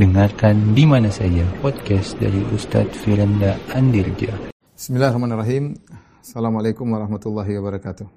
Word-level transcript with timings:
Dengarkan 0.00 0.72
di 0.72 0.88
mana 0.88 1.12
saja 1.12 1.44
podcast 1.60 2.16
dari 2.16 2.40
Ustadz 2.56 3.04
Firanda 3.04 3.52
Andirja. 3.76 4.32
Bismillahirrahmanirrahim. 4.72 5.76
Assalamualaikum 6.24 6.88
warahmatullahi 6.88 7.60
wabarakatuh. 7.60 8.08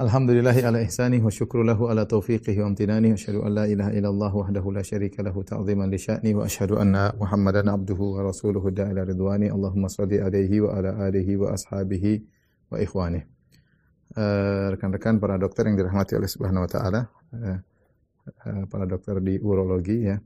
Alhamdulillahi 0.00 0.64
ala 0.64 0.80
ihsani 0.80 1.20
wa 1.20 1.28
syukru 1.28 1.60
lahu 1.68 1.92
ala 1.92 2.08
taufiqihi 2.08 2.64
wa 2.64 2.72
amtinani. 2.72 3.12
Asyhadu 3.12 3.44
an 3.44 3.52
la 3.52 3.68
ilaha 3.68 3.92
illallah 3.92 4.32
wahdahu 4.32 4.72
la 4.72 4.80
syarika 4.80 5.20
lahu 5.20 5.44
ta'ziman 5.44 5.92
li 5.92 6.00
sya'ni 6.00 6.32
wa 6.32 6.48
asyhadu 6.48 6.80
anna 6.80 7.12
Muhammadan 7.20 7.68
abduhu 7.68 8.16
wa 8.16 8.24
rasuluhu 8.24 8.72
da'ila 8.72 9.04
ridwani. 9.04 9.52
Allahumma 9.52 9.92
salli 9.92 10.16
alaihi 10.16 10.64
wa 10.64 10.80
ala 10.80 10.96
alihi 10.96 11.36
wa 11.36 11.52
ashabihi 11.52 12.24
wa 12.72 12.80
ikhwani. 12.80 13.20
Uh, 14.16 14.72
rekan-rekan 14.72 15.20
para 15.20 15.36
dokter 15.36 15.68
yang 15.68 15.76
dirahmati 15.76 16.16
oleh 16.16 16.24
Subhanahu 16.24 16.64
wa 16.64 16.70
taala, 16.72 17.00
uh, 17.36 17.60
uh, 18.26 18.64
para 18.68 18.84
dokter 18.84 19.18
di 19.22 19.38
urologi 19.40 20.08
ya. 20.08 20.16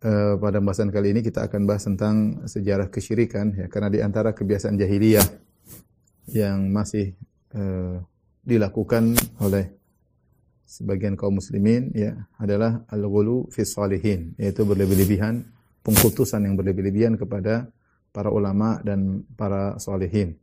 Uh, 0.00 0.40
pada 0.40 0.64
pembahasan 0.64 0.88
kali 0.88 1.12
ini 1.12 1.20
kita 1.20 1.44
akan 1.44 1.68
bahas 1.68 1.84
tentang 1.84 2.40
sejarah 2.48 2.88
kesyirikan 2.88 3.52
ya 3.52 3.68
karena 3.68 3.92
di 3.92 4.00
antara 4.00 4.32
kebiasaan 4.32 4.80
jahiliyah 4.80 5.28
yang 6.32 6.72
masih 6.72 7.12
uh, 7.52 8.00
dilakukan 8.40 9.12
oleh 9.44 9.76
sebagian 10.64 11.20
kaum 11.20 11.36
muslimin 11.36 11.92
ya 11.92 12.16
adalah 12.40 12.80
al-ghulu 12.88 13.52
fi 13.52 13.68
salihin 13.68 14.32
yaitu 14.40 14.64
berlebih-lebihan 14.64 15.44
pengkultusan 15.84 16.44
yang 16.44 16.56
berlebih-lebihan 16.56 17.16
kepada 17.16 17.68
para 18.10 18.28
ulama 18.28 18.80
dan 18.84 19.24
para 19.38 19.78
salihin. 19.80 20.36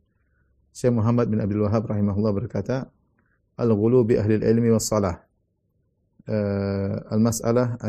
Syekh 0.72 0.94
Muhammad 0.94 1.28
bin 1.28 1.42
Abdul 1.42 1.66
Wahab 1.66 1.90
rahimahullah 1.90 2.32
berkata, 2.34 2.88
al-ghulu 3.58 4.06
bi 4.06 4.14
ahli 4.16 4.38
ilmi 4.40 4.70
was 4.72 4.88
salah. 4.88 5.27
Uh, 6.28 7.00
al-mas'alah 7.08 7.80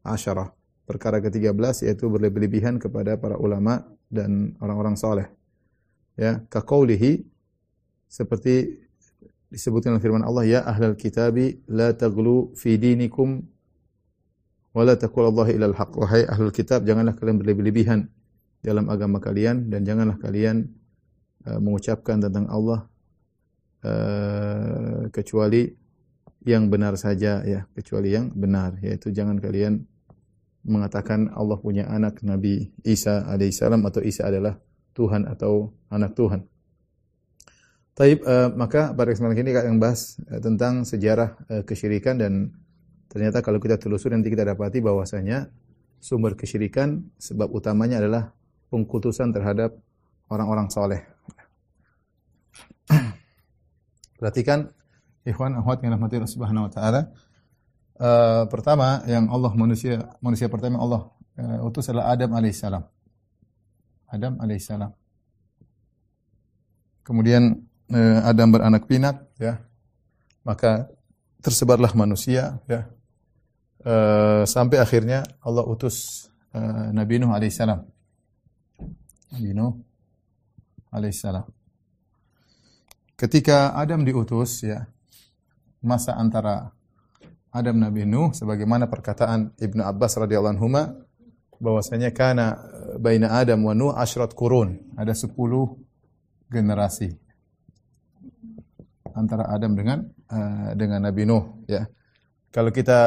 asyarah. 0.00 0.56
Perkara 0.88 1.20
ke-13 1.20 1.84
yaitu 1.84 2.08
berlebih-lebihan 2.08 2.80
kepada 2.80 3.20
para 3.20 3.36
ulama 3.36 3.84
dan 4.08 4.56
orang-orang 4.56 4.96
saleh. 4.96 5.28
Ya, 6.16 6.40
ka 6.48 6.64
qaulihi 6.64 7.28
seperti 8.08 8.82
disebutkan 9.52 9.96
dalam 9.96 10.04
firman 10.04 10.24
Allah 10.24 10.44
ya 10.48 10.60
ahlal 10.64 10.96
kitabi 10.96 11.60
la 11.68 11.92
taghlu 11.92 12.56
fi 12.56 12.80
dinikum 12.80 13.44
wa 14.72 14.82
la 14.88 14.96
ahlul 14.96 16.52
kitab 16.56 16.88
janganlah 16.88 17.12
kalian 17.12 17.36
berlebih-lebihan 17.36 18.08
dalam 18.64 18.88
agama 18.88 19.20
kalian 19.20 19.68
dan 19.68 19.84
janganlah 19.84 20.16
kalian 20.16 20.72
uh, 21.44 21.60
mengucapkan 21.60 22.16
tentang 22.16 22.48
Allah 22.48 22.88
uh, 23.84 25.12
kecuali 25.12 25.68
yang 26.42 26.68
benar 26.70 26.98
saja 26.98 27.42
ya 27.46 27.66
kecuali 27.74 28.14
yang 28.14 28.30
benar 28.34 28.78
yaitu 28.82 29.14
jangan 29.14 29.38
kalian 29.38 29.86
mengatakan 30.62 31.30
Allah 31.34 31.58
punya 31.58 31.90
anak 31.90 32.22
Nabi 32.22 32.70
Isa 32.86 33.26
alaihissalam 33.26 33.82
atau 33.82 34.02
Isa 34.02 34.30
adalah 34.30 34.58
Tuhan 34.94 35.26
atau 35.26 35.74
anak 35.90 36.14
Tuhan 36.14 36.46
Taib, 37.92 38.24
uh, 38.24 38.48
maka 38.56 38.96
pada 38.96 39.12
kesempatan 39.12 39.44
ini 39.44 39.52
akan 39.52 39.76
bahas 39.76 40.16
uh, 40.24 40.40
tentang 40.40 40.88
sejarah 40.88 41.36
uh, 41.52 41.60
kesyirikan 41.60 42.16
dan 42.16 42.48
ternyata 43.12 43.44
kalau 43.44 43.60
kita 43.60 43.76
telusuri 43.76 44.16
nanti 44.16 44.32
kita 44.32 44.48
dapati 44.48 44.80
bahwasanya 44.80 45.52
sumber 46.00 46.32
kesyirikan 46.32 47.04
sebab 47.20 47.52
utamanya 47.52 48.00
adalah 48.00 48.32
pengkutusan 48.72 49.36
terhadap 49.36 49.76
orang-orang 50.32 50.72
soleh. 50.72 51.04
Perhatikan 54.16 54.72
ikhwan 55.26 55.54
akhwat 55.58 55.82
yang 55.82 55.94
rahmati 55.94 56.18
Allah 56.18 56.32
Subhanahu 56.32 56.66
wa 56.68 56.72
taala. 56.72 57.00
Uh, 58.02 58.44
pertama 58.50 59.04
yang 59.06 59.30
Allah 59.30 59.52
manusia 59.54 60.10
manusia 60.18 60.50
pertama 60.50 60.82
Allah 60.82 61.12
uh, 61.38 61.66
utus 61.66 61.86
adalah 61.86 62.10
Adam 62.10 62.30
alaihissalam. 62.34 62.82
Adam 64.10 64.32
alaihissalam. 64.42 64.90
Kemudian 67.02 67.58
eh, 67.92 68.18
Adam 68.24 68.48
beranak 68.54 68.88
pinak 68.88 69.28
ya 69.36 69.60
maka 70.42 70.88
tersebarlah 71.44 71.92
manusia 71.94 72.58
ya 72.66 72.88
eh, 73.84 74.42
sampai 74.48 74.78
akhirnya 74.80 75.22
Allah 75.44 75.64
utus 75.66 76.26
eh, 76.54 76.88
Nabi 76.94 77.20
Nuh 77.20 77.34
alaihissalam 77.34 77.80
Nabi 79.36 79.50
Nuh 79.54 79.76
alaihissalam 80.90 81.46
ketika 83.18 83.76
Adam 83.76 84.02
diutus 84.02 84.62
ya 84.62 84.88
masa 85.82 86.14
antara 86.16 86.70
Adam 87.52 87.76
Nabi 87.76 88.08
Nuh 88.08 88.32
sebagaimana 88.32 88.88
perkataan 88.88 89.52
Ibnu 89.60 89.84
Abbas 89.84 90.16
radhiyallahu 90.16 90.56
anhu 90.56 90.70
bahwasanya 91.62 92.10
kana 92.16 92.58
baina 92.96 93.36
Adam 93.36 93.60
wa 93.66 93.74
Nuh 93.76 93.92
asyrat 93.92 94.32
kurun 94.32 94.80
ada 94.96 95.12
10 95.12 95.36
generasi 96.48 97.12
antara 99.12 99.48
Adam 99.52 99.76
dengan 99.76 100.08
uh, 100.32 100.72
dengan 100.72 101.04
Nabi 101.04 101.28
Nuh 101.28 101.64
ya. 101.68 101.84
Kalau 102.52 102.68
kita 102.68 103.00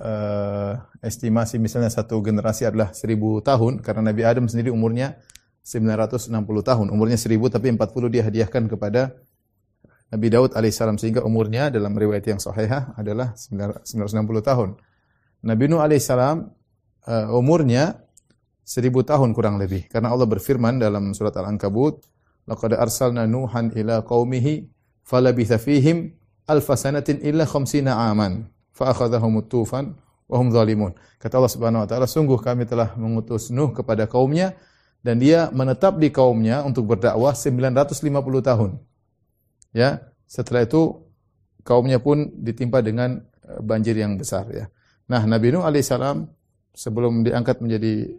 uh, 0.00 0.72
estimasi 1.04 1.60
misalnya 1.60 1.92
satu 1.92 2.16
generasi 2.24 2.64
adalah 2.64 2.96
seribu 2.96 3.44
tahun 3.44 3.84
karena 3.84 4.08
Nabi 4.08 4.22
Adam 4.24 4.48
sendiri 4.48 4.72
umurnya 4.72 5.20
960 5.60 6.32
tahun. 6.64 6.86
Umurnya 6.88 7.20
seribu 7.20 7.52
tapi 7.52 7.68
40 7.68 8.08
dia 8.08 8.24
hadiahkan 8.24 8.72
kepada 8.72 9.12
Nabi 10.10 10.26
Daud 10.26 10.58
alaihissalam 10.58 10.98
sehingga 10.98 11.22
umurnya 11.22 11.70
dalam 11.70 11.94
riwayat 11.94 12.26
yang 12.26 12.40
sahihah 12.42 12.98
adalah 12.98 13.38
960 13.38 14.10
tahun. 14.42 14.74
Nabi 15.46 15.64
Nuh 15.70 15.80
alaihissalam 15.80 16.50
uh, 17.06 17.38
umurnya 17.38 18.02
seribu 18.66 19.06
tahun 19.06 19.32
kurang 19.32 19.56
lebih 19.62 19.86
karena 19.86 20.10
Allah 20.10 20.26
berfirman 20.26 20.82
dalam 20.82 21.14
surat 21.14 21.34
Al-Ankabut 21.38 22.02
laqad 22.50 22.74
arsalna 22.74 23.24
nuhan 23.30 23.70
ila 23.74 24.02
qaumihi 24.02 24.66
falabitha 25.06 25.62
fihim 25.62 26.14
alfasanatin 26.50 27.22
illa 27.22 27.46
khamsina 27.46 28.10
aman 28.10 28.50
fa 28.74 28.90
akhadhahum 28.90 29.38
tufan 29.46 29.94
wa 30.30 30.36
hum 30.38 30.50
zalimun. 30.50 30.94
Kata 31.18 31.38
Allah 31.42 31.52
Subhanahu 31.52 31.82
wa 31.82 31.88
taala, 31.90 32.06
sungguh 32.06 32.38
kami 32.38 32.66
telah 32.66 32.94
mengutus 32.94 33.50
Nuh 33.50 33.74
kepada 33.74 34.06
kaumnya 34.06 34.54
dan 35.02 35.18
dia 35.18 35.50
menetap 35.50 35.98
di 35.98 36.10
kaumnya 36.14 36.62
untuk 36.62 36.86
berdakwah 36.86 37.34
950 37.34 38.10
tahun. 38.42 38.70
Ya, 39.70 40.10
setelah 40.26 40.66
itu 40.66 41.06
kaumnya 41.62 42.02
pun 42.02 42.30
ditimpa 42.34 42.82
dengan 42.82 43.22
eh, 43.46 43.60
banjir 43.62 43.94
yang 43.94 44.18
besar 44.18 44.46
ya. 44.50 44.66
Nah, 45.10 45.26
Nabi 45.26 45.50
Nuh 45.54 45.66
alaihissalam 45.66 46.26
sebelum 46.74 47.26
diangkat 47.26 47.58
menjadi 47.62 48.10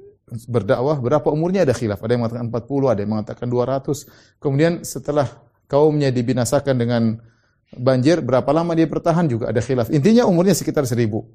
berdakwah 0.48 1.00
berapa 1.00 1.28
umurnya 1.32 1.68
ada 1.68 1.76
khilaf. 1.76 2.00
Ada 2.04 2.16
yang 2.16 2.22
mengatakan 2.24 2.48
40, 2.48 2.92
ada 2.92 3.00
yang 3.04 3.12
mengatakan 3.12 3.48
200. 3.48 4.40
Kemudian 4.40 4.74
setelah 4.88 5.28
kaumnya 5.68 6.12
dibinasakan 6.12 6.76
dengan 6.80 7.20
banjir, 7.76 8.24
berapa 8.24 8.48
lama 8.52 8.72
dia 8.76 8.88
bertahan 8.88 9.28
juga 9.28 9.52
ada 9.52 9.60
khilaf. 9.60 9.92
Intinya 9.92 10.28
umurnya 10.28 10.56
sekitar 10.56 10.88
seribu. 10.88 11.28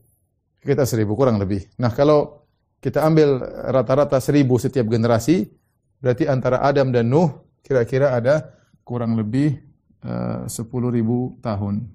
Sekitar 0.61 0.89
seribu, 0.89 1.13
kurang 1.17 1.37
lebih. 1.37 1.69
Nah 1.77 1.93
kalau 1.93 2.49
kita 2.81 3.05
ambil 3.05 3.41
rata-rata 3.73 4.21
seribu 4.21 4.57
setiap 4.57 4.89
generasi, 4.89 5.49
berarti 6.01 6.29
antara 6.29 6.65
Adam 6.65 6.93
dan 6.93 7.09
Nuh 7.09 7.33
kira-kira 7.61 8.17
ada 8.17 8.55
kurang 8.87 9.19
lebih 9.19 9.66
sepuluh 10.47 10.95
ribu 10.95 11.39
tahun. 11.43 11.87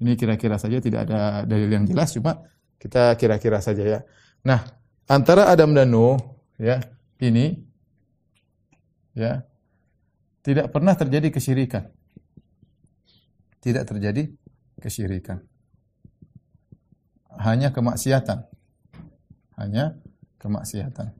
Ini 0.00 0.18
kira-kira 0.18 0.58
saja 0.58 0.82
tidak 0.82 1.06
ada 1.08 1.46
dalil 1.46 1.70
yang 1.70 1.86
jelas, 1.86 2.12
cuma 2.12 2.44
kita 2.76 3.14
kira-kira 3.16 3.62
saja 3.62 3.84
ya. 3.84 4.00
Nah, 4.44 4.60
antara 5.08 5.48
Adam 5.48 5.72
dan 5.72 5.88
Nuh 5.88 6.18
ya, 6.60 6.82
ini 7.22 7.56
ya, 9.16 9.46
tidak 10.44 10.68
pernah 10.74 10.92
terjadi 10.92 11.32
kesyirikan. 11.32 11.88
Tidak 13.64 13.84
terjadi 13.88 14.28
kesyirikan. 14.76 15.40
Hanya 17.40 17.72
kemaksiatan. 17.72 18.44
Hanya 19.56 19.96
kemaksiatan. 20.36 21.16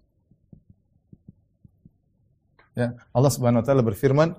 Ya, 2.75 2.99
Allah 3.15 3.33
Subhanahu 3.33 3.63
wa 3.63 3.67
taala 3.67 3.81
berfirman, 3.87 4.35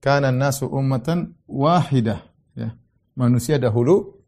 "Kana 0.00 0.32
nasu 0.32 0.66
ummatan 0.66 1.36
wahidah." 1.46 2.24
Ya. 2.56 2.74
Manusia 3.14 3.60
dahulu 3.60 4.20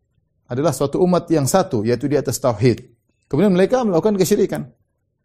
adalah 0.47 0.77
suatu 0.77 1.01
umat 1.01 1.27
yang 1.33 1.49
satu, 1.49 1.83
yaitu 1.83 2.07
di 2.07 2.21
atas 2.21 2.37
tauhid. 2.37 2.85
Kemudian 3.27 3.51
mereka 3.57 3.81
melakukan 3.81 4.21
kesyirikan. 4.21 4.69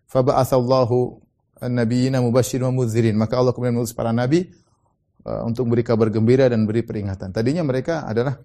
Fa 0.08 0.24
ba'atsallahu 0.24 1.20
an-nabiyina 1.60 2.24
mubasysyirin 2.24 2.72
wa 2.72 2.74
muddzirin. 2.80 3.16
Maka 3.20 3.36
Allah 3.36 3.52
kemudian 3.52 3.76
mengutus 3.76 3.92
para 3.92 4.16
nabi 4.16 4.48
uh, 5.28 5.44
untuk 5.44 5.68
beri 5.68 5.84
kabar 5.84 6.08
gembira 6.08 6.48
dan 6.48 6.64
beri 6.64 6.88
peringatan. 6.88 7.36
Tadinya 7.36 7.68
mereka 7.68 8.08
adalah 8.08 8.40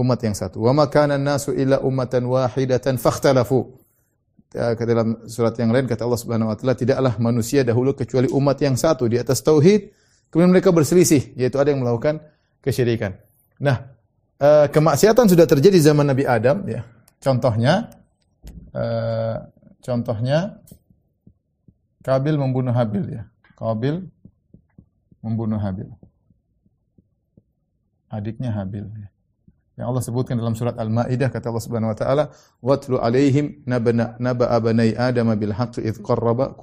umat 0.00 0.18
yang 0.24 0.32
satu. 0.32 0.64
Wa 0.64 0.72
makana 0.72 1.20
nasu 1.20 1.52
illa 1.52 1.84
ummatan 1.84 2.24
wahidatan 2.24 2.96
fakhtalafu. 2.96 3.76
Ke 4.56 4.88
dalam 4.88 5.28
surat 5.28 5.52
yang 5.60 5.68
lain 5.68 5.84
kata 5.84 6.06
Allah 6.06 6.16
Subhanahu 6.16 6.48
wa 6.48 6.56
taala 6.56 6.72
tidaklah 6.72 7.20
manusia 7.20 7.60
dahulu 7.60 7.92
kecuali 7.92 8.24
umat 8.32 8.56
yang 8.64 8.78
satu 8.78 9.04
di 9.04 9.20
atas 9.20 9.44
tauhid 9.44 9.92
kemudian 10.28 10.52
mereka 10.52 10.70
berselisih 10.74 11.34
yaitu 11.34 11.56
ada 11.58 11.70
yang 11.72 11.80
melakukan 11.82 12.22
kesyirikan. 12.60 13.16
Nah, 13.62 13.92
uh, 14.40 14.66
kemaksiatan 14.68 15.26
sudah 15.30 15.46
terjadi 15.48 15.78
zaman 15.80 16.08
Nabi 16.08 16.26
Adam 16.26 16.66
ya. 16.66 16.84
Contohnya 17.20 17.96
Eh, 18.76 19.36
contohnya 19.80 20.60
Kabil 22.04 22.38
membunuh 22.38 22.70
Habil 22.70 23.18
ya. 23.18 23.22
Kabil 23.58 23.98
membunuh 25.24 25.58
Habil. 25.58 25.90
Adiknya 28.06 28.54
Habil 28.54 28.86
ya. 28.86 29.08
Yang 29.76 29.86
Allah 29.90 30.04
sebutkan 30.06 30.38
dalam 30.38 30.54
surat 30.54 30.78
Al-Maidah 30.78 31.28
kata 31.28 31.50
Allah 31.50 31.64
Subhanahu 31.66 31.92
wa 31.92 31.98
taala, 31.98 32.24
"Watlu 32.62 32.96
alaihim 33.02 33.66
nabana 33.66 34.14
naba 34.22 34.48
abanai 34.54 34.94
Adam 34.94 35.34
bil 35.34 35.52
haqqi 35.52 35.82
id 35.82 36.00
qarraba 36.00 36.54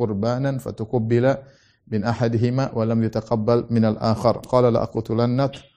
min 1.89 2.03
ahadihima 2.03 2.71
wa 2.71 2.83
lam 2.85 2.99
yutaqabbal 3.03 3.67
min 3.69 3.83
al-akhar. 3.85 4.43
Qala 4.45 4.71
la 4.71 4.83
aqtulannak." 4.83 5.73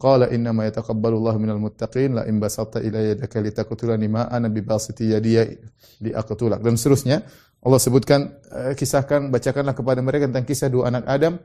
Qala 0.00 0.32
inna 0.32 0.56
ma 0.56 0.64
yataqabbalu 0.64 1.20
Allah 1.20 1.36
minal 1.36 1.60
muttaqin 1.60 2.16
la 2.16 2.24
in 2.24 2.40
basatta 2.40 2.80
yadaka 2.80 3.36
litaqtulani 3.36 4.08
ma 4.08 4.24
ana 4.32 4.48
bi 4.48 4.64
basiti 4.64 5.12
yadiya 5.12 5.44
li 6.00 6.10
aqtulak. 6.16 6.64
Dan 6.64 6.80
seterusnya 6.80 7.20
Allah 7.60 7.76
sebutkan 7.76 8.40
uh, 8.48 8.72
kisahkan 8.72 9.28
bacakanlah 9.28 9.76
kepada 9.76 10.00
mereka 10.00 10.24
tentang 10.24 10.48
kisah 10.48 10.72
dua 10.72 10.88
anak 10.88 11.04
Adam 11.04 11.36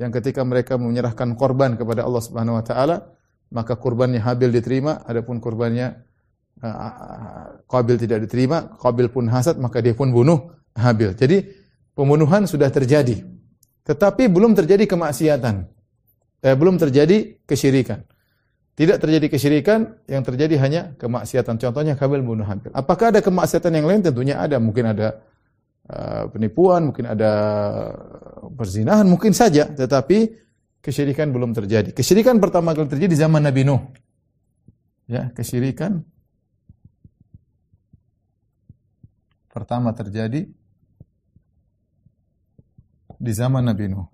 yang 0.00 0.08
ketika 0.16 0.40
mereka 0.40 0.80
menyerahkan 0.80 1.36
korban 1.36 1.76
kepada 1.76 2.08
Allah 2.08 2.24
Subhanahu 2.24 2.56
wa 2.56 2.64
taala 2.64 2.96
maka 3.52 3.76
kurbannya 3.76 4.22
Habil 4.22 4.48
diterima, 4.48 5.04
adapun 5.04 5.36
kurbannya 5.36 6.00
uh, 6.64 7.60
Qabil 7.68 8.00
tidak 8.00 8.24
diterima, 8.24 8.80
Qabil 8.80 9.12
pun 9.12 9.28
hasad, 9.28 9.60
maka 9.60 9.84
dia 9.84 9.92
pun 9.92 10.08
bunuh 10.08 10.56
Habil. 10.72 11.12
Jadi 11.18 11.52
pembunuhan 11.92 12.48
sudah 12.48 12.70
terjadi. 12.72 13.20
Tetapi 13.84 14.28
belum 14.28 14.52
terjadi 14.52 14.84
kemaksiatan. 14.84 15.66
Eh, 16.40 16.56
belum 16.56 16.80
terjadi 16.80 17.36
kesyirikan. 17.44 18.04
Tidak 18.80 18.96
terjadi 18.96 19.28
kesyirikan, 19.28 19.92
yang 20.08 20.24
terjadi 20.24 20.56
hanya 20.56 20.82
kemaksiatan. 20.96 21.60
Contohnya 21.60 22.00
Qabil 22.00 22.24
bunuh 22.24 22.48
Habil. 22.48 22.72
Apakah 22.72 23.12
ada 23.12 23.20
kemaksiatan 23.20 23.76
yang 23.76 23.84
lain? 23.84 24.00
Tentunya 24.00 24.40
ada. 24.40 24.56
Mungkin 24.56 24.96
ada 24.96 25.20
uh, 25.84 26.24
penipuan, 26.32 26.88
mungkin 26.88 27.04
ada 27.04 27.32
perzinahan, 28.56 29.04
mungkin 29.04 29.36
saja. 29.36 29.68
Tetapi 29.68 30.32
kesyirikan 30.80 31.28
belum 31.28 31.52
terjadi. 31.52 31.92
Kesyirikan 31.92 32.40
pertama 32.40 32.72
kali 32.72 32.88
terjadi 32.88 33.12
di 33.12 33.20
zaman 33.20 33.44
Nabi 33.44 33.68
Nuh. 33.68 33.84
Ya, 35.04 35.28
kesyirikan 35.36 36.00
pertama 39.50 39.92
terjadi 39.92 40.48
di 43.20 43.32
zaman 43.36 43.68
Nabi 43.68 43.84
Nuh. 43.92 44.08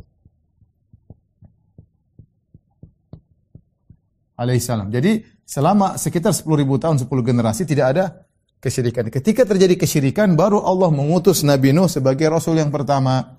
Alaihissalam. 4.37 4.93
Jadi 4.93 5.25
selama 5.47 5.97
sekitar 5.97 6.35
10 6.35 6.45
ribu 6.61 6.77
tahun, 6.77 7.01
10 7.01 7.09
generasi 7.25 7.65
tidak 7.65 7.87
ada 7.95 8.05
kesyirikan. 8.61 9.09
Ketika 9.09 9.47
terjadi 9.47 9.79
kesyirikan, 9.79 10.35
baru 10.35 10.61
Allah 10.61 10.93
mengutus 10.93 11.47
Nabi 11.47 11.73
Nuh 11.73 11.89
sebagai 11.89 12.27
Rasul 12.29 12.59
yang 12.61 12.69
pertama. 12.75 13.39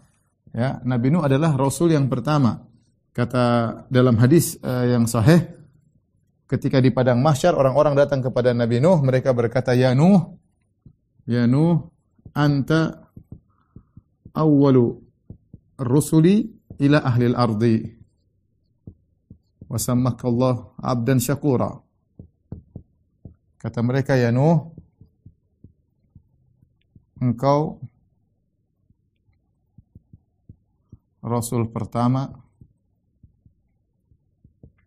Ya, 0.55 0.81
Nabi 0.87 1.13
Nuh 1.13 1.21
adalah 1.21 1.53
Rasul 1.53 1.93
yang 1.93 2.09
pertama. 2.09 2.65
Kata 3.13 3.85
dalam 3.91 4.17
hadis 4.17 4.57
uh, 4.63 4.87
yang 4.89 5.05
sahih, 5.05 5.45
ketika 6.49 6.81
di 6.81 6.89
padang 6.89 7.21
mahsyar 7.21 7.53
orang-orang 7.53 7.93
datang 7.93 8.23
kepada 8.23 8.55
Nabi 8.55 8.81
Nuh, 8.81 8.97
mereka 9.03 9.35
berkata, 9.37 9.77
"Ya 9.77 9.93
Nuh, 9.93 10.37
ya 11.29 11.45
Nuh, 11.45 11.93
anta 12.33 13.05
awwalu 14.33 15.06
rusuli 15.77 16.49
ila 16.81 17.01
ahli 17.05 17.25
al-ardi." 17.31 17.75
Wa 19.67 19.77
Allah 19.77 20.55
abdan 20.79 21.19
syakura. 21.19 21.77
Kata 23.57 23.79
mereka, 23.83 24.15
"Ya 24.15 24.31
Nuh, 24.31 24.71
engkau 27.17 27.81
rasul 31.19 31.67
pertama 31.67 32.31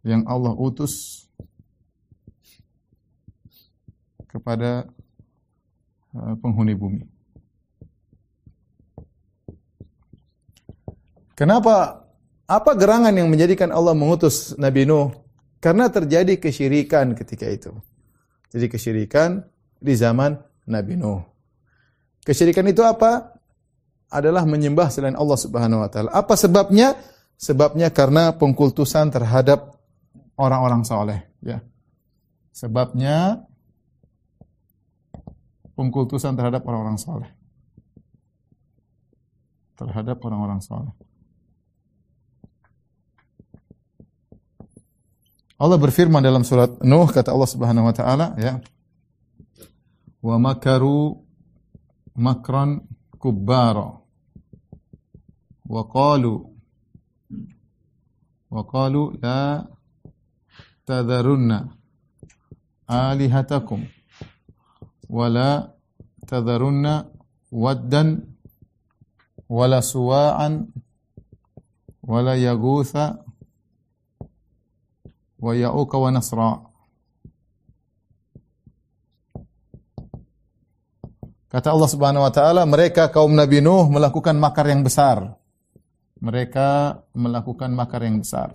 yang 0.00 0.24
Allah 0.24 0.56
utus 0.56 1.26
kepada 4.30 4.88
uh, 6.16 6.34
penghuni 6.40 6.72
bumi. 6.72 7.04
Kenapa? 11.40 12.04
Apa 12.44 12.76
gerangan 12.76 13.16
yang 13.16 13.32
menjadikan 13.32 13.72
Allah 13.72 13.96
mengutus 13.96 14.52
Nabi 14.60 14.84
Nuh? 14.84 15.08
Karena 15.56 15.88
terjadi 15.88 16.36
kesyirikan 16.36 17.16
ketika 17.16 17.48
itu. 17.48 17.72
Jadi 18.52 18.68
kesyirikan 18.68 19.40
di 19.80 19.96
zaman 19.96 20.36
Nabi 20.68 21.00
Nuh. 21.00 21.24
Kesyirikan 22.28 22.68
itu 22.68 22.84
apa? 22.84 23.40
Adalah 24.12 24.44
menyembah 24.44 24.92
selain 24.92 25.16
Allah 25.16 25.38
Subhanahu 25.40 25.80
wa 25.80 25.88
taala. 25.88 26.12
Apa 26.12 26.36
sebabnya? 26.36 26.92
Sebabnya 27.40 27.88
karena 27.88 28.36
pengkultusan 28.36 29.08
terhadap 29.08 29.80
orang-orang 30.36 30.84
soleh. 30.84 31.24
Ya. 31.40 31.64
Sebabnya 32.52 33.48
pengkultusan 35.72 36.36
terhadap 36.36 36.68
orang-orang 36.68 37.00
soleh. 37.00 37.32
Terhadap 39.80 40.20
orang-orang 40.20 40.60
soleh. 40.60 40.92
Allah 45.60 45.76
berfirman 45.76 46.24
dalam 46.24 46.40
surat 46.40 46.80
Nuh 46.80 47.04
kata 47.04 47.36
Allah 47.36 47.50
Subhanahu 47.50 47.84
wa 47.84 47.92
taala 47.92 48.32
ya. 48.40 48.64
Wa 50.24 50.40
makaru 50.40 51.20
makran 52.16 52.80
kubbara. 53.20 54.00
Wa 55.68 55.84
qalu 55.84 56.48
wa 58.50 58.66
qalu 58.66 59.14
la 59.22 59.62
tadharunna 60.82 61.70
alihatakum 62.90 63.86
wala 65.06 65.70
tadharunna 66.26 67.06
waddan 67.54 68.26
wala 69.46 69.78
suwa'an 69.78 70.74
wala 72.02 72.34
yaghutha 72.34 73.22
wa 75.40 75.52
ya'uka 75.56 75.96
wa 75.96 76.10
nasra 76.12 76.52
Kata 81.50 81.74
Allah 81.74 81.90
Subhanahu 81.90 82.22
wa 82.22 82.30
taala, 82.30 82.62
mereka 82.62 83.10
kaum 83.10 83.34
Nabi 83.34 83.58
Nuh 83.58 83.90
melakukan 83.90 84.38
makar 84.38 84.70
yang 84.70 84.86
besar. 84.86 85.34
Mereka 86.22 87.02
melakukan 87.10 87.74
makar 87.74 88.06
yang 88.06 88.22
besar. 88.22 88.54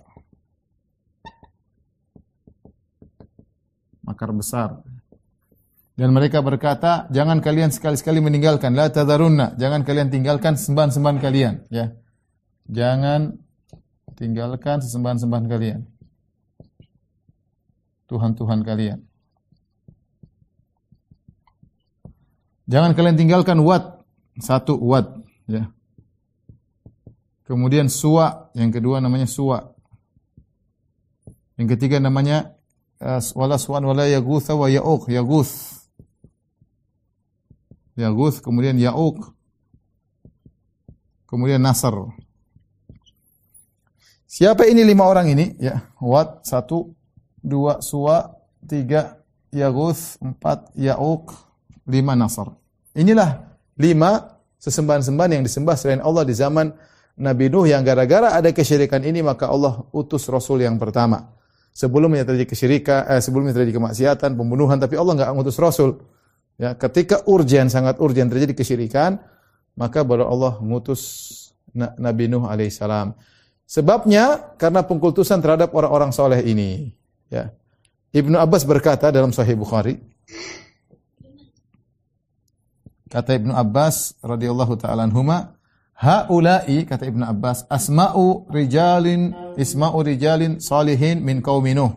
makar 4.06 4.30
besar. 4.30 4.86
Dan 5.98 6.14
mereka 6.14 6.44
berkata, 6.44 7.10
jangan 7.10 7.42
kalian 7.42 7.74
sekali-sekali 7.74 8.22
meninggalkan 8.22 8.76
la 8.76 8.86
tadarunna, 8.92 9.58
jangan 9.58 9.82
kalian 9.82 10.12
tinggalkan 10.12 10.54
sembahan-sembahan 10.54 11.18
kalian, 11.18 11.54
ya. 11.72 11.90
Jangan 12.68 13.34
tinggalkan 14.14 14.84
sesembahan-sembahan 14.84 15.46
kalian. 15.48 15.80
Tuhan-tuhan 18.06 18.62
kalian. 18.62 19.02
Jangan 22.66 22.98
kalian 22.98 23.18
tinggalkan 23.18 23.62
wat, 23.62 24.02
satu 24.42 24.74
wat, 24.82 25.10
ya. 25.46 25.70
Kemudian 27.46 27.86
suwa, 27.86 28.50
yang 28.58 28.74
kedua 28.74 28.98
namanya 28.98 29.30
suwa. 29.30 29.70
Yang 31.54 31.78
ketiga 31.78 32.02
namanya 32.02 32.56
wala 33.36 33.60
suwan 33.60 33.84
wala 33.84 34.08
yagutha 34.08 34.56
wa 34.56 34.72
ya'uq 34.72 35.12
yaguth 35.12 35.84
yaguth 37.96 38.40
kemudian 38.40 38.80
ya'uq 38.80 39.20
kemudian 41.28 41.60
nasr 41.60 41.92
siapa 44.24 44.64
ini 44.64 44.80
lima 44.84 45.04
orang 45.04 45.28
ini 45.28 45.60
ya 45.60 45.92
wat 46.00 46.44
satu 46.48 46.95
dua 47.46 47.78
suwa 47.78 48.34
tiga 48.66 49.22
yaguth 49.54 50.18
empat 50.18 50.74
ya'uq 50.74 51.30
lima 51.86 52.18
nasr 52.18 52.50
inilah 52.98 53.46
lima 53.78 54.42
sesembahan-sembahan 54.58 55.38
yang 55.38 55.44
disembah 55.46 55.78
selain 55.78 56.02
Allah 56.02 56.26
di 56.26 56.34
zaman 56.34 56.74
Nabi 57.16 57.46
Nuh 57.46 57.70
yang 57.70 57.86
gara-gara 57.86 58.34
ada 58.34 58.50
kesyirikan 58.50 59.06
ini 59.06 59.22
maka 59.22 59.46
Allah 59.46 59.86
utus 59.94 60.26
Rasul 60.26 60.66
yang 60.66 60.76
pertama 60.76 61.36
sebelumnya 61.76 62.24
terjadi 62.24 62.48
kesyirikan, 62.48 63.04
eh, 63.04 63.20
sebelumnya 63.20 63.52
terjadi 63.52 63.76
kemaksiatan, 63.76 64.32
pembunuhan, 64.32 64.80
tapi 64.80 64.96
Allah 64.96 65.12
enggak 65.20 65.30
mengutus 65.36 65.60
Rasul. 65.60 66.00
Ya, 66.56 66.72
ketika 66.72 67.20
urgen 67.28 67.68
sangat 67.68 68.00
urgen 68.00 68.32
terjadi 68.32 68.56
kesyirikan, 68.56 69.20
maka 69.76 70.00
baru 70.00 70.24
Allah 70.24 70.56
mengutus 70.64 71.36
Nabi 71.76 72.32
Nuh 72.32 72.48
alaihissalam. 72.48 73.12
Sebabnya 73.68 74.56
karena 74.56 74.80
pengkultusan 74.88 75.44
terhadap 75.44 75.76
orang-orang 75.76 76.16
soleh 76.16 76.40
ini. 76.40 76.96
Ya. 77.32 77.52
Ibnu 78.14 78.38
Abbas 78.38 78.64
berkata 78.64 79.12
dalam 79.12 79.34
Sahih 79.34 79.58
Bukhari, 79.58 80.00
Kata 83.06 83.38
Ibnu 83.38 83.54
Abbas 83.54 84.18
radhiyallahu 84.18 84.74
taala 84.82 85.06
anhuma, 85.06 85.54
haula'i 85.94 86.82
kata 86.84 87.06
Ibnu 87.06 87.22
Abbas 87.22 87.64
asma'u 87.70 88.50
rijalin 88.50 89.54
isma'u 89.54 90.02
rijalin 90.02 90.58
salihin 90.58 91.22
min 91.22 91.38
qaumi 91.38 91.72
Nuh. 91.72 91.96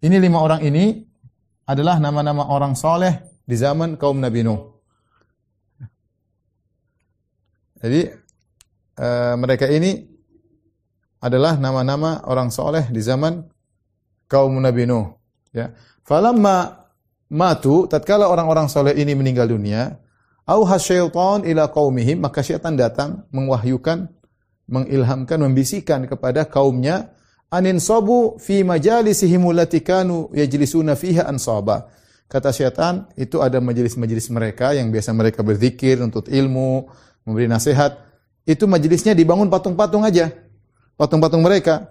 Ini 0.00 0.16
lima 0.22 0.40
orang 0.40 0.62
ini 0.64 1.02
adalah 1.66 1.98
nama-nama 1.98 2.46
orang 2.46 2.78
soleh 2.78 3.42
di 3.44 3.58
zaman 3.58 3.98
kaum 3.98 4.22
Nabi 4.22 4.46
Nuh. 4.46 4.60
Jadi 7.82 8.00
uh, 9.02 9.34
mereka 9.34 9.66
ini 9.66 9.98
adalah 11.20 11.58
nama-nama 11.58 12.22
orang 12.24 12.48
soleh 12.48 12.86
di 12.88 13.02
zaman 13.02 13.44
kaum 14.30 14.54
Nabi 14.62 14.86
Nuh. 14.86 15.18
Ya. 15.50 15.74
Falamma 16.06 16.86
matu, 17.26 17.90
tatkala 17.90 18.30
orang-orang 18.30 18.70
soleh 18.70 18.94
ini 18.94 19.18
meninggal 19.18 19.50
dunia, 19.50 19.98
auha 20.46 20.78
syaitan 20.78 21.42
ila 21.42 21.66
qaumihim, 21.66 22.22
maka 22.22 22.46
syaitan 22.46 22.78
datang 22.78 23.26
mengwahyukan, 23.34 24.06
mengilhamkan, 24.70 25.38
membisikkan 25.42 26.06
kepada 26.06 26.46
kaumnya, 26.46 27.10
anin 27.50 27.82
sabu 27.82 28.38
fi 28.38 28.62
majalisihim 28.62 29.42
allati 29.50 29.82
kanu 29.82 30.30
yajlisuna 30.30 30.94
fiha 30.94 31.26
ansaba. 31.26 31.90
Kata 32.30 32.54
syaitan, 32.54 33.10
itu 33.18 33.42
ada 33.42 33.58
majelis-majelis 33.58 34.30
mereka 34.30 34.70
yang 34.70 34.94
biasa 34.94 35.10
mereka 35.10 35.42
berzikir 35.42 35.98
untuk 35.98 36.30
ilmu, 36.30 36.86
memberi 37.26 37.50
nasihat. 37.50 38.06
Itu 38.46 38.70
majelisnya 38.70 39.18
dibangun 39.18 39.50
patung-patung 39.50 40.06
aja. 40.06 40.30
Patung-patung 40.94 41.42
mereka 41.42 41.90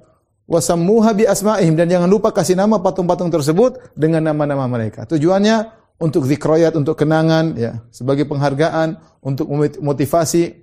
wasammuha 0.50 1.13
bi 1.13 1.24
asma'ihim 1.29 1.77
dan 1.77 1.86
jangan 1.86 2.10
lupa 2.10 2.34
kasih 2.34 2.58
nama 2.58 2.82
patung-patung 2.82 3.29
tersebut 3.29 3.94
dengan 3.94 4.25
nama-nama 4.34 4.65
mereka. 4.65 5.06
Tujuannya 5.06 5.70
untuk 6.01 6.25
zikroyat, 6.25 6.74
untuk 6.74 6.98
kenangan, 6.98 7.53
ya, 7.53 7.86
sebagai 7.94 8.25
penghargaan, 8.25 8.98
untuk 9.22 9.46
motivasi. 9.77 10.58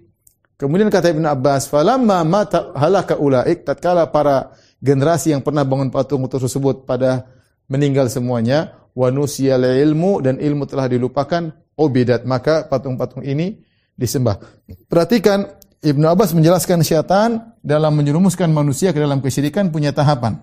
Kemudian 0.58 0.90
kata 0.90 1.12
Ibn 1.12 1.28
Abbas, 1.30 1.70
falamma 1.70 2.24
mata 2.26 2.74
halaka 2.74 3.14
ulaik, 3.20 3.62
tatkala 3.62 4.08
para 4.10 4.56
generasi 4.82 5.30
yang 5.36 5.44
pernah 5.44 5.62
bangun 5.62 5.92
patung 5.92 6.24
tersebut 6.26 6.88
pada 6.88 7.28
meninggal 7.68 8.08
semuanya, 8.08 8.74
wa 8.96 9.12
nusiyal 9.12 9.62
ilmu 9.62 10.24
dan 10.24 10.40
ilmu 10.40 10.64
telah 10.64 10.88
dilupakan, 10.88 11.52
obidat, 11.76 12.24
maka 12.24 12.64
patung-patung 12.64 13.20
ini 13.22 13.60
disembah. 13.92 14.40
Perhatikan 14.88 15.44
Ibnu 15.86 16.02
Abbas 16.10 16.34
menjelaskan 16.34 16.82
syaitan 16.82 17.54
dalam 17.62 17.94
menyerumuskan 17.94 18.50
manusia 18.50 18.90
ke 18.90 18.98
dalam 18.98 19.22
kesyirikan 19.22 19.70
punya 19.70 19.94
tahapan. 19.94 20.42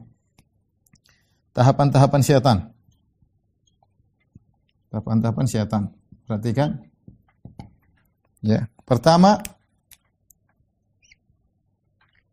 Tahapan-tahapan 1.51 2.21
syaitan. 2.23 2.57
Tahapan-tahapan 4.87 5.43
syaitan. 5.43 5.91
Perhatikan. 6.23 6.79
Ya, 8.39 8.71
pertama 8.87 9.43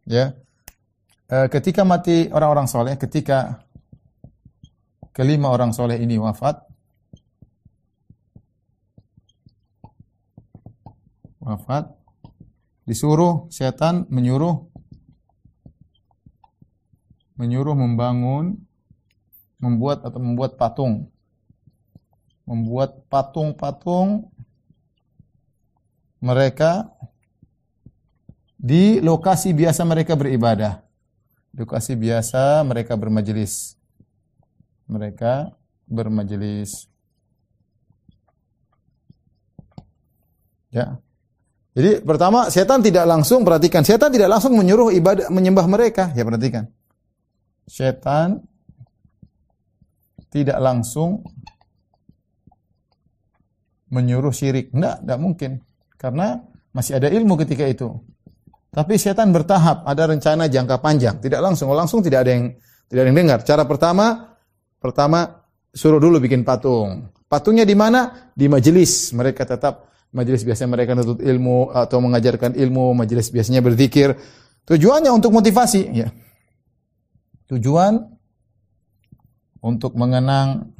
ya, 0.06 0.38
e, 1.26 1.36
ketika 1.50 1.82
mati 1.82 2.30
orang-orang 2.30 2.70
soleh, 2.70 2.94
ketika 2.94 3.66
kelima 5.10 5.50
orang 5.50 5.74
soleh 5.74 5.98
ini 5.98 6.14
wafat, 6.18 6.62
wafat, 11.38 11.99
disuruh 12.90 13.46
setan 13.54 14.10
menyuruh 14.10 14.66
menyuruh 17.38 17.78
membangun 17.78 18.58
membuat 19.62 20.02
atau 20.02 20.18
membuat 20.18 20.58
patung. 20.58 21.06
Membuat 22.50 23.06
patung-patung 23.06 24.26
mereka 26.18 26.90
di 28.58 28.98
lokasi 28.98 29.54
biasa 29.54 29.86
mereka 29.86 30.18
beribadah. 30.18 30.82
Lokasi 31.54 31.94
biasa 31.94 32.66
mereka 32.66 32.98
bermajelis 32.98 33.78
mereka 34.90 35.54
bermajelis 35.86 36.90
ya 40.74 40.98
jadi 41.70 42.02
pertama 42.02 42.50
setan 42.50 42.82
tidak 42.82 43.06
langsung 43.06 43.46
perhatikan 43.46 43.86
setan 43.86 44.10
tidak 44.10 44.26
langsung 44.26 44.58
menyuruh 44.58 44.90
ibadah 44.90 45.30
menyembah 45.30 45.66
mereka 45.70 46.10
ya 46.18 46.26
perhatikan. 46.26 46.66
Setan 47.70 48.42
tidak 50.34 50.58
langsung 50.58 51.22
menyuruh 53.90 54.34
syirik. 54.34 54.74
Enggak, 54.74 55.02
enggak 55.06 55.18
mungkin. 55.22 55.50
Karena 55.94 56.42
masih 56.74 56.98
ada 56.98 57.06
ilmu 57.10 57.38
ketika 57.38 57.66
itu. 57.66 57.90
Tapi 58.70 58.94
setan 58.98 59.34
bertahap, 59.34 59.82
ada 59.82 60.06
rencana 60.06 60.46
jangka 60.46 60.78
panjang, 60.78 61.18
tidak 61.18 61.42
langsung. 61.42 61.70
Langsung 61.74 62.02
tidak 62.02 62.22
ada 62.26 62.30
yang 62.34 62.54
tidak 62.86 63.00
ada 63.02 63.08
yang 63.10 63.18
dengar. 63.18 63.38
Cara 63.42 63.62
pertama 63.66 64.34
pertama 64.78 65.46
suruh 65.70 65.98
dulu 65.98 66.22
bikin 66.22 66.46
patung. 66.46 67.10
Patungnya 67.30 67.62
di 67.62 67.74
mana? 67.78 68.30
Di 68.34 68.46
majelis. 68.50 69.14
Mereka 69.14 69.42
tetap 69.46 69.89
majelis 70.10 70.42
biasanya 70.42 70.70
mereka 70.74 70.98
nuntut 70.98 71.22
ilmu 71.22 71.70
atau 71.70 71.98
mengajarkan 72.02 72.58
ilmu, 72.58 72.94
majelis 72.94 73.30
biasanya 73.30 73.62
berzikir. 73.62 74.18
Tujuannya 74.66 75.10
untuk 75.10 75.30
motivasi, 75.34 75.82
ya. 75.94 76.08
Tujuan 77.50 77.98
untuk 79.60 79.98
mengenang 79.98 80.70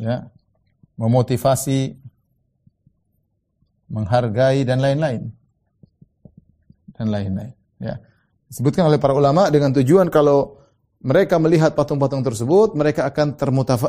ya, 0.00 0.26
memotivasi, 0.96 1.96
menghargai 3.92 4.64
dan 4.64 4.80
lain-lain. 4.80 5.28
Dan 6.92 7.08
lain-lain, 7.08 7.52
ya. 7.80 8.00
Disebutkan 8.52 8.84
oleh 8.84 9.00
para 9.00 9.16
ulama 9.16 9.48
dengan 9.48 9.72
tujuan 9.72 10.12
kalau 10.12 10.60
mereka 11.02 11.40
melihat 11.40 11.74
patung-patung 11.74 12.22
tersebut, 12.22 12.76
mereka 12.78 13.08
akan 13.08 13.34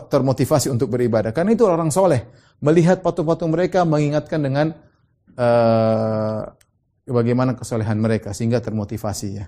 termotivasi 0.09 0.71
untuk 0.71 0.89
beribadah. 0.89 1.29
Karena 1.29 1.53
itu 1.53 1.67
orang 1.67 1.91
soleh. 1.93 2.25
Melihat 2.59 3.01
patung-patung 3.01 3.51
mereka 3.51 3.85
mengingatkan 3.87 4.39
dengan 4.41 4.67
uh, 5.37 6.41
bagaimana 7.07 7.57
kesolehan 7.57 7.97
mereka. 7.99 8.35
Sehingga 8.35 8.61
termotivasi 8.61 9.27
ya. 9.39 9.45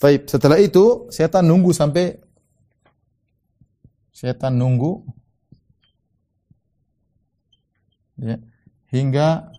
Baik, 0.00 0.28
setelah 0.32 0.56
itu 0.56 1.12
setan 1.12 1.44
nunggu 1.44 1.76
sampai 1.76 2.16
setan 4.16 4.56
nunggu 4.56 5.04
ya, 8.16 8.40
hingga 8.88 9.52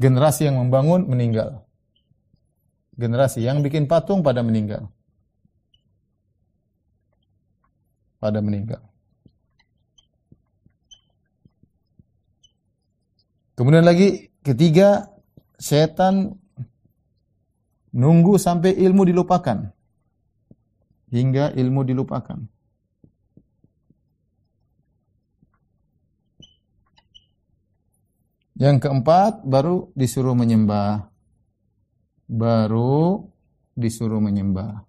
generasi 0.00 0.48
yang 0.48 0.56
membangun 0.56 1.04
meninggal. 1.04 1.68
Generasi 2.96 3.44
yang 3.44 3.60
bikin 3.60 3.84
patung 3.84 4.24
pada 4.24 4.40
meninggal. 4.40 4.88
pada 8.26 8.40
meninggal. 8.40 8.82
Kemudian 13.56 13.88
lagi 13.88 14.28
ketiga, 14.44 15.08
setan 15.56 16.36
nunggu 17.96 18.36
sampai 18.36 18.76
ilmu 18.76 19.08
dilupakan. 19.08 19.72
Hingga 21.08 21.56
ilmu 21.56 21.80
dilupakan. 21.88 22.36
Yang 28.60 28.76
keempat, 28.84 29.40
baru 29.48 29.88
disuruh 29.96 30.36
menyembah. 30.36 31.08
Baru 32.28 33.32
disuruh 33.72 34.20
menyembah. 34.20 34.84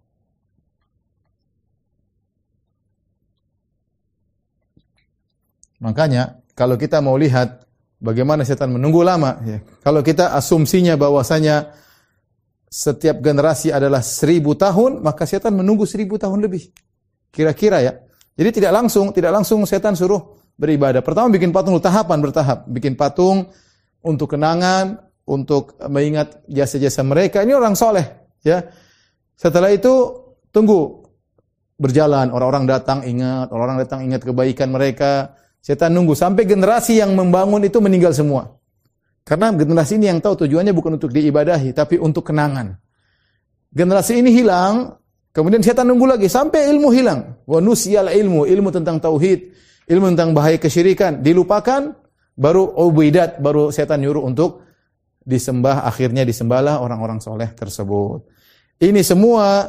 Makanya 5.80 6.44
kalau 6.58 6.76
kita 6.76 7.00
mau 7.00 7.16
lihat 7.16 7.57
bagaimana 7.98 8.46
setan 8.46 8.74
menunggu 8.74 9.02
lama, 9.02 9.42
ya. 9.46 9.58
kalau 9.82 10.02
kita 10.06 10.34
asumsinya 10.38 10.98
bahwasanya 10.98 11.74
setiap 12.68 13.24
generasi 13.24 13.72
adalah 13.72 14.04
seribu 14.04 14.54
tahun, 14.54 15.00
maka 15.00 15.24
setan 15.24 15.56
menunggu 15.56 15.88
seribu 15.88 16.20
tahun 16.20 16.44
lebih. 16.44 16.70
Kira-kira 17.32 17.80
ya. 17.80 17.94
Jadi 18.38 18.62
tidak 18.62 18.72
langsung, 18.76 19.10
tidak 19.16 19.32
langsung 19.34 19.64
setan 19.66 19.98
suruh 19.98 20.38
beribadah. 20.60 21.02
Pertama 21.02 21.32
bikin 21.32 21.50
patung, 21.50 21.80
tahapan 21.80 22.20
bertahap. 22.22 22.68
Bikin 22.70 22.94
patung 22.94 23.50
untuk 24.04 24.36
kenangan, 24.36 25.00
untuk 25.28 25.76
mengingat 25.88 26.44
jasa-jasa 26.48 27.02
mereka. 27.02 27.42
Ini 27.42 27.56
orang 27.56 27.74
soleh. 27.74 28.06
ya. 28.46 28.62
Setelah 29.38 29.74
itu 29.74 30.14
tunggu 30.50 31.08
berjalan, 31.78 32.34
orang-orang 32.34 32.66
datang 32.66 33.06
ingat, 33.06 33.54
orang-orang 33.54 33.80
datang 33.86 34.00
ingat 34.02 34.22
kebaikan 34.26 34.70
mereka, 34.74 35.38
Setan 35.68 35.92
nunggu 35.92 36.16
sampai 36.16 36.48
generasi 36.48 37.04
yang 37.04 37.12
membangun 37.12 37.60
itu 37.68 37.84
meninggal 37.84 38.16
semua. 38.16 38.56
Karena 39.28 39.52
generasi 39.52 40.00
ini 40.00 40.08
yang 40.08 40.24
tahu 40.24 40.48
tujuannya 40.48 40.72
bukan 40.72 40.96
untuk 40.96 41.12
diibadahi, 41.12 41.76
tapi 41.76 42.00
untuk 42.00 42.32
kenangan. 42.32 42.72
Generasi 43.76 44.24
ini 44.24 44.32
hilang, 44.32 44.96
kemudian 45.36 45.60
setan 45.60 45.92
nunggu 45.92 46.08
lagi 46.08 46.32
sampai 46.32 46.72
ilmu 46.72 46.88
hilang. 46.96 47.44
Wa 47.44 47.60
nusyal 47.60 48.08
ilmu, 48.08 48.48
ilmu 48.48 48.72
tentang 48.72 49.04
tauhid, 49.04 49.52
ilmu 49.92 50.16
tentang 50.16 50.32
bahaya 50.32 50.56
kesyirikan 50.56 51.20
dilupakan, 51.20 52.00
baru 52.40 52.64
ubidat, 52.88 53.44
baru 53.44 53.68
setan 53.68 54.08
nyuruh 54.08 54.24
untuk 54.24 54.64
disembah, 55.28 55.84
akhirnya 55.84 56.24
disembahlah 56.24 56.80
orang-orang 56.80 57.20
soleh 57.20 57.52
tersebut. 57.52 58.24
Ini 58.80 59.04
semua 59.04 59.68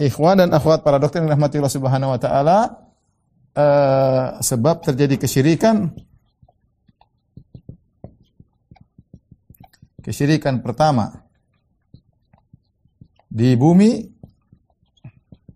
ikhwan 0.00 0.40
dan 0.40 0.48
akhwat 0.56 0.80
para 0.80 0.96
dokter 0.96 1.20
yang 1.20 1.28
rahmati 1.28 1.60
Allah 1.60 1.76
Subhanahu 1.76 2.16
wa 2.16 2.20
taala 2.24 2.88
uh, 3.56 4.38
sebab 4.42 4.82
terjadi 4.84 5.16
kesyirikan 5.18 5.94
kesyirikan 10.00 10.64
pertama 10.64 11.30
di 13.30 13.54
bumi 13.54 14.02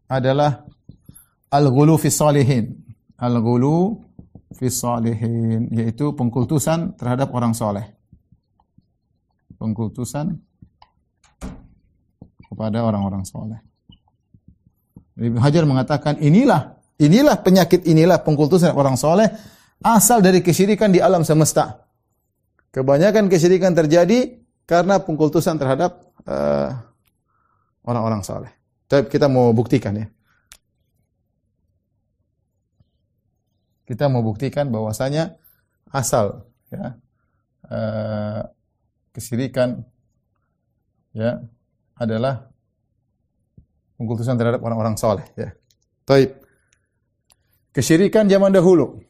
adalah 0.06 0.62
al-ghulu 1.50 1.98
fi 1.98 2.08
salihin. 2.12 2.70
Al-ghulu 3.18 3.98
fi 4.54 4.70
salihin 4.70 5.74
yaitu 5.74 6.14
pengkultusan 6.14 6.94
terhadap 6.94 7.34
orang 7.34 7.50
soleh. 7.50 7.82
Pengkultusan 9.58 10.38
kepada 12.46 12.86
orang-orang 12.86 13.26
soleh. 13.26 13.58
Ibnu 15.18 15.38
Hajar 15.38 15.66
mengatakan 15.66 16.18
inilah 16.18 16.78
inilah 16.98 17.40
penyakit 17.42 17.86
inilah 17.86 18.22
pengkultusan 18.22 18.74
orang 18.74 18.94
soleh 18.94 19.26
asal 19.82 20.22
dari 20.22 20.40
kesyirikan 20.40 20.90
di 20.94 21.02
alam 21.02 21.26
semesta. 21.26 21.84
Kebanyakan 22.74 23.30
kesyirikan 23.30 23.74
terjadi 23.74 24.42
karena 24.66 24.98
pengkultusan 24.98 25.60
terhadap 25.60 26.10
uh, 26.26 26.74
orang-orang 27.86 28.24
soleh. 28.26 28.50
Tapi 28.88 29.06
kita 29.06 29.30
mau 29.30 29.52
buktikan 29.54 29.94
ya. 29.94 30.06
Kita 33.84 34.08
mau 34.08 34.24
buktikan 34.24 34.72
bahwasanya 34.72 35.36
asal 35.92 36.48
ya 36.72 36.96
uh, 37.68 38.42
kesyirikan 39.12 39.84
ya 41.14 41.44
adalah 41.94 42.50
pengkultusan 44.00 44.34
terhadap 44.34 44.60
orang-orang 44.64 44.98
soleh. 44.98 45.24
Ya. 45.38 45.54
Taib. 46.04 46.43
Kesyirikan 47.74 48.30
zaman 48.30 48.54
dahulu. 48.54 49.02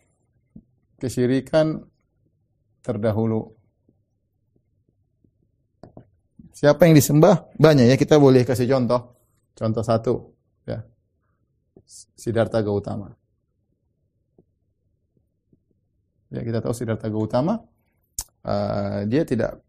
Kesyirikan 0.96 1.84
terdahulu. 2.80 3.52
Siapa 6.56 6.88
yang 6.88 6.96
disembah? 6.96 7.52
Banyak 7.60 7.92
ya. 7.92 7.96
Kita 8.00 8.16
boleh 8.16 8.40
kasih 8.48 8.64
contoh. 8.64 9.20
Contoh 9.52 9.84
satu. 9.84 10.14
Ya. 10.64 10.80
Siddhartha 12.16 12.64
Gautama. 12.64 13.12
Ya, 16.32 16.40
kita 16.40 16.64
tahu 16.64 16.72
Siddhartha 16.72 17.12
Gautama. 17.12 17.60
Uh, 18.44 19.04
dia 19.12 19.28
tidak, 19.28 19.60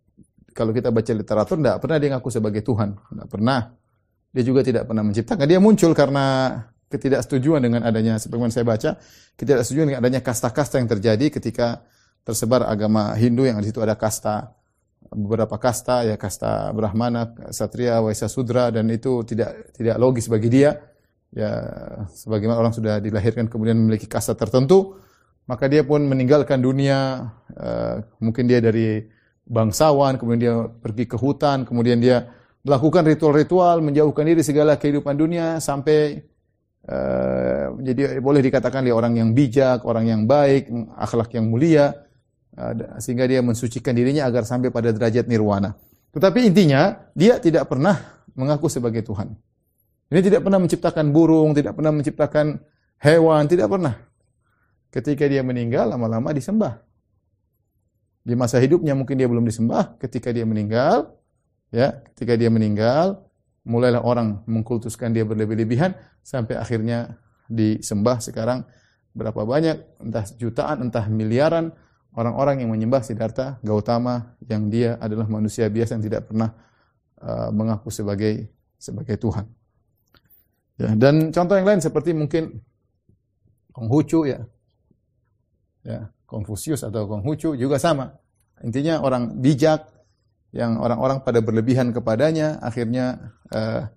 kalau 0.56 0.72
kita 0.72 0.88
baca 0.96 1.12
literatur, 1.12 1.60
tidak 1.60 1.84
pernah 1.84 1.98
dia 2.00 2.10
ngaku 2.16 2.30
sebagai 2.32 2.64
Tuhan. 2.64 2.96
Tidak 2.96 3.28
pernah. 3.28 3.76
Dia 4.32 4.44
juga 4.48 4.64
tidak 4.64 4.88
pernah 4.88 5.04
menciptakan. 5.04 5.46
Dia 5.48 5.60
muncul 5.60 5.92
karena 5.92 6.60
ketidaksetujuan 6.90 7.62
dengan 7.62 7.82
adanya, 7.82 8.22
sebagaimana 8.22 8.54
saya 8.54 8.66
baca, 8.66 8.90
ketidaksetujuan 9.36 9.94
dengan 9.94 10.02
adanya 10.02 10.22
kasta-kasta 10.22 10.78
yang 10.78 10.90
terjadi 10.90 11.34
ketika 11.34 11.82
tersebar 12.26 12.66
agama 12.66 13.14
Hindu 13.14 13.46
yang 13.46 13.62
di 13.62 13.70
situ 13.70 13.82
ada 13.82 13.94
kasta 13.94 14.58
beberapa 15.14 15.62
kasta 15.62 16.02
ya 16.06 16.18
kasta 16.18 16.74
Brahmana, 16.74 17.34
Satria, 17.54 18.02
Waisa 18.02 18.26
Sudra 18.26 18.74
dan 18.74 18.90
itu 18.90 19.22
tidak 19.22 19.72
tidak 19.78 19.96
logis 20.02 20.26
bagi 20.26 20.50
dia. 20.50 20.82
Ya 21.36 21.52
sebagaimana 22.16 22.58
orang 22.58 22.74
sudah 22.74 22.98
dilahirkan 23.04 23.52
kemudian 23.52 23.76
memiliki 23.78 24.08
kasta 24.10 24.34
tertentu, 24.34 24.98
maka 25.46 25.70
dia 25.70 25.84
pun 25.86 26.02
meninggalkan 26.08 26.64
dunia 26.64 27.30
uh, 27.54 28.02
mungkin 28.24 28.50
dia 28.50 28.64
dari 28.64 29.06
bangsawan, 29.46 30.18
kemudian 30.18 30.42
dia 30.42 30.56
pergi 30.82 31.06
ke 31.06 31.18
hutan, 31.20 31.68
kemudian 31.68 32.02
dia 32.02 32.26
melakukan 32.66 33.06
ritual-ritual, 33.06 33.84
menjauhkan 33.86 34.26
diri 34.26 34.42
segala 34.42 34.74
kehidupan 34.82 35.14
dunia 35.14 35.62
sampai 35.62 36.26
uh, 36.90 37.76
jadi 37.82 38.22
boleh 38.22 38.42
dikatakan 38.46 38.86
dia 38.86 38.96
orang 38.96 39.18
yang 39.18 39.34
bijak, 39.34 39.84
orang 39.86 40.06
yang 40.10 40.22
baik, 40.26 40.70
akhlak 40.98 41.34
yang 41.34 41.50
mulia, 41.50 41.94
uh, 42.58 42.98
sehingga 43.02 43.26
dia 43.26 43.42
mensucikan 43.42 43.94
dirinya 43.94 44.26
agar 44.26 44.46
sampai 44.46 44.70
pada 44.70 44.94
derajat 44.94 45.26
nirwana. 45.28 45.76
Tetapi 46.16 46.48
intinya 46.48 47.12
dia 47.12 47.42
tidak 47.44 47.68
pernah 47.68 48.24
mengaku 48.34 48.72
sebagai 48.72 49.04
Tuhan. 49.04 49.36
Ini 50.08 50.22
tidak 50.22 50.46
pernah 50.46 50.62
menciptakan 50.62 51.06
burung, 51.10 51.52
tidak 51.58 51.74
pernah 51.76 51.92
menciptakan 51.92 52.62
hewan, 53.02 53.44
tidak 53.50 53.68
pernah. 53.68 53.96
Ketika 54.94 55.28
dia 55.28 55.44
meninggal, 55.44 55.92
lama-lama 55.92 56.32
disembah. 56.32 56.80
Di 58.26 58.34
masa 58.38 58.58
hidupnya 58.64 58.96
mungkin 58.96 59.20
dia 59.20 59.28
belum 59.28 59.44
disembah, 59.44 59.98
ketika 60.00 60.32
dia 60.32 60.48
meninggal, 60.48 61.14
ya 61.74 62.00
ketika 62.14 62.34
dia 62.40 62.48
meninggal 62.48 63.22
mulailah 63.66 64.02
orang 64.06 64.46
mengkultuskan 64.46 65.12
dia 65.12 65.26
berlebih-lebihan 65.26 65.98
sampai 66.22 66.56
akhirnya 66.56 67.18
disembah 67.50 68.22
sekarang 68.22 68.66
berapa 69.18 69.42
banyak 69.42 70.06
entah 70.06 70.26
jutaan 70.38 70.86
entah 70.86 71.10
miliaran 71.10 71.74
orang-orang 72.14 72.64
yang 72.64 72.70
menyembah 72.72 73.02
Siddhartha 73.02 73.58
Gautama 73.66 74.38
yang 74.46 74.70
dia 74.70 74.96
adalah 75.02 75.26
manusia 75.26 75.68
biasa 75.68 75.98
yang 75.98 76.06
tidak 76.06 76.30
pernah 76.30 76.54
uh, 77.22 77.50
mengaku 77.52 77.90
sebagai 77.92 78.50
sebagai 78.78 79.18
Tuhan. 79.18 79.46
Ya, 80.76 80.92
dan 80.94 81.32
contoh 81.32 81.56
yang 81.56 81.68
lain 81.68 81.80
seperti 81.80 82.12
mungkin 82.12 82.60
Konghucu 83.72 84.28
ya. 84.28 84.44
Ya, 85.86 86.12
Konfusius 86.28 86.84
atau 86.84 87.08
Konghucu 87.08 87.56
juga 87.56 87.80
sama. 87.80 88.16
Intinya 88.64 89.00
orang 89.04 89.40
bijak 89.40 89.95
yang 90.56 90.80
orang-orang 90.80 91.20
pada 91.20 91.44
berlebihan 91.44 91.92
kepadanya, 91.92 92.64
akhirnya 92.64 93.36
uh, 93.52 93.92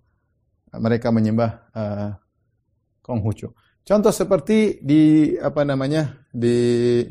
mereka 0.75 1.15
menyembah 1.15 1.51
uh, 1.71 2.11
Konghucu. 3.07 3.55
Contoh 3.87 4.11
seperti 4.11 4.83
di 4.83 5.33
apa 5.39 5.63
namanya 5.63 6.19
di 6.35 7.07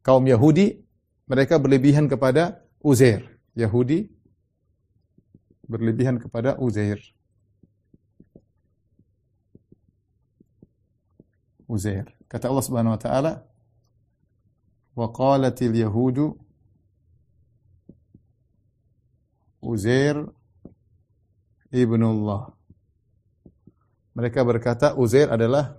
kaum 0.00 0.24
Yahudi, 0.24 0.78
mereka 1.26 1.58
berlebihan 1.58 2.06
kepada 2.06 2.64
Uzair. 2.80 3.26
Yahudi 3.58 4.08
berlebihan 5.66 6.22
kepada 6.22 6.56
Uzair. 6.62 7.02
Uzair. 11.68 12.08
Kata 12.30 12.48
Allah 12.48 12.64
Subhanahu 12.64 12.96
wa 12.96 13.02
taala, 13.02 13.32
"Wa 14.96 15.12
qalatil 15.12 15.76
yahudu 15.76 16.47
Uzair 19.58 20.22
ibnullah. 21.74 22.52
Mereka 24.14 24.42
berkata 24.42 24.98
Uzair 24.98 25.30
adalah 25.30 25.78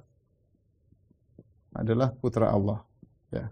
adalah 1.76 2.12
putra 2.16 2.52
Allah. 2.52 2.84
Ya. 3.30 3.46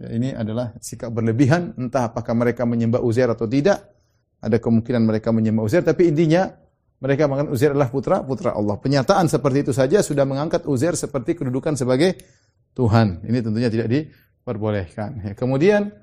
ya. 0.00 0.08
ini 0.16 0.34
adalah 0.34 0.74
sikap 0.82 1.12
berlebihan, 1.14 1.76
entah 1.78 2.10
apakah 2.10 2.34
mereka 2.34 2.66
menyembah 2.66 3.00
Uzair 3.00 3.30
atau 3.30 3.46
tidak. 3.46 3.84
Ada 4.42 4.58
kemungkinan 4.58 5.06
mereka 5.06 5.30
menyembah 5.30 5.62
Uzair, 5.62 5.86
tapi 5.86 6.10
intinya 6.10 6.50
mereka 6.98 7.30
mengatakan 7.30 7.52
Uzair 7.54 7.70
adalah 7.74 7.90
putra 7.94 8.26
putra 8.26 8.50
Allah. 8.58 8.74
Penyataan 8.78 9.30
seperti 9.30 9.66
itu 9.66 9.72
saja 9.74 10.02
sudah 10.02 10.26
mengangkat 10.26 10.66
Uzair 10.66 10.98
seperti 10.98 11.38
kedudukan 11.38 11.78
sebagai 11.78 12.18
Tuhan. 12.74 13.22
Ini 13.22 13.38
tentunya 13.38 13.70
tidak 13.70 13.88
diperbolehkan. 13.92 15.10
Ya. 15.30 15.32
Kemudian 15.38 15.94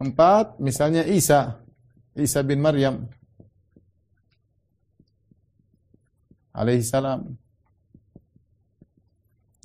empat, 0.00 0.58
misalnya 0.58 1.06
Isa 1.06 1.63
Isa 2.14 2.46
bin 2.46 2.62
Maryam 2.62 3.10
alaihi 6.54 6.86
salam. 6.86 7.34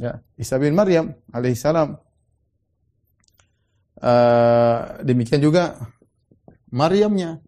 Ya, 0.01 0.23
Isa 0.33 0.57
bin 0.57 0.73
Maryam 0.73 1.13
alaihi 1.29 1.59
salam. 1.59 2.01
Uh, 3.99 5.03
demikian 5.03 5.43
juga 5.43 5.75
Maryamnya. 6.71 7.43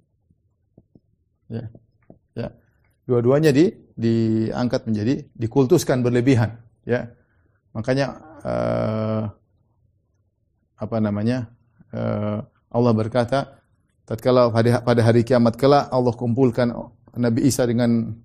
Ya. 1.48 1.66
Ya. 2.36 2.48
Dua-duanya 3.08 3.56
di 3.56 3.72
diangkat 3.96 4.86
menjadi 4.88 5.26
dikultuskan 5.36 6.04
berlebihan, 6.04 6.60
ya. 6.84 7.10
Makanya 7.72 8.08
uh, 8.44 9.24
apa 10.76 10.98
namanya? 11.00 11.50
Uh, 11.92 12.44
Allah 12.72 12.94
berkata, 12.96 13.61
tatkala 14.06 14.52
pada, 14.52 15.02
hari 15.02 15.22
kiamat 15.24 15.56
kelak 15.56 15.90
Allah 15.90 16.14
kumpulkan 16.16 16.72
Nabi 17.16 17.48
Isa 17.48 17.68
dengan 17.68 18.16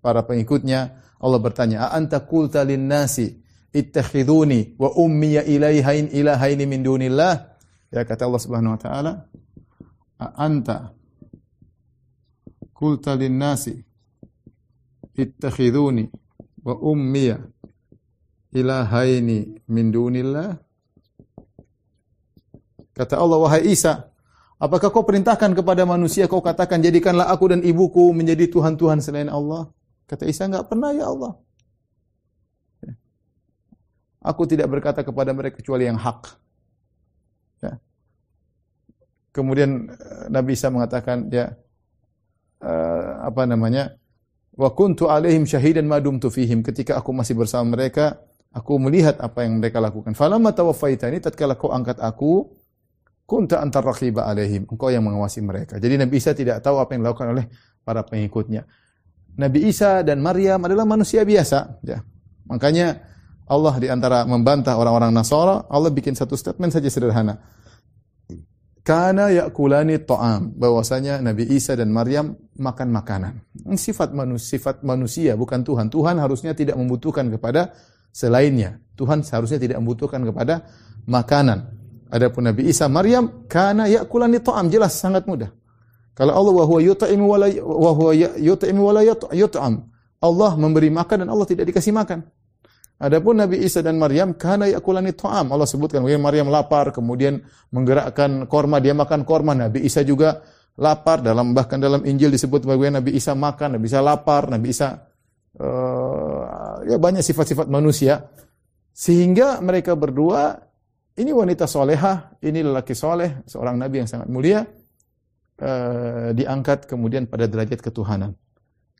para 0.00 0.24
pengikutnya, 0.24 0.96
Allah 1.20 1.40
bertanya, 1.40 1.88
"A 1.88 2.00
anta 2.00 2.24
qulta 2.24 2.64
lin-nasi 2.64 3.36
ittakhiduni 3.70 4.80
wa 4.80 4.96
ummi 4.96 5.36
ilaihain 5.36 6.08
ilahaini 6.08 6.64
min 6.64 6.80
dunillah?" 6.80 7.32
Ya 7.92 8.02
kata 8.06 8.24
Allah 8.24 8.40
Subhanahu 8.40 8.74
wa 8.76 8.80
taala, 8.80 9.12
"A 10.16 10.26
anta 10.40 10.96
qulta 12.72 13.12
lin-nasi 13.12 13.76
ittakhiduni 15.12 16.08
wa 16.64 16.74
ummi 16.80 17.36
ilahaini 18.50 19.60
min 19.68 19.92
dunillah 19.92 20.70
Kata 23.00 23.16
Allah, 23.16 23.40
wahai 23.40 23.64
Isa, 23.72 24.09
apakah 24.60 24.92
kau 24.92 25.02
perintahkan 25.02 25.56
kepada 25.56 25.88
manusia, 25.88 26.28
kau 26.28 26.44
katakan, 26.44 26.84
jadikanlah 26.84 27.32
aku 27.32 27.56
dan 27.56 27.60
ibuku 27.64 28.12
menjadi 28.12 28.46
Tuhan-Tuhan 28.52 29.00
selain 29.00 29.32
Allah? 29.32 29.72
Kata 30.04 30.28
Isa, 30.28 30.46
enggak 30.46 30.68
pernah 30.68 30.92
ya 30.92 31.08
Allah. 31.08 31.40
Aku 34.20 34.44
tidak 34.44 34.68
berkata 34.68 35.00
kepada 35.00 35.32
mereka 35.32 35.64
kecuali 35.64 35.88
yang 35.88 35.96
hak. 35.96 36.36
Ya. 37.64 37.80
Kemudian 39.32 39.88
eh, 39.88 40.24
Nabi 40.28 40.52
Isa 40.52 40.68
mengatakan, 40.68 41.32
ya, 41.32 41.56
uh, 42.60 43.24
apa 43.24 43.48
namanya, 43.48 43.96
wa 44.60 44.68
kuntu 44.76 45.08
alaihim 45.08 45.48
syahidan 45.48 45.88
madum 45.88 46.20
fihim. 46.20 46.60
Ketika 46.60 47.00
aku 47.00 47.16
masih 47.16 47.32
bersama 47.32 47.72
mereka, 47.72 48.20
aku 48.52 48.76
melihat 48.76 49.16
apa 49.24 49.48
yang 49.48 49.56
mereka 49.56 49.80
lakukan. 49.80 50.12
Falamma 50.12 50.52
tawaffaitani 50.52 51.24
tatkala 51.24 51.56
kau 51.56 51.72
angkat 51.72 51.96
aku, 51.96 52.59
kunta 53.30 53.62
antar 53.62 53.86
raqiba 53.86 54.26
alaihim. 54.26 54.66
Engkau 54.66 54.90
yang 54.90 55.06
mengawasi 55.06 55.38
mereka. 55.38 55.78
Jadi 55.78 55.94
Nabi 55.94 56.18
Isa 56.18 56.34
tidak 56.34 56.58
tahu 56.66 56.82
apa 56.82 56.98
yang 56.98 57.06
dilakukan 57.06 57.30
oleh 57.30 57.46
para 57.86 58.02
pengikutnya. 58.02 58.66
Nabi 59.38 59.70
Isa 59.70 60.02
dan 60.02 60.18
Maryam 60.18 60.58
adalah 60.66 60.82
manusia 60.82 61.22
biasa. 61.22 61.78
Ya. 61.86 62.02
Makanya 62.50 62.98
Allah 63.46 63.74
di 63.78 63.86
antara 63.86 64.26
membantah 64.26 64.74
orang-orang 64.74 65.14
Nasara, 65.14 65.70
Allah 65.70 65.94
bikin 65.94 66.18
satu 66.18 66.34
statement 66.34 66.74
saja 66.74 66.90
sederhana. 66.90 67.38
Kana 68.82 69.30
yakulani 69.30 70.02
ta'am. 70.02 70.50
Bahwasanya 70.58 71.22
Nabi 71.22 71.46
Isa 71.54 71.78
dan 71.78 71.94
Maryam 71.94 72.34
makan 72.58 72.90
makanan. 72.90 73.46
Sifat 73.78 74.10
manusia, 74.10 74.58
sifat 74.58 74.82
manusia 74.82 75.38
bukan 75.38 75.62
Tuhan. 75.62 75.86
Tuhan 75.86 76.18
harusnya 76.18 76.50
tidak 76.58 76.74
membutuhkan 76.74 77.30
kepada 77.30 77.70
selainnya. 78.10 78.82
Tuhan 78.98 79.22
seharusnya 79.22 79.62
tidak 79.62 79.78
membutuhkan 79.78 80.26
kepada 80.26 80.66
makanan. 81.06 81.79
Adapun 82.10 82.50
Nabi 82.50 82.66
Isa 82.66 82.90
Maryam 82.90 83.46
kana 83.46 83.86
yakulani 83.86 84.42
ta'am 84.42 84.66
jelas 84.66 84.98
sangat 84.98 85.30
mudah. 85.30 85.54
Kalau 86.18 86.34
Allah 86.34 86.52
wa 86.52 86.64
huwa 86.66 86.80
yut'imu 86.82 87.24
wa 87.24 87.38
wa 87.62 87.90
huwa 87.94 88.12
yut'imu 88.36 88.82
wa 88.82 89.02
yut'am. 89.30 89.86
Allah 90.20 90.52
memberi 90.58 90.90
makan 90.92 91.24
dan 91.24 91.28
Allah 91.32 91.46
tidak 91.48 91.70
dikasih 91.70 91.94
makan. 91.96 92.26
Adapun 93.00 93.40
Nabi 93.40 93.64
Isa 93.64 93.80
dan 93.80 93.96
Maryam 93.96 94.36
kana 94.36 94.68
yakulani 94.68 95.16
ta'am. 95.16 95.48
Allah 95.48 95.64
sebutkan 95.64 96.04
bagaimana 96.04 96.28
Maryam 96.28 96.52
lapar 96.52 96.92
kemudian 96.92 97.40
menggerakkan 97.72 98.44
korma 98.44 98.82
dia 98.82 98.92
makan 98.92 99.24
korma. 99.24 99.56
Nabi 99.56 99.88
Isa 99.88 100.04
juga 100.04 100.44
lapar 100.76 101.24
dalam 101.24 101.56
bahkan 101.56 101.80
dalam 101.80 102.04
Injil 102.04 102.28
disebut 102.28 102.68
bagaimana 102.68 103.00
Nabi 103.00 103.16
Isa 103.16 103.32
makan, 103.32 103.80
Nabi 103.80 103.86
Isa 103.88 104.04
lapar, 104.04 104.52
Nabi 104.52 104.66
Isa 104.68 105.00
uh, 105.56 106.84
ya 106.84 107.00
banyak 107.00 107.24
sifat-sifat 107.24 107.72
manusia 107.72 108.28
sehingga 108.92 109.64
mereka 109.64 109.96
berdua 109.96 110.69
ini 111.20 111.30
wanita 111.30 111.68
soleha, 111.68 112.32
ini 112.40 112.64
lelaki 112.64 112.96
soleh, 112.96 113.44
seorang 113.44 113.76
nabi 113.76 114.00
yang 114.00 114.08
sangat 114.08 114.28
mulia, 114.32 114.64
uh, 115.60 116.32
diangkat 116.32 116.88
kemudian 116.88 117.28
pada 117.28 117.44
derajat 117.44 117.84
ketuhanan. 117.84 118.32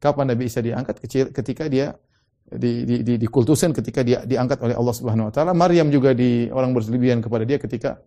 Kapan 0.01 0.33
Nabi 0.33 0.49
Isa 0.49 0.65
diangkat? 0.65 0.97
Ketika 1.29 1.69
dia 1.69 1.93
di, 2.51 2.83
di, 2.83 2.97
di, 3.07 3.15
dikultusan 3.15 3.71
ketika 3.71 4.03
dia 4.03 4.27
diangkat 4.27 4.59
oleh 4.65 4.75
Allah 4.75 4.95
Subhanahu 4.95 5.31
wa 5.31 5.33
taala. 5.33 5.53
Maryam 5.55 5.87
juga 5.93 6.11
di 6.11 6.51
orang 6.51 6.75
berlebihan 6.75 7.23
kepada 7.23 7.47
dia 7.47 7.63
ketika 7.63 8.03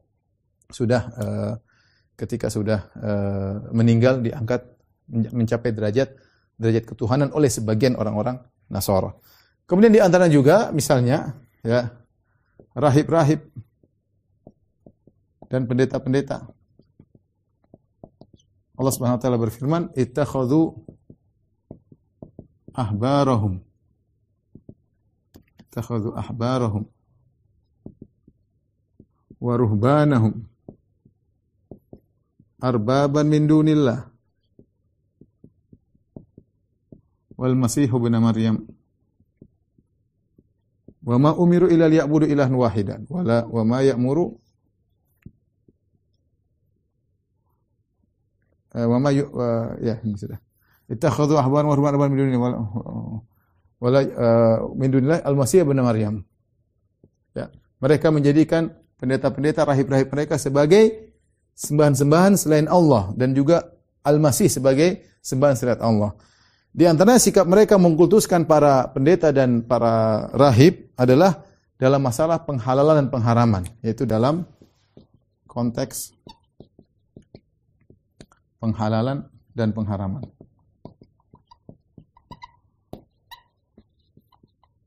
sudah 0.68 1.02
uh, 1.16 1.54
ketika 2.20 2.52
sudah 2.52 2.92
uh, 3.00 3.56
meninggal 3.72 4.20
diangkat 4.20 4.68
mencapai 5.08 5.72
derajat 5.72 6.12
derajat 6.60 6.84
ketuhanan 6.84 7.30
oleh 7.32 7.48
sebagian 7.48 7.96
orang-orang 7.96 8.42
Nasara. 8.68 9.16
Kemudian 9.64 9.96
di 9.96 10.02
antara 10.04 10.28
juga 10.28 10.76
misalnya 10.76 11.40
ya 11.64 11.88
rahib-rahib 12.76 13.48
dan 15.54 15.70
pendeta-pendeta. 15.70 16.50
Allah 18.74 18.90
Subhanahu 18.90 19.22
wa 19.22 19.22
taala 19.22 19.38
berfirman, 19.38 19.94
"Ittakhadhu 19.94 20.74
ahbarahum." 22.74 23.62
Ittakhadhu 25.62 26.18
ahbarahum 26.18 26.90
wa 29.38 29.54
ruhbanahum 29.54 30.50
arbaban 32.58 33.28
min 33.28 33.44
dunillah 33.46 34.08
wal 37.36 37.56
masih 37.60 37.92
ibn 37.92 38.14
maryam 38.24 38.64
wa 41.04 41.20
ma 41.20 41.36
umiru 41.36 41.68
illa 41.68 41.92
liya'budu 41.92 42.24
ilahan 42.24 42.56
wahidan 42.56 43.04
wala 43.12 43.44
wa 43.52 43.68
ma 43.68 43.84
ya'muru 43.84 44.40
Eh, 48.74 48.86
wa 48.90 48.98
ma 48.98 49.10
ya 49.14 49.96
sudah. 50.18 50.40
Ittakhadhu 50.90 51.38
ahbar 51.38 51.64
wa 51.64 51.78
ruban 51.78 52.10
min 52.10 52.18
dunillah 52.26 52.42
wala 52.42 52.58
wala 53.78 54.00
uh, 54.02 54.58
min 54.74 54.90
dunillah 54.90 55.22
al-Masih 55.22 55.62
ibn 55.62 55.78
Maryam. 55.80 56.26
Ya, 57.38 57.54
mereka 57.78 58.10
menjadikan 58.10 58.74
pendeta-pendeta 58.98 59.68
rahib-rahib 59.68 60.10
mereka 60.10 60.36
sebagai 60.42 61.14
sembahan-sembahan 61.54 62.34
selain 62.40 62.68
Allah 62.72 63.14
dan 63.14 63.38
juga 63.38 63.62
Al-Masih 64.04 64.50
sebagai 64.50 65.20
sembahan 65.22 65.56
selain 65.56 65.82
Allah. 65.84 66.12
Di 66.74 66.90
antara 66.90 67.22
sikap 67.22 67.46
mereka 67.46 67.78
mengkultuskan 67.78 68.50
para 68.50 68.90
pendeta 68.90 69.30
dan 69.30 69.62
para 69.62 70.26
rahib 70.34 70.90
adalah 70.98 71.46
dalam 71.78 72.02
masalah 72.02 72.42
penghalalan 72.42 73.06
dan 73.06 73.08
pengharaman, 73.14 73.64
yaitu 73.86 74.10
dalam 74.10 74.48
konteks 75.46 76.18
penghalalan 78.64 79.28
dan 79.52 79.76
pengharaman. 79.76 80.24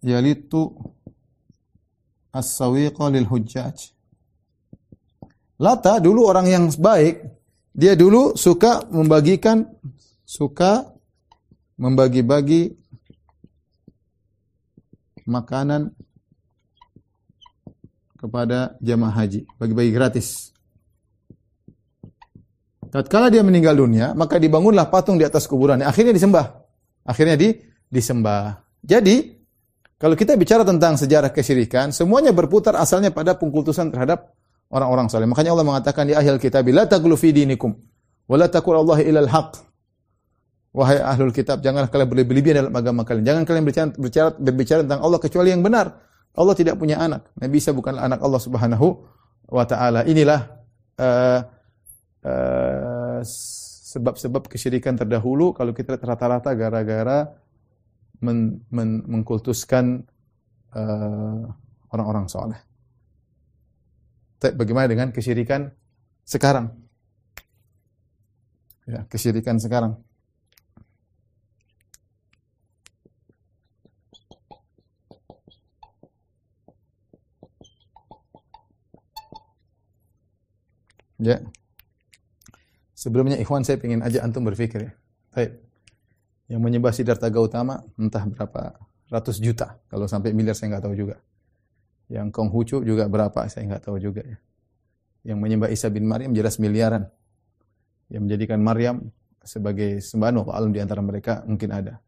yalitu 0.04 0.70
as-sawiqa 2.30 3.10
lil 3.10 3.26
hujjaj. 3.26 3.90
Lata 5.58 5.98
dulu 5.98 6.28
orang 6.28 6.46
yang 6.46 6.64
baik, 6.78 7.24
dia 7.76 7.92
dulu 7.92 8.32
suka 8.40 8.88
membagikan, 8.88 9.68
suka 10.24 10.96
membagi-bagi 11.76 12.72
makanan 15.28 15.92
kepada 18.16 18.80
jamaah 18.80 19.12
haji, 19.12 19.44
bagi-bagi 19.60 19.92
gratis. 19.92 20.56
Tatkala 22.88 23.28
dia 23.28 23.44
meninggal 23.44 23.76
dunia, 23.76 24.16
maka 24.16 24.40
dibangunlah 24.40 24.88
patung 24.88 25.20
di 25.20 25.28
atas 25.28 25.44
kuburannya. 25.44 25.84
Akhirnya 25.84 26.16
disembah. 26.16 26.64
Akhirnya 27.04 27.36
di 27.36 27.52
disembah. 27.92 28.56
Jadi 28.80 29.36
Kalau 29.96 30.12
kita 30.12 30.36
bicara 30.36 30.60
tentang 30.60 31.00
sejarah 31.00 31.32
kesyirikan, 31.32 31.88
semuanya 31.88 32.28
berputar 32.28 32.76
asalnya 32.76 33.08
pada 33.08 33.32
pengkultusan 33.32 33.88
terhadap 33.88 34.35
orang-orang 34.70 35.06
saleh. 35.10 35.28
Makanya 35.28 35.54
Allah 35.54 35.66
mengatakan 35.66 36.06
di 36.06 36.14
akhir 36.14 36.42
kitab, 36.42 36.66
"La 36.70 36.86
taghlu 36.86 37.14
fi 37.14 37.30
dinikum 37.30 37.74
wa 38.26 38.36
la 38.38 38.46
taqul 38.50 38.74
Allah 38.74 38.98
ila 39.02 39.20
al-haq." 39.26 39.62
Wahai 40.76 41.00
ahlul 41.00 41.32
kitab, 41.32 41.64
janganlah 41.64 41.88
kalian 41.88 42.04
berlebihan 42.04 42.68
dalam 42.68 42.74
agama 42.76 43.00
kalian. 43.00 43.24
Jangan 43.24 43.42
kalian 43.48 43.64
berbicara, 43.64 43.88
berbicara, 43.96 44.28
berbicara 44.36 44.80
tentang 44.84 45.00
Allah 45.00 45.18
kecuali 45.24 45.48
yang 45.48 45.64
benar. 45.64 46.04
Allah 46.36 46.52
tidak 46.52 46.76
punya 46.76 47.00
anak. 47.00 47.32
Nabi 47.40 47.56
Isa 47.56 47.72
bukanlah 47.72 48.04
anak 48.04 48.20
Allah 48.20 48.40
Subhanahu 48.44 48.86
wa 49.48 49.64
taala. 49.64 50.04
Inilah 50.04 50.52
uh, 51.00 51.40
uh, 52.28 53.18
sebab-sebab 53.96 54.52
kesyirikan 54.52 55.00
terdahulu 55.00 55.56
kalau 55.56 55.72
kita 55.72 55.96
rata-rata 55.96 56.52
gara-gara 56.52 57.32
men, 58.20 58.60
men, 58.68 59.00
mengkultuskan 59.08 60.04
uh, 60.76 61.40
orang-orang 61.88 62.28
soleh. 62.28 62.60
Bagaimana 64.40 64.86
dengan 64.86 65.08
kesyirikan 65.10 65.72
sekarang? 66.22 66.72
Ya, 68.86 69.02
kesyirikan 69.10 69.58
sekarang. 69.58 69.98
Ya. 81.16 81.40
Sebelumnya 82.92 83.40
ikhwan 83.40 83.64
saya 83.64 83.80
ingin 83.80 84.04
ajak 84.04 84.22
antum 84.22 84.44
berpikir 84.44 84.90
ya. 84.90 84.92
Baik 85.32 85.66
yang 86.46 86.62
menyembah 86.62 86.94
Siddhartha 86.94 87.26
Gautama 87.30 87.82
entah 87.98 88.22
berapa 88.26 88.78
ratus 89.10 89.42
juta. 89.42 89.78
Kalau 89.90 90.06
sampai 90.06 90.30
miliar 90.34 90.54
saya 90.54 90.74
nggak 90.74 90.84
tahu 90.86 90.94
juga. 90.94 91.16
Yang 92.06 92.30
Konghucu 92.30 92.86
juga 92.86 93.10
berapa 93.10 93.50
saya 93.50 93.66
nggak 93.66 93.82
tahu 93.90 93.98
juga 93.98 94.22
ya. 94.22 94.38
Yang 95.26 95.38
menyembah 95.42 95.68
Isa 95.74 95.90
bin 95.90 96.06
Maryam 96.06 96.30
jelas 96.30 96.62
miliaran. 96.62 97.10
Yang 98.06 98.22
menjadikan 98.30 98.58
Maryam 98.62 98.96
sebagai 99.42 99.98
sembahan 99.98 100.42
alam 100.46 100.70
di 100.70 100.78
antara 100.78 101.02
mereka 101.02 101.42
mungkin 101.46 101.74
ada. 101.74 101.98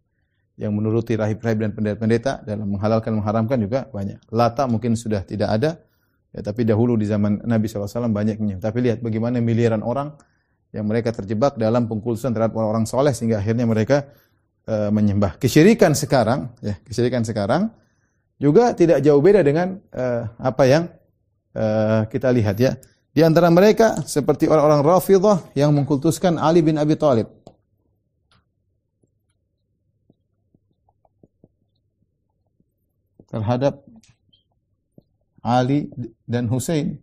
Yang 0.59 0.73
menuruti 0.75 1.15
rahib-rahib 1.15 1.59
dan 1.59 1.71
pendeta-pendeta 1.75 2.43
dalam 2.47 2.67
menghalalkan 2.71 3.15
mengharamkan 3.15 3.59
juga 3.59 3.91
banyak. 3.91 4.23
Lata 4.31 4.67
mungkin 4.67 4.99
sudah 4.99 5.23
tidak 5.23 5.51
ada, 5.55 5.79
ya, 6.35 6.43
tapi 6.43 6.67
dahulu 6.67 6.99
di 6.99 7.07
zaman 7.07 7.47
Nabi 7.47 7.71
SAW 7.71 8.11
banyaknya. 8.11 8.59
Tapi 8.59 8.79
lihat 8.83 8.99
bagaimana 9.03 9.39
miliaran 9.39 9.87
orang 9.87 10.15
yang 10.75 10.87
mereka 10.87 11.15
terjebak 11.15 11.55
dalam 11.57 11.87
pengkultusan 11.87 12.35
terhadap 12.35 12.59
orang-orang 12.59 12.87
soleh 12.91 13.15
sehingga 13.15 13.39
akhirnya 13.39 13.67
mereka 13.71 14.11
uh, 14.67 14.91
menyembah. 14.91 15.39
Kesyirikan 15.39 15.95
sekarang, 15.95 16.55
ya, 16.59 16.75
kesyirikan 16.83 17.23
sekarang 17.23 17.71
juga 18.39 18.73
tidak 18.73 19.03
jauh 19.03 19.19
beda 19.19 19.43
dengan 19.43 19.83
uh, 19.93 20.31
apa 20.39 20.63
yang 20.65 20.83
uh, 21.59 22.07
kita 22.07 22.31
lihat 22.31 22.57
ya. 22.59 22.79
Di 23.11 23.27
antara 23.27 23.51
mereka 23.51 23.99
seperti 24.07 24.47
orang-orang 24.47 24.81
Rafidhah 24.87 25.51
yang 25.59 25.75
mengkultuskan 25.75 26.39
Ali 26.39 26.63
bin 26.63 26.79
Abi 26.79 26.95
Thalib. 26.95 27.29
terhadap 33.29 33.85
Ali 35.45 35.93
dan 36.25 36.49
Hussein 36.49 36.97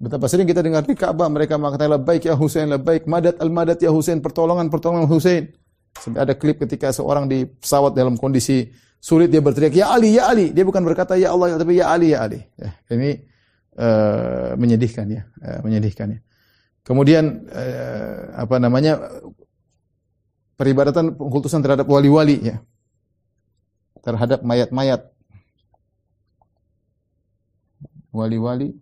Betapa 0.00 0.32
sering 0.32 0.48
kita 0.48 0.64
dengar 0.64 0.80
di 0.80 0.96
Ka'bah 0.96 1.28
mereka 1.28 1.60
mengatakan 1.60 2.00
labbaik 2.00 2.24
ya 2.24 2.32
labbaik 2.32 3.04
madat 3.04 3.36
al 3.36 3.52
madat 3.52 3.84
ya 3.84 3.92
Husain 3.92 4.24
pertolongan 4.24 4.72
pertolongan 4.72 5.04
Husain. 5.04 5.52
Sampai 5.96 6.22
ada 6.22 6.34
klip 6.38 6.62
ketika 6.62 6.94
seorang 6.94 7.26
di 7.26 7.44
pesawat 7.44 7.92
dalam 7.92 8.14
kondisi 8.14 8.70
sulit 9.00 9.32
dia 9.32 9.40
berteriak 9.40 9.74
ya 9.74 9.90
Ali 9.90 10.16
ya 10.16 10.30
Ali. 10.30 10.52
Dia 10.52 10.62
bukan 10.62 10.84
berkata 10.84 11.16
ya 11.16 11.32
Allah 11.34 11.56
tapi 11.56 11.80
ya 11.80 11.90
Ali 11.90 12.12
ya 12.14 12.24
Ali. 12.24 12.40
Ya, 12.54 12.70
ini 12.94 13.10
uh, 13.80 14.54
menyedihkan 14.60 15.06
ya, 15.08 15.22
uh, 15.40 15.60
menyedihkan 15.64 16.16
ya. 16.16 16.20
Kemudian 16.84 17.48
uh, 17.48 18.38
apa 18.38 18.56
namanya 18.60 19.00
peribadatan 20.56 21.16
pengkultusan 21.16 21.64
terhadap 21.64 21.88
wali-wali 21.88 22.38
ya. 22.40 22.56
Terhadap 24.00 24.40
mayat-mayat 24.40 25.12
wali-wali 28.12 28.72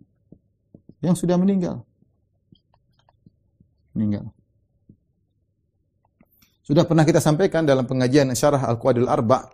yang 1.03 1.15
sudah 1.15 1.35
meninggal. 1.35 1.83
Meninggal. 3.95 4.31
Sudah 6.69 6.85
pernah 6.85 7.01
kita 7.01 7.17
sampaikan 7.17 7.65
dalam 7.65 7.89
pengajian 7.89 8.29
syarah 8.37 8.61
Al-Qawaidul 8.69 9.09
Arba 9.09 9.49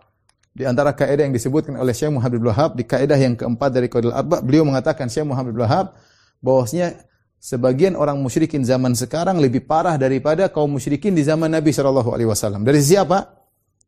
di 0.52 0.68
antara 0.68 0.92
kaidah 0.92 1.24
yang 1.24 1.32
disebutkan 1.32 1.72
oleh 1.80 1.96
Syekh 1.96 2.12
Muhammad 2.12 2.36
bin 2.36 2.44
Wahab 2.44 2.76
di 2.76 2.84
kaidah 2.84 3.16
yang 3.16 3.32
keempat 3.32 3.72
dari 3.72 3.88
Qawaidul 3.88 4.12
Arba 4.12 4.44
beliau 4.44 4.68
mengatakan 4.68 5.08
Syekh 5.08 5.24
Muhammad 5.24 5.56
bin 5.56 5.64
Wahab 5.64 5.96
bahwasanya 6.44 7.08
sebagian 7.40 7.96
orang 7.96 8.20
musyrikin 8.20 8.68
zaman 8.68 8.92
sekarang 8.92 9.40
lebih 9.40 9.64
parah 9.64 9.96
daripada 9.96 10.52
kaum 10.52 10.76
musyrikin 10.76 11.16
di 11.16 11.24
zaman 11.24 11.48
Nabi 11.48 11.72
Shallallahu 11.72 12.12
alaihi 12.12 12.28
wasallam. 12.28 12.68
Dari 12.68 12.84
sisi 12.84 13.00
apa? 13.00 13.24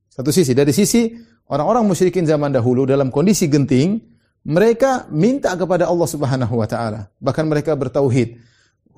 Satu 0.09 0.33
sisi, 0.33 0.57
dari 0.57 0.73
sisi 0.73 1.13
orang-orang 1.53 1.85
musyrikin 1.85 2.25
zaman 2.25 2.49
dahulu 2.49 2.89
dalam 2.89 3.13
kondisi 3.13 3.45
genting, 3.45 4.01
mereka 4.49 5.05
minta 5.13 5.53
kepada 5.53 5.85
Allah 5.85 6.09
Subhanahu 6.09 6.57
wa 6.57 6.65
taala. 6.65 7.13
Bahkan 7.21 7.45
mereka 7.45 7.77
bertauhid. 7.77 8.41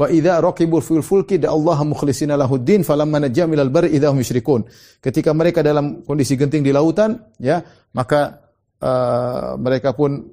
Wa 0.00 0.08
idza 0.08 0.40
raqibu 0.40 0.80
fil 0.80 1.04
fulki 1.04 1.36
da 1.36 1.52
Allah 1.52 1.84
mukhlishina 1.84 2.32
lahuddin 2.32 2.80
falamma 2.80 3.20
najja 3.20 3.44
minal 3.44 3.68
barri 3.68 3.92
idza 3.92 4.08
hum 4.08 4.16
yusyrikun. 4.24 4.64
Ketika 4.96 5.36
mereka 5.36 5.60
dalam 5.60 6.00
kondisi 6.08 6.40
genting 6.40 6.64
di 6.64 6.72
lautan, 6.72 7.20
ya, 7.36 7.60
maka 7.92 8.40
uh, 8.80 9.60
mereka 9.60 9.92
pun 9.92 10.24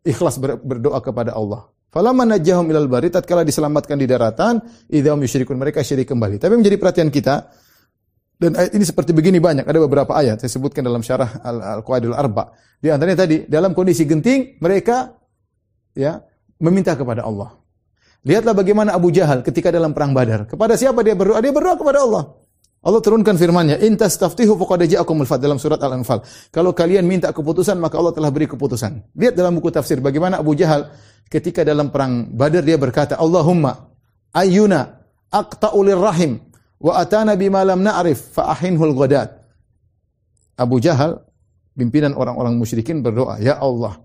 ikhlas 0.00 0.40
berdoa 0.40 1.04
kepada 1.04 1.36
Allah. 1.36 1.68
Falamma 1.92 2.32
najjahum 2.32 2.64
ilal 2.72 2.88
barri 2.88 3.12
tatkala 3.12 3.44
diselamatkan 3.44 4.00
di 4.00 4.08
daratan, 4.08 4.64
idza 4.88 5.12
hum 5.12 5.20
yusyrikun. 5.20 5.60
Mereka 5.60 5.84
syirik 5.84 6.08
kembali. 6.08 6.40
Tapi 6.40 6.56
menjadi 6.56 6.80
perhatian 6.80 7.12
kita, 7.12 7.44
dan 8.40 8.56
ayat 8.56 8.72
ini 8.72 8.88
seperti 8.88 9.12
begini 9.12 9.36
banyak, 9.36 9.68
ada 9.68 9.84
beberapa 9.84 10.16
ayat 10.16 10.40
saya 10.40 10.48
sebutkan 10.48 10.80
dalam 10.80 11.04
syarah 11.04 11.44
Al-Qawaidul 11.44 12.16
Arba. 12.16 12.56
Di 12.80 12.88
antaranya 12.88 13.28
tadi 13.28 13.44
dalam 13.44 13.76
kondisi 13.76 14.08
genting 14.08 14.62
mereka 14.64 15.12
ya 15.92 16.24
meminta 16.62 16.96
kepada 16.96 17.28
Allah. 17.28 17.67
Lihatlah 18.26 18.54
bagaimana 18.54 18.94
Abu 18.94 19.14
Jahal 19.14 19.46
ketika 19.46 19.70
dalam 19.70 19.94
perang 19.94 20.10
Badar. 20.10 20.46
Kepada 20.48 20.74
siapa 20.74 21.02
dia 21.06 21.14
berdoa? 21.14 21.38
Dia 21.38 21.54
berdoa 21.54 21.76
kepada 21.78 22.02
Allah. 22.02 22.24
Allah 22.78 23.02
turunkan 23.02 23.34
firman-Nya, 23.34 23.82
"In 23.82 23.98
tastaftihu 23.98 24.54
faqad 24.54 24.86
ja'akumul 24.86 25.26
fath" 25.26 25.42
dalam 25.42 25.58
surat 25.58 25.82
Al-Anfal. 25.82 26.22
Kalau 26.54 26.70
kalian 26.70 27.02
minta 27.06 27.34
keputusan, 27.34 27.74
maka 27.74 27.98
Allah 27.98 28.14
telah 28.14 28.30
beri 28.30 28.46
keputusan. 28.46 29.14
Lihat 29.18 29.34
dalam 29.34 29.58
buku 29.58 29.74
tafsir 29.74 29.98
bagaimana 29.98 30.38
Abu 30.38 30.54
Jahal 30.54 30.86
ketika 31.26 31.66
dalam 31.66 31.90
perang 31.90 32.30
Badar 32.30 32.62
dia 32.62 32.78
berkata, 32.78 33.18
"Allahumma 33.18 33.90
ayyuna 34.30 34.98
aqta'u 35.28 35.82
rahim 35.98 36.38
wa 36.78 36.92
atana 36.96 37.34
bima 37.34 37.66
lam 37.66 37.82
na'rif 37.82 38.38
fa 38.38 38.54
ahinhul 38.54 38.94
ghadat. 38.94 39.34
Abu 40.58 40.78
Jahal 40.78 41.22
pimpinan 41.74 42.14
orang-orang 42.14 42.54
musyrikin 42.58 43.02
berdoa, 43.02 43.38
"Ya 43.42 43.58
Allah, 43.58 43.98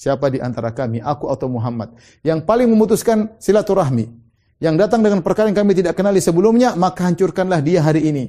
siapa 0.00 0.32
di 0.32 0.40
antara 0.40 0.72
kami, 0.72 1.04
aku 1.04 1.28
atau 1.28 1.52
Muhammad, 1.52 1.92
yang 2.24 2.40
paling 2.40 2.72
memutuskan 2.72 3.36
silaturahmi, 3.36 4.08
yang 4.56 4.80
datang 4.80 5.04
dengan 5.04 5.20
perkara 5.20 5.52
yang 5.52 5.60
kami 5.60 5.76
tidak 5.76 5.92
kenali 5.92 6.24
sebelumnya, 6.24 6.72
maka 6.72 7.04
hancurkanlah 7.04 7.60
dia 7.60 7.84
hari 7.84 8.08
ini." 8.08 8.24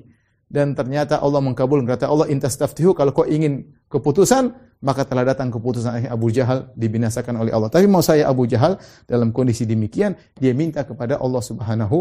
Dan 0.52 0.76
ternyata 0.76 1.24
Allah 1.24 1.40
mengkabulkan 1.40 1.88
kata 1.88 2.12
Allah 2.12 2.28
intastaftihu 2.28 2.92
kalau 2.92 3.16
kau 3.16 3.24
ingin 3.24 3.72
keputusan 3.88 4.52
maka 4.84 5.08
telah 5.08 5.24
datang 5.24 5.48
keputusan 5.48 6.12
Abu 6.12 6.28
Jahal 6.28 6.76
dibinasakan 6.76 7.40
oleh 7.40 7.56
Allah. 7.56 7.72
Tapi 7.72 7.88
mau 7.88 8.04
saya 8.04 8.28
Abu 8.28 8.50
Jahal 8.52 8.76
dalam 9.08 9.32
kondisi 9.32 9.64
demikian 9.64 10.18
dia 10.36 10.52
minta 10.52 10.84
kepada 10.84 11.24
Allah 11.24 11.40
Subhanahu 11.40 11.98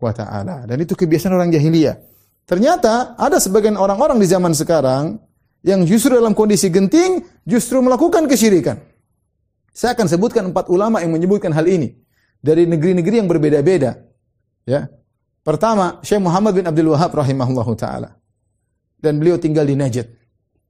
wa 0.00 0.12
taala. 0.16 0.64
Dan 0.64 0.80
itu 0.80 0.96
kebiasaan 0.96 1.36
orang 1.36 1.52
jahiliyah. 1.52 2.00
Ternyata 2.48 3.20
ada 3.20 3.36
sebagian 3.36 3.76
orang-orang 3.76 4.16
di 4.16 4.26
zaman 4.26 4.56
sekarang 4.56 5.20
yang 5.60 5.84
justru 5.84 6.16
dalam 6.16 6.32
kondisi 6.32 6.72
genting 6.72 7.20
justru 7.44 7.84
melakukan 7.84 8.24
kesyirikan. 8.24 8.80
Saya 9.70 9.94
akan 9.94 10.06
sebutkan 10.10 10.42
empat 10.50 10.66
ulama 10.68 10.98
yang 11.00 11.14
menyebutkan 11.14 11.54
hal 11.54 11.66
ini 11.66 11.94
dari 12.42 12.66
negeri-negeri 12.66 13.22
yang 13.22 13.28
berbeda-beda. 13.30 14.00
Ya. 14.66 14.90
Pertama, 15.40 16.02
Syekh 16.04 16.20
Muhammad 16.20 16.52
bin 16.58 16.64
Abdul 16.68 16.92
Wahab 16.92 17.16
rahimahullahu 17.16 17.72
taala. 17.78 18.18
Dan 19.00 19.16
beliau 19.16 19.40
tinggal 19.40 19.64
di 19.64 19.78
Najd. 19.78 20.06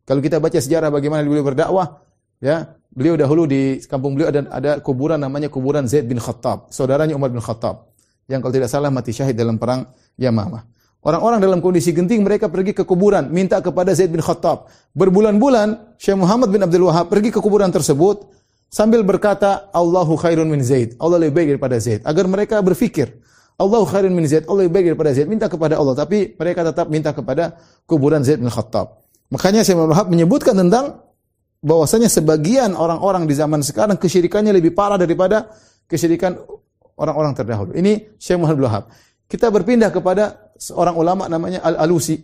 Kalau 0.06 0.22
kita 0.22 0.38
baca 0.38 0.58
sejarah 0.58 0.90
bagaimana 0.90 1.26
beliau 1.26 1.42
berdakwah, 1.42 2.02
ya, 2.38 2.78
beliau 2.90 3.18
dahulu 3.18 3.46
di 3.46 3.82
kampung 3.86 4.14
beliau 4.14 4.30
ada 4.30 4.40
ada 4.50 4.72
kuburan 4.78 5.18
namanya 5.18 5.50
kuburan 5.50 5.86
Zaid 5.90 6.06
bin 6.06 6.18
Khattab, 6.22 6.70
saudaranya 6.70 7.14
Umar 7.18 7.30
bin 7.30 7.42
Khattab 7.42 7.90
yang 8.30 8.38
kalau 8.38 8.54
tidak 8.54 8.70
salah 8.70 8.94
mati 8.94 9.10
syahid 9.10 9.34
dalam 9.34 9.58
perang 9.58 9.90
Yamamah. 10.14 10.62
Orang-orang 11.00 11.40
dalam 11.40 11.58
kondisi 11.64 11.90
genting 11.96 12.22
mereka 12.22 12.46
pergi 12.52 12.76
ke 12.76 12.84
kuburan 12.84 13.32
minta 13.32 13.56
kepada 13.58 13.90
Zaid 13.96 14.12
bin 14.12 14.20
Khattab. 14.20 14.68
Berbulan-bulan 14.92 15.96
Syekh 15.96 16.14
Muhammad 16.14 16.52
bin 16.52 16.60
Abdul 16.60 16.86
Wahab 16.86 17.08
pergi 17.08 17.32
ke 17.32 17.40
kuburan 17.40 17.72
tersebut 17.72 18.28
sambil 18.70 19.02
berkata 19.02 19.68
Allahu 19.74 20.14
khairun 20.16 20.46
min 20.46 20.62
Zaid. 20.62 20.94
Allah 21.02 21.18
lebih 21.26 21.34
baik 21.36 21.48
daripada 21.58 21.76
Zaid 21.82 22.06
agar 22.06 22.24
mereka 22.30 22.62
berfikir 22.62 23.20
Allah 23.60 23.84
khairun 23.84 24.16
min 24.16 24.24
Zaid, 24.24 24.48
Allah 24.48 24.64
lebih 24.64 24.74
baik 24.80 24.86
daripada 24.96 25.10
Zaid, 25.12 25.28
minta 25.28 25.44
kepada 25.52 25.76
Allah. 25.76 25.92
Tapi 25.92 26.32
mereka 26.32 26.64
tetap 26.64 26.88
minta 26.88 27.12
kepada 27.12 27.60
kuburan 27.84 28.24
Zaid 28.24 28.40
bin 28.40 28.48
Khattab. 28.48 29.04
Makanya 29.28 29.60
saya 29.60 29.84
Wahab 29.84 30.08
menyebutkan 30.08 30.56
tentang 30.56 31.04
bahwasanya 31.60 32.08
sebagian 32.08 32.72
orang-orang 32.72 33.28
di 33.28 33.36
zaman 33.36 33.60
sekarang 33.60 34.00
kesyirikannya 34.00 34.56
lebih 34.56 34.72
parah 34.72 34.96
daripada 34.96 35.52
kesyirikan 35.84 36.40
orang-orang 36.96 37.36
terdahulu. 37.36 37.76
Ini 37.76 38.16
Syekh 38.16 38.40
Muhammad 38.40 38.64
Wahab. 38.64 38.84
Kita 39.28 39.52
berpindah 39.52 39.92
kepada 39.92 40.56
seorang 40.56 40.96
ulama 40.96 41.28
namanya 41.28 41.60
Al-Alusi. 41.60 42.16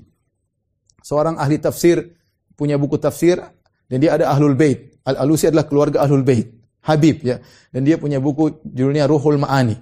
Seorang 1.04 1.36
ahli 1.38 1.60
tafsir, 1.60 2.16
punya 2.56 2.80
buku 2.80 2.98
tafsir, 2.98 3.38
dan 3.86 3.96
dia 4.00 4.16
ada 4.16 4.32
Ahlul 4.32 4.56
Bait. 4.56 4.95
Al-Alusi 5.06 5.48
adalah 5.48 5.70
keluarga 5.70 6.02
Ahlul 6.02 6.26
Bait. 6.26 6.50
Habib 6.86 7.22
ya. 7.22 7.38
Dan 7.70 7.82
dia 7.82 7.98
punya 7.98 8.22
buku 8.22 8.62
judulnya 8.62 9.06
Ruhul 9.10 9.42
Ma'ani. 9.42 9.74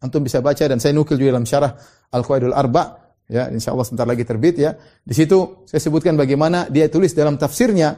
Antum 0.00 0.24
bisa 0.24 0.40
baca 0.40 0.64
dan 0.64 0.80
saya 0.80 0.96
nukil 0.96 1.20
juga 1.20 1.36
dalam 1.36 1.44
syarah 1.44 1.76
Al-Qaidul 2.12 2.56
Arba 2.56 3.00
ya 3.30 3.46
insyaallah 3.46 3.86
sebentar 3.86 4.08
lagi 4.08 4.26
terbit 4.26 4.58
ya. 4.58 4.74
Di 5.04 5.14
situ 5.14 5.64
saya 5.68 5.80
sebutkan 5.80 6.18
bagaimana 6.18 6.66
dia 6.66 6.90
tulis 6.90 7.14
dalam 7.14 7.38
tafsirnya 7.38 7.94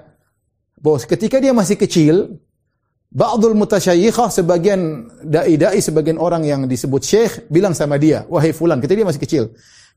bahwa 0.77 0.99
ketika 1.01 1.40
dia 1.40 1.57
masih 1.57 1.81
kecil 1.81 2.38
Ba'dul 3.12 3.53
mutasyayikhah 3.53 4.33
sebagian 4.33 5.05
dai-dai 5.21 5.85
sebagian 5.85 6.16
orang 6.16 6.49
yang 6.49 6.64
disebut 6.64 7.05
syekh 7.05 7.33
bilang 7.53 7.77
sama 7.77 8.01
dia, 8.01 8.25
"Wahai 8.25 8.57
fulan," 8.57 8.81
ketika 8.81 9.05
dia 9.05 9.09
masih 9.09 9.21
kecil, 9.21 9.45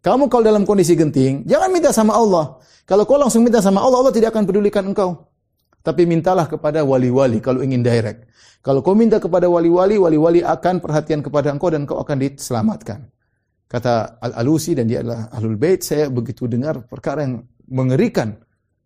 "Kamu 0.03 0.27
kalau 0.27 0.43
dalam 0.43 0.67
kondisi 0.67 0.99
genting, 0.99 1.47
jangan 1.47 1.71
minta 1.71 1.95
sama 1.95 2.11
Allah. 2.11 2.59
Kalau 2.83 3.07
kau 3.07 3.15
langsung 3.15 3.47
minta 3.47 3.63
sama 3.63 3.79
Allah, 3.79 4.03
Allah 4.03 4.11
tidak 4.11 4.35
akan 4.35 4.43
pedulikan 4.43 4.83
engkau. 4.83 5.15
Tapi 5.85 6.09
mintalah 6.09 6.49
kepada 6.49 6.81
wali-wali 6.81 7.37
kalau 7.37 7.61
ingin 7.61 7.85
direct. 7.85 8.25
Kalau 8.65 8.81
kau 8.81 8.97
minta 8.97 9.21
kepada 9.21 9.45
wali-wali, 9.45 10.01
wali-wali 10.01 10.41
akan 10.41 10.81
perhatian 10.81 11.21
kepada 11.21 11.53
engkau 11.53 11.69
dan 11.69 11.85
kau 11.85 12.01
akan 12.01 12.17
diselamatkan. 12.17 13.05
Kata 13.69 14.17
Al-Alusi 14.17 14.73
dan 14.73 14.89
dia 14.89 15.05
adalah 15.05 15.29
Ahlul 15.29 15.61
Bait, 15.61 15.85
saya 15.85 16.09
begitu 16.09 16.49
dengar 16.49 16.89
perkara 16.89 17.21
yang 17.21 17.45
mengerikan. 17.69 18.33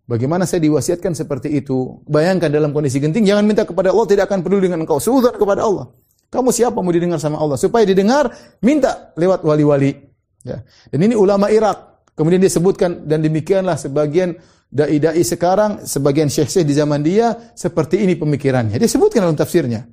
Bagaimana 0.03 0.43
saya 0.43 0.59
diwasiatkan 0.67 1.15
seperti 1.15 1.55
itu? 1.55 2.03
Bayangkan 2.11 2.51
dalam 2.51 2.75
kondisi 2.75 2.99
genting, 2.99 3.23
jangan 3.23 3.47
minta 3.47 3.63
kepada 3.63 3.95
Allah, 3.95 4.07
tidak 4.09 4.27
akan 4.27 4.43
peduli 4.43 4.67
dengan 4.67 4.83
engkau. 4.83 4.99
Suudhan 4.99 5.39
kepada 5.39 5.63
Allah. 5.63 5.87
Kamu 6.27 6.51
siapa 6.51 6.83
mau 6.83 6.91
didengar 6.91 7.21
sama 7.23 7.39
Allah? 7.39 7.55
Supaya 7.55 7.87
didengar, 7.87 8.27
minta 8.59 9.15
lewat 9.15 9.47
wali-wali. 9.47 9.95
Ya. 10.43 10.59
Dan 10.91 11.07
ini 11.07 11.15
ulama 11.15 11.47
Irak. 11.47 12.03
Kemudian 12.19 12.43
dia 12.43 12.51
sebutkan, 12.51 13.07
dan 13.07 13.23
demikianlah 13.23 13.79
sebagian 13.79 14.35
dai-dai 14.69 15.25
sekarang, 15.25 15.83
sebagian 15.83 16.29
syekh-syekh 16.29 16.63
di 16.63 16.77
zaman 16.77 17.01
dia 17.01 17.33
seperti 17.57 18.05
ini 18.05 18.13
pemikirannya. 18.13 18.77
Dia 18.77 18.89
sebutkan 18.89 19.25
dalam 19.25 19.33
tafsirnya. 19.33 19.89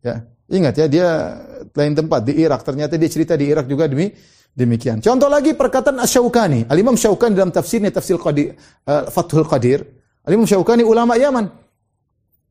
Ya, 0.00 0.24
ingat 0.48 0.74
ya 0.80 0.86
dia 0.88 1.08
lain 1.76 1.92
tempat 1.92 2.24
di 2.24 2.40
Irak. 2.40 2.64
Ternyata 2.64 2.96
dia 2.96 3.10
cerita 3.12 3.36
di 3.36 3.52
Irak 3.52 3.68
juga 3.68 3.84
demi 3.84 4.08
demikian. 4.56 5.04
Contoh 5.04 5.28
lagi 5.28 5.52
perkataan 5.52 6.00
Asy-Syaukani. 6.00 6.64
Al-Imam 6.72 6.96
Syaukani 6.96 7.36
dalam 7.36 7.52
tafsirnya 7.52 7.92
Tafsir 7.92 8.16
uh, 8.16 8.32
Fathul 9.12 9.44
Qadir. 9.44 9.84
Al-Imam 10.24 10.48
Syaukani 10.48 10.80
ulama 10.80 11.20
Yaman. 11.20 11.44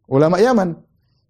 Ulama 0.06 0.38
Yaman. 0.38 0.69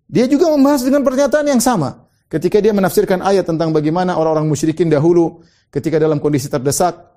Dia 0.05 0.27
juga 0.27 0.51
membahas 0.51 0.83
dengan 0.83 1.01
pernyataan 1.01 1.47
yang 1.47 1.63
sama. 1.63 2.05
Ketika 2.27 2.59
dia 2.59 2.75
menafsirkan 2.75 3.23
ayat 3.23 3.47
tentang 3.47 3.71
bagaimana 3.71 4.19
orang-orang 4.19 4.51
musyrikin 4.51 4.91
dahulu 4.91 5.39
ketika 5.71 5.95
dalam 5.95 6.19
kondisi 6.19 6.51
terdesak 6.51 7.14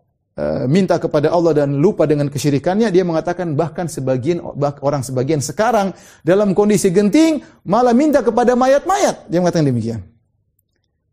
minta 0.71 1.03
kepada 1.03 1.35
Allah 1.35 1.51
dan 1.51 1.83
lupa 1.83 2.07
dengan 2.07 2.31
kesyirikannya, 2.31 2.95
dia 2.95 3.03
mengatakan 3.03 3.59
bahkan 3.59 3.91
sebagian 3.91 4.39
orang 4.79 5.03
sebagian 5.03 5.43
sekarang 5.43 5.91
dalam 6.23 6.55
kondisi 6.55 6.95
genting 6.95 7.43
malah 7.67 7.91
minta 7.91 8.23
kepada 8.23 8.55
mayat-mayat. 8.55 9.27
Dia 9.27 9.43
mengatakan 9.43 9.67
demikian. 9.67 10.01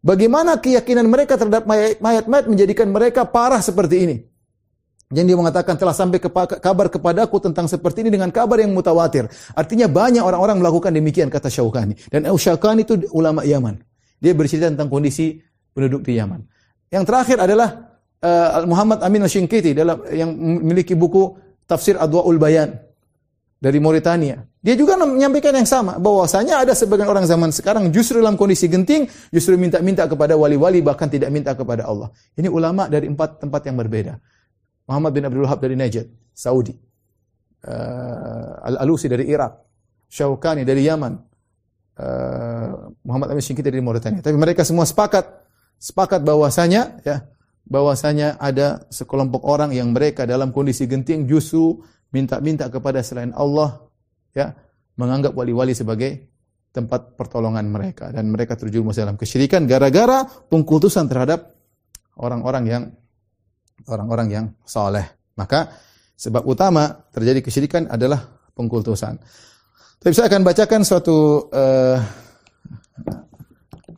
Bagaimana 0.05 0.61
keyakinan 0.61 1.09
mereka 1.09 1.33
terhadap 1.33 1.65
mayat-mayat 1.65 2.45
menjadikan 2.45 2.93
mereka 2.93 3.25
parah 3.25 3.57
seperti 3.57 3.95
ini? 4.05 4.17
Yang 5.09 5.33
dia 5.33 5.37
mengatakan 5.37 5.77
telah 5.77 5.93
sampai 5.93 6.17
kabar 6.61 6.89
kepadaku 6.89 7.37
tentang 7.37 7.69
seperti 7.69 8.05
ini 8.05 8.13
dengan 8.13 8.29
kabar 8.29 8.57
yang 8.61 8.73
mutawatir. 8.73 9.29
Artinya 9.53 9.85
banyak 9.85 10.21
orang-orang 10.21 10.61
melakukan 10.61 10.93
demikian 10.93 11.29
kata 11.29 11.49
Syaukani. 11.49 11.97
Dan 12.09 12.25
Syaukani 12.25 12.85
itu 12.85 12.97
ulama 13.13 13.45
Yaman. 13.45 13.81
Dia 14.17 14.33
bercerita 14.33 14.69
tentang 14.69 14.89
kondisi 14.89 15.41
penduduk 15.73 16.05
di 16.05 16.17
Yaman. 16.17 16.41
Yang 16.89 17.03
terakhir 17.05 17.37
adalah 17.37 17.84
uh, 18.25 18.65
Muhammad 18.65 19.05
Amin 19.05 19.21
Al-Shinkiti 19.21 19.77
dalam 19.77 20.01
yang 20.09 20.33
memiliki 20.33 20.97
buku 20.97 21.37
Tafsir 21.69 22.01
Adwaul 22.01 22.41
Bayan 22.41 22.73
dari 23.61 23.77
Mauritania. 23.77 24.41
Dia 24.65 24.73
juga 24.73 24.97
menyampaikan 24.97 25.53
yang 25.53 25.69
sama 25.69 26.01
bahwasanya 26.01 26.65
ada 26.65 26.73
sebagian 26.73 27.05
orang 27.05 27.29
zaman 27.29 27.53
sekarang 27.53 27.93
justru 27.93 28.17
dalam 28.17 28.33
kondisi 28.33 28.65
genting 28.65 29.05
justru 29.29 29.53
minta-minta 29.61 30.09
kepada 30.09 30.33
wali-wali 30.33 30.81
bahkan 30.81 31.05
tidak 31.05 31.29
minta 31.29 31.53
kepada 31.53 31.85
Allah. 31.85 32.09
Ini 32.33 32.49
ulama 32.49 32.89
dari 32.89 33.05
empat 33.05 33.45
tempat 33.45 33.61
yang 33.69 33.77
berbeda. 33.77 34.17
Muhammad 34.89 35.11
bin 35.13 35.23
Abdul 35.25 35.45
Wahab 35.45 35.61
dari 35.61 35.77
Najd, 35.77 36.09
Saudi. 36.33 36.73
Uh, 37.65 38.61
Al-Alusi 38.61 39.09
dari 39.09 39.25
Irak, 39.25 39.57
Syaukani 40.05 40.61
dari 40.61 40.85
Yaman, 40.85 41.17
uh, 41.97 42.93
Muhammad 43.01 43.33
Amin 43.33 43.41
Shinkiti 43.41 43.73
dari 43.73 43.81
Mauritania. 43.81 44.21
Tapi 44.21 44.37
mereka 44.37 44.61
semua 44.61 44.85
sepakat 44.85 45.25
sepakat 45.81 46.21
bahwasanya 46.21 47.01
ya 47.01 47.25
bahwasanya 47.65 48.37
ada 48.37 48.85
sekelompok 48.93 49.41
orang 49.45 49.73
yang 49.73 49.89
mereka 49.89 50.29
dalam 50.29 50.53
kondisi 50.53 50.85
genting 50.85 51.25
justru 51.25 51.81
minta-minta 52.13 52.69
kepada 52.69 53.01
selain 53.01 53.33
Allah 53.33 53.81
ya 54.37 54.53
menganggap 54.95 55.33
wali-wali 55.33 55.73
sebagai 55.73 56.29
tempat 56.71 57.15
pertolongan 57.15 57.65
mereka 57.67 58.11
dan 58.11 58.29
mereka 58.29 58.59
terjerumus 58.59 58.99
dalam 58.99 59.15
kesyirikan 59.15 59.65
gara-gara 59.65 60.27
pengkultusan 60.51 61.07
terhadap 61.07 61.55
orang-orang 62.19 62.63
yang 62.67 62.83
orang-orang 63.87 64.27
yang 64.31 64.45
saleh. 64.63 65.03
Maka 65.35 65.71
sebab 66.15 66.43
utama 66.47 67.07
terjadi 67.11 67.43
kesyirikan 67.43 67.91
adalah 67.91 68.23
pengkultusan. 68.55 69.19
Tapi 69.99 70.13
saya 70.15 70.27
akan 70.31 70.43
bacakan 70.43 70.81
suatu 70.83 71.47
uh, 71.51 71.97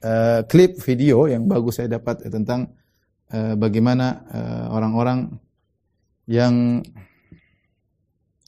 uh, 0.02 0.40
klip 0.50 0.82
video 0.82 1.30
yang 1.30 1.46
bagus 1.46 1.82
saya 1.82 1.98
dapat 1.98 2.26
tentang 2.30 2.74
uh, 3.34 3.54
bagaimana 3.60 4.28
uh, 4.30 4.66
orang-orang 4.76 5.32
yang 6.28 6.84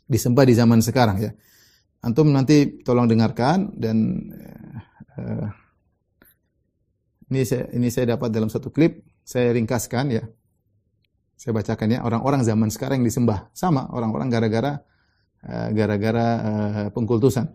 disembah 0.10 0.44
di 0.44 0.54
zaman 0.56 0.80
sekarang 0.84 1.18
ya. 1.24 1.32
Antum 2.00 2.32
nanti 2.32 2.80
tolong 2.84 3.12
dengarkan 3.12 3.76
dan 3.76 3.98
uh, 5.20 5.48
ini 7.30 7.44
saya 7.46 7.68
ini 7.76 7.88
saya 7.92 8.16
dapat 8.16 8.32
dalam 8.32 8.48
satu 8.48 8.72
klip, 8.72 9.04
saya 9.22 9.52
ringkaskan 9.52 10.06
ya. 10.10 10.24
Saya 11.40 11.56
bacakan 11.56 11.88
ya, 11.96 12.00
orang-orang 12.04 12.44
zaman 12.44 12.68
sekarang 12.68 13.00
yang 13.00 13.08
disembah 13.08 13.48
sama 13.56 13.88
orang-orang 13.96 14.28
gara-gara 14.28 14.84
gara-gara 15.72 16.28
uh, 16.44 16.88
pengkultusan. 16.92 17.48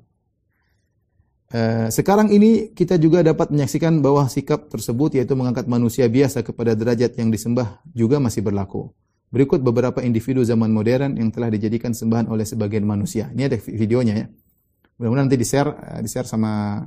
Eh, 1.55 1.87
sekarang 1.87 2.35
ini 2.35 2.75
kita 2.75 2.99
juga 2.99 3.23
dapat 3.23 3.55
menyaksikan 3.55 4.03
bahwa 4.03 4.27
sikap 4.27 4.67
tersebut 4.67 5.15
yaitu 5.15 5.39
mengangkat 5.39 5.71
manusia 5.71 6.11
biasa 6.11 6.43
kepada 6.43 6.75
derajat 6.75 7.15
yang 7.15 7.31
disembah 7.31 7.79
juga 7.95 8.19
masih 8.19 8.43
berlaku. 8.43 8.91
Berikut 9.31 9.63
beberapa 9.63 10.03
individu 10.03 10.43
zaman 10.43 10.75
modern 10.75 11.15
yang 11.15 11.31
telah 11.31 11.55
dijadikan 11.55 11.95
sembahan 11.95 12.27
oleh 12.27 12.43
sebagian 12.43 12.83
manusia. 12.83 13.31
Ini 13.31 13.47
ada 13.47 13.55
videonya 13.71 14.15
ya. 14.19 14.27
Mudah-mudahan 14.99 15.31
nanti 15.31 15.39
di-share 15.39 15.71
eh, 15.71 16.01
di-share 16.03 16.27
sama 16.27 16.83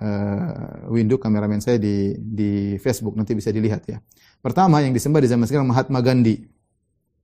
uh, 0.00 0.88
Windu 0.88 1.20
kameramen 1.20 1.60
saya 1.60 1.76
di 1.76 2.16
di 2.16 2.80
Facebook 2.80 3.12
nanti 3.12 3.36
bisa 3.36 3.52
dilihat 3.52 3.84
ya. 3.92 4.00
Pertama 4.40 4.80
yang 4.80 4.96
disembah 4.96 5.20
di 5.20 5.28
zaman 5.28 5.44
sekarang 5.44 5.68
Mahatma 5.68 6.00
Gandhi. 6.00 6.40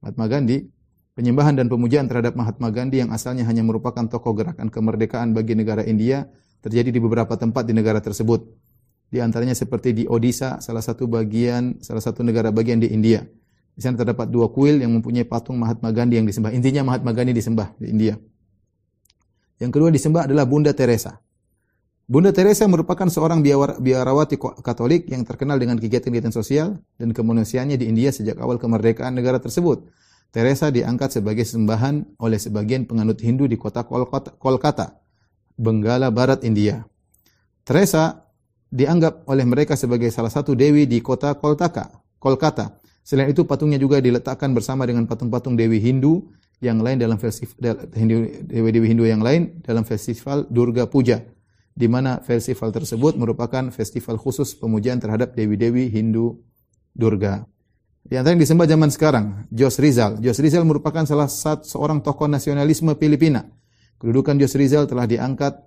Mahatma 0.04 0.28
Gandhi 0.28 0.68
penyembahan 1.16 1.56
dan 1.56 1.72
pemujaan 1.72 2.12
terhadap 2.12 2.36
Mahatma 2.36 2.68
Gandhi 2.68 3.00
yang 3.00 3.08
asalnya 3.08 3.48
hanya 3.48 3.64
merupakan 3.64 4.04
tokoh 4.04 4.36
gerakan 4.36 4.68
kemerdekaan 4.68 5.32
bagi 5.32 5.56
negara 5.56 5.80
India 5.80 6.28
terjadi 6.62 6.90
di 6.90 7.00
beberapa 7.00 7.34
tempat 7.38 7.66
di 7.66 7.74
negara 7.74 8.02
tersebut. 8.02 8.44
Di 9.08 9.24
antaranya 9.24 9.56
seperti 9.56 9.96
di 9.96 10.04
Odisha, 10.04 10.60
salah 10.60 10.84
satu 10.84 11.08
bagian, 11.08 11.80
salah 11.80 12.04
satu 12.04 12.20
negara 12.20 12.52
bagian 12.52 12.76
di 12.76 12.92
India. 12.92 13.24
Di 13.72 13.80
sana 13.80 13.96
terdapat 13.96 14.28
dua 14.28 14.52
kuil 14.52 14.84
yang 14.84 14.92
mempunyai 14.92 15.24
patung 15.24 15.56
Mahatma 15.56 15.94
Gandhi 15.94 16.20
yang 16.20 16.26
disembah. 16.28 16.52
Intinya 16.52 16.84
Mahatma 16.84 17.14
Gandhi 17.16 17.32
disembah 17.32 17.72
di 17.80 17.88
India. 17.88 18.18
Yang 19.58 19.70
kedua 19.74 19.88
disembah 19.88 20.28
adalah 20.28 20.44
Bunda 20.44 20.76
Teresa. 20.76 21.18
Bunda 22.08 22.32
Teresa 22.32 22.64
merupakan 22.68 23.06
seorang 23.08 23.44
biarawati 23.80 24.40
Katolik 24.40 25.08
yang 25.12 25.28
terkenal 25.28 25.60
dengan 25.60 25.76
kegiatan-kegiatan 25.76 26.32
sosial 26.32 26.80
dan 26.96 27.12
kemanusiaannya 27.12 27.76
di 27.76 27.86
India 27.88 28.10
sejak 28.12 28.36
awal 28.40 28.56
kemerdekaan 28.56 29.16
negara 29.16 29.40
tersebut. 29.40 29.88
Teresa 30.28 30.68
diangkat 30.68 31.20
sebagai 31.20 31.48
sembahan 31.48 32.20
oleh 32.20 32.36
sebagian 32.36 32.84
penganut 32.84 33.16
Hindu 33.20 33.48
di 33.48 33.56
kota 33.56 33.84
Kolkata 33.86 35.00
Benggala 35.58 36.14
Barat 36.14 36.46
India. 36.46 36.86
Teresa 37.66 38.30
dianggap 38.70 39.26
oleh 39.26 39.42
mereka 39.42 39.74
sebagai 39.74 40.08
salah 40.14 40.30
satu 40.30 40.54
dewi 40.54 40.86
di 40.86 41.02
kota 41.02 41.34
Koltaka, 41.34 41.90
Kolkata. 42.16 42.78
Selain 43.02 43.28
itu 43.28 43.42
patungnya 43.42 43.80
juga 43.80 43.98
diletakkan 43.98 44.54
bersama 44.54 44.86
dengan 44.86 45.04
patung-patung 45.10 45.58
dewi 45.58 45.82
Hindu 45.82 46.30
yang 46.62 46.78
lain 46.78 47.02
dalam 47.02 47.18
festival 47.18 47.90
dewi-dewi 47.90 48.86
Hindu 48.86 49.04
yang 49.08 49.24
lain 49.24 49.58
dalam 49.64 49.82
festival 49.82 50.46
Durga 50.46 50.86
Puja 50.86 51.24
di 51.78 51.86
mana 51.86 52.18
festival 52.18 52.74
tersebut 52.74 53.14
merupakan 53.14 53.70
festival 53.70 54.18
khusus 54.18 54.58
pemujaan 54.58 54.98
terhadap 54.98 55.38
dewi-dewi 55.38 55.86
Hindu 55.94 56.42
Durga. 56.90 57.46
Di 58.02 58.18
antara 58.18 58.34
yang 58.34 58.42
disembah 58.42 58.66
zaman 58.66 58.90
sekarang, 58.90 59.46
Jos 59.54 59.78
Rizal. 59.78 60.18
Jos 60.18 60.42
Rizal 60.42 60.66
merupakan 60.66 61.06
salah 61.06 61.30
satu 61.30 61.62
seorang 61.62 62.02
tokoh 62.02 62.26
nasionalisme 62.26 62.90
Filipina. 62.98 63.46
Kedudukan 63.98 64.38
Jos 64.38 64.54
Rizal 64.54 64.86
telah 64.86 65.10
diangkat 65.10 65.58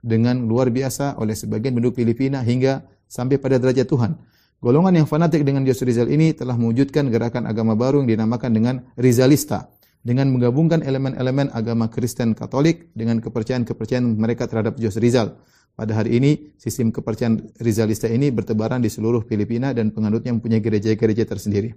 dengan 0.00 0.46
luar 0.46 0.70
biasa 0.70 1.18
oleh 1.18 1.34
sebagian 1.34 1.74
penduduk 1.74 1.98
Filipina 1.98 2.40
hingga 2.40 2.86
sampai 3.10 3.36
pada 3.42 3.58
derajat 3.58 3.90
Tuhan. 3.90 4.14
Golongan 4.62 5.02
yang 5.02 5.06
fanatik 5.10 5.42
dengan 5.42 5.66
Jos 5.66 5.82
Rizal 5.82 6.06
ini 6.06 6.30
telah 6.30 6.54
mewujudkan 6.54 7.10
gerakan 7.10 7.50
agama 7.50 7.74
baru 7.74 8.04
yang 8.04 8.14
dinamakan 8.14 8.50
dengan 8.54 8.74
Rizalista 8.94 9.72
dengan 10.00 10.32
menggabungkan 10.32 10.80
elemen-elemen 10.80 11.52
agama 11.52 11.92
Kristen 11.92 12.32
Katolik 12.32 12.88
dengan 12.96 13.20
kepercayaan-kepercayaan 13.20 14.16
mereka 14.16 14.48
terhadap 14.48 14.80
Jos 14.80 14.96
Rizal. 14.96 15.36
Pada 15.76 15.96
hari 15.96 16.20
ini, 16.20 16.52
sistem 16.60 16.92
kepercayaan 16.92 17.56
Rizalista 17.60 18.08
ini 18.08 18.28
bertebaran 18.28 18.84
di 18.84 18.92
seluruh 18.92 19.24
Filipina 19.24 19.72
dan 19.72 19.92
penganutnya 19.92 20.32
mempunyai 20.36 20.60
gereja-gereja 20.60 21.24
tersendiri. 21.24 21.72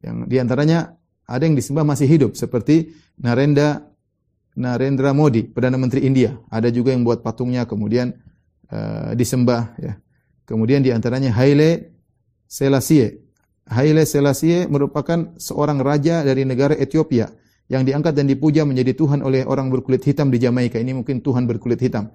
Yang 0.00 0.16
di 0.28 0.36
antaranya 0.40 0.96
ada 1.26 1.42
yang 1.44 1.56
disembah 1.56 1.84
masih 1.84 2.08
hidup 2.08 2.38
seperti 2.38 2.94
Narendra 3.20 3.95
Narendra 4.56 5.12
Modi, 5.12 5.44
Perdana 5.44 5.76
Menteri 5.76 6.08
India. 6.08 6.34
Ada 6.48 6.72
juga 6.72 6.96
yang 6.96 7.04
buat 7.04 7.20
patungnya 7.20 7.68
kemudian 7.68 8.16
uh, 8.72 9.12
disembah 9.12 9.76
ya. 9.76 10.00
Kemudian 10.48 10.80
di 10.80 10.90
antaranya 10.90 11.30
Haile 11.36 11.92
Selassie. 12.48 13.20
Haile 13.66 14.06
Selassie 14.06 14.64
merupakan 14.70 15.34
seorang 15.36 15.82
raja 15.82 16.22
dari 16.22 16.46
negara 16.46 16.72
Ethiopia 16.72 17.28
yang 17.66 17.82
diangkat 17.82 18.14
dan 18.14 18.30
dipuja 18.30 18.62
menjadi 18.62 18.94
Tuhan 18.94 19.26
oleh 19.26 19.42
orang 19.42 19.68
berkulit 19.68 20.06
hitam 20.06 20.30
di 20.30 20.38
Jamaika. 20.38 20.78
Ini 20.78 20.94
mungkin 20.94 21.18
Tuhan 21.18 21.50
berkulit 21.50 21.82
hitam. 21.82 22.14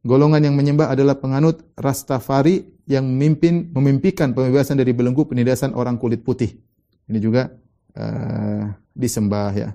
Golongan 0.00 0.44
yang 0.44 0.56
menyembah 0.56 0.92
adalah 0.92 1.16
penganut 1.20 1.60
Rastafari 1.76 2.68
yang 2.88 3.04
memimpin 3.04 3.72
memimpikan 3.72 4.32
pembebasan 4.32 4.80
dari 4.80 4.92
belenggu 4.96 5.28
penindasan 5.28 5.76
orang 5.76 6.00
kulit 6.00 6.24
putih. 6.24 6.56
Ini 7.08 7.18
juga 7.20 7.52
uh, 7.96 8.64
disembah 8.92 9.50
ya. 9.56 9.68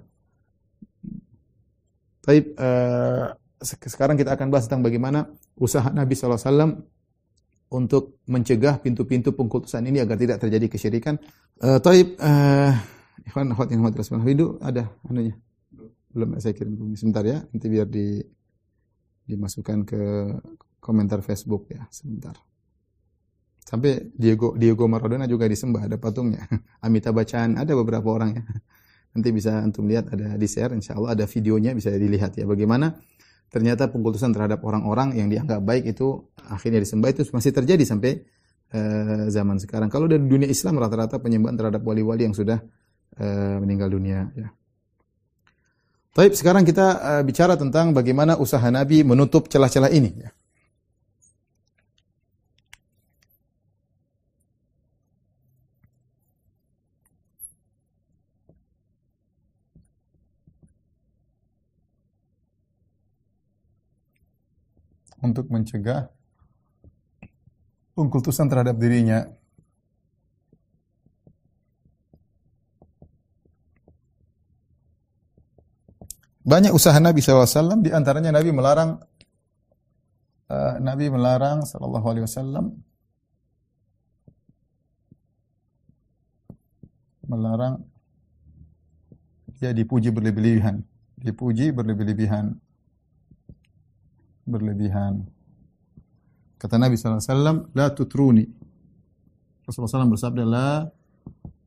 Tapi 2.26 2.57
uh, 2.57 3.30
sekarang 3.61 4.17
kita 4.17 4.34
akan 4.34 4.49
bahas 4.49 4.65
tentang 4.65 4.82
bagaimana 4.82 5.30
usaha 5.53 5.86
Nabi 5.93 6.17
SAW 6.17 6.82
untuk 7.69 8.17
mencegah 8.26 8.82
pintu-pintu 8.82 9.38
pengkultusan 9.38 9.86
ini 9.86 10.01
agar 10.01 10.17
tidak 10.17 10.41
terjadi 10.41 10.65
kesyirikan. 10.65 11.21
Uh, 11.61 11.78
Taib, 11.78 12.17
uh, 12.17 12.73
Ikhwan 13.30 13.53
Akhwat 13.53 13.69
yang 13.69 13.86
Itu 14.26 14.57
ada 14.57 14.89
anunya? 15.05 15.38
Belum 16.09 16.34
saya 16.41 16.57
kirim 16.57 16.97
sebentar 16.97 17.21
ya, 17.21 17.45
nanti 17.45 17.67
biar 17.69 17.86
di 17.86 18.26
dimasukkan 19.26 19.80
ke 19.86 20.01
komentar 20.82 21.21
Facebook 21.26 21.69
ya 21.69 21.86
sebentar. 21.89 22.38
Sampai 23.65 24.13
Diego 24.13 24.53
Diego 24.53 24.86
Maradona 24.86 25.26
juga 25.26 25.49
disembah 25.49 25.89
ada 25.89 25.97
patungnya. 25.97 26.45
Amita 26.86 27.09
bacaan 27.09 27.57
ada 27.57 27.73
beberapa 27.73 28.13
orang 28.13 28.38
ya. 28.38 28.43
Nanti 29.16 29.30
bisa 29.32 29.63
antum 29.63 29.88
lihat 29.88 30.11
ada 30.11 30.36
di 30.36 30.43
share 30.43 30.76
insya 30.76 30.99
Allah 30.99 31.16
ada 31.16 31.26
videonya 31.26 31.72
bisa 31.72 31.88
dilihat 31.95 32.36
ya 32.36 32.43
bagaimana 32.43 32.99
ternyata 33.47 33.88
pengkultusan 33.88 34.36
terhadap 34.36 34.59
orang-orang 34.68 35.16
yang 35.16 35.32
dianggap 35.32 35.63
baik 35.63 35.95
itu 35.95 36.28
akhirnya 36.36 36.84
disembah 36.84 37.16
itu 37.16 37.24
masih 37.32 37.55
terjadi 37.55 37.84
sampai 37.88 38.20
uh, 38.76 39.32
zaman 39.32 39.55
sekarang. 39.61 39.88
Kalau 39.88 40.11
dari 40.11 40.20
dunia 40.20 40.51
Islam 40.51 40.76
rata-rata 40.82 41.22
penyembahan 41.24 41.55
terhadap 41.55 41.82
wali-wali 41.88 42.28
yang 42.28 42.36
sudah 42.36 42.59
uh, 43.20 43.57
meninggal 43.63 43.88
dunia 43.88 44.28
ya. 44.36 44.51
Baik, 46.16 46.32
sekarang 46.32 46.63
kita 46.63 46.88
uh, 46.95 47.24
bicara 47.28 47.59
tentang 47.59 47.91
bagaimana 47.91 48.39
usaha 48.39 48.63
Nabi 48.72 49.03
menutup 49.03 49.51
celah-celah 49.51 49.91
ini. 49.91 50.16
Ya. 50.16 50.32
Untuk 65.26 65.49
mencegah 65.49 66.13
pengkultusan 67.97 68.45
terhadap 68.45 68.78
dirinya 68.78 69.26
Banyak 76.45 76.78
usaha 76.78 76.93
Nabi 77.01 77.26
SAW, 77.26 77.82
di 77.82 77.89
antaranya 77.89 78.30
Nabi 78.30 78.53
melarang 78.53 79.01
uh, 80.45 80.78
Nabi 80.78 81.09
melarang 81.09 81.65
wasallam 81.65 82.86
melarang 87.26 87.82
dia 89.57 89.73
dipuji 89.73 90.13
berlebih-lebihan, 90.13 90.86
dipuji 91.17 91.73
berlebih-lebihan. 91.73 92.53
Berlebihan. 94.45 95.25
Kata 96.61 96.77
Nabi 96.77 96.95
SAW, 96.95 97.73
La 97.73 97.89
tutruni. 97.89 98.45
Rasulullah 99.65 100.05
SAW 100.05 100.13
bersabda, 100.13 100.43
La 100.45 100.69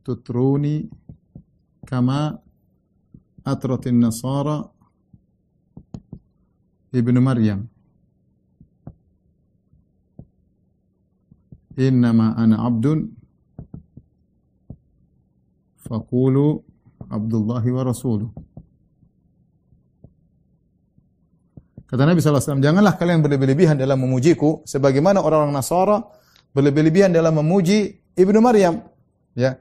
tutruni 0.06 0.86
kama 1.84 2.38
atratin 3.44 3.98
nasara 3.98 4.62
ibnu 6.94 7.18
Maryam. 7.20 7.66
Innama 11.78 12.34
ana 12.34 12.62
abdun 12.66 13.14
faqulu 15.86 16.62
Abdullahi 17.08 17.70
wa 17.72 17.82
rasuluh. 17.88 18.28
Kata 21.88 22.04
Nabi 22.04 22.20
SAW, 22.20 22.60
janganlah 22.60 23.00
kalian 23.00 23.24
berlebih-lebihan 23.24 23.80
dalam 23.80 24.04
memujiku, 24.04 24.60
sebagaimana 24.68 25.24
orang-orang 25.24 25.56
Nasara 25.56 26.04
berlebih-lebihan 26.52 27.08
dalam 27.08 27.40
memuji 27.40 27.96
Ibnu 28.12 28.38
Maryam. 28.44 28.84
Ya, 29.32 29.56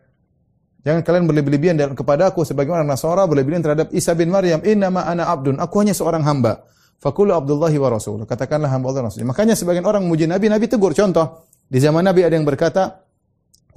Jangan 0.88 1.04
kalian 1.04 1.24
berlebih-lebihan 1.28 1.76
kepada 1.96 2.32
aku 2.32 2.48
sebagaimana 2.48 2.84
Nasara 2.88 3.28
berlebihan 3.28 3.60
terhadap 3.60 3.92
Isa 3.92 4.16
bin 4.16 4.32
Maryam. 4.32 4.64
Innama 4.64 5.04
ana 5.04 5.28
abdun. 5.28 5.60
Aku 5.60 5.84
hanya 5.84 5.92
seorang 5.92 6.24
hamba. 6.24 6.64
Fakulu 6.98 7.36
Abdullahi 7.36 7.76
wa 7.76 7.92
Rasul. 7.92 8.24
Katakanlah 8.24 8.72
hamba 8.72 8.96
Allah 8.96 9.12
Rasul. 9.12 9.28
Makanya 9.28 9.54
sebagian 9.60 9.84
orang 9.84 10.08
memuji 10.08 10.32
Nabi, 10.32 10.48
Nabi 10.48 10.72
tegur. 10.72 10.96
Contoh, 10.96 11.52
di 11.68 11.84
zaman 11.84 12.08
Nabi 12.08 12.24
ada 12.24 12.40
yang 12.40 12.48
berkata, 12.48 13.04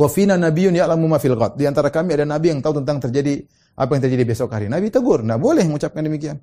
Wa 0.00 0.08
fina 0.08 0.40
nabiyun 0.40 0.72
ya'lamu 0.72 1.04
ma 1.04 1.20
fil. 1.20 1.36
Di 1.36 1.68
antara 1.68 1.92
kami 1.92 2.16
ada 2.16 2.24
nabi 2.24 2.48
yang 2.48 2.64
tahu 2.64 2.80
tentang 2.80 3.04
terjadi 3.04 3.44
apa 3.76 3.90
yang 3.92 4.02
terjadi 4.08 4.24
besok 4.24 4.48
hari. 4.56 4.72
Nabi 4.72 4.88
tegur, 4.88 5.20
nah 5.20 5.36
boleh 5.36 5.60
mengucapkan 5.68 6.00
demikian. 6.00 6.40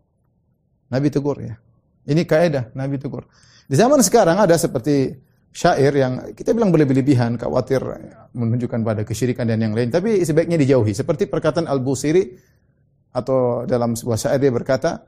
Nabi 0.93 1.09
tegur 1.09 1.41
ya. 1.41 1.57
Ini 2.07 2.23
kaidah, 2.23 2.71
Nabi 2.71 2.95
tegur. 2.95 3.27
Di 3.67 3.75
zaman 3.75 3.99
sekarang 3.99 4.39
ada 4.39 4.55
seperti 4.55 5.11
syair 5.51 5.91
yang 5.91 6.13
kita 6.31 6.55
bilang 6.55 6.71
berlebih-lebihan, 6.71 7.35
khawatir 7.35 7.83
menunjukkan 8.31 8.79
pada 8.79 9.01
kesyirikan 9.03 9.43
dan 9.43 9.59
yang 9.59 9.75
lain, 9.75 9.91
tapi 9.91 10.23
sebaiknya 10.23 10.55
dijauhi. 10.55 10.95
Seperti 10.95 11.27
perkataan 11.27 11.67
Al-Busiri 11.67 12.31
atau 13.11 13.67
dalam 13.67 13.99
sebuah 13.99 14.15
syair 14.15 14.39
dia 14.39 14.53
berkata, 14.55 15.03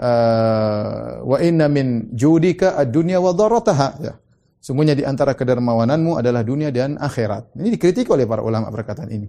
uh, 0.00 1.20
wa 1.20 1.36
inna 1.42 1.68
min 1.68 2.14
judika 2.16 2.80
ad-dunya 2.80 3.20
wa 3.20 3.34
dharrataha. 3.36 3.88
Ya. 4.00 4.14
Sungguhnya 4.58 4.96
di 4.96 5.04
antara 5.04 5.36
kedermawananmu 5.36 6.16
adalah 6.16 6.42
dunia 6.46 6.72
dan 6.72 6.96
akhirat. 6.96 7.54
Ini 7.58 7.68
dikritik 7.76 8.08
oleh 8.08 8.24
para 8.24 8.40
ulama 8.40 8.72
perkataan 8.72 9.10
ini. 9.12 9.28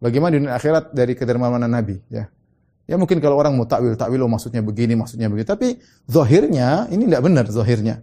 Bagaimana 0.00 0.36
dunia 0.36 0.52
akhirat 0.56 0.92
dari 0.92 1.12
kedermawanan 1.16 1.70
Nabi, 1.70 1.96
ya. 2.12 2.28
Ya 2.90 2.98
mungkin 2.98 3.22
kalau 3.22 3.38
orang 3.38 3.54
mau 3.54 3.70
takwil, 3.70 3.94
takwil 3.94 4.18
oh, 4.18 4.26
maksudnya 4.26 4.66
begini, 4.66 4.98
maksudnya 4.98 5.30
begitu. 5.30 5.46
Tapi 5.54 5.78
zahirnya 6.10 6.90
ini 6.90 7.06
tidak 7.06 7.22
benar 7.22 7.46
zahirnya. 7.46 8.02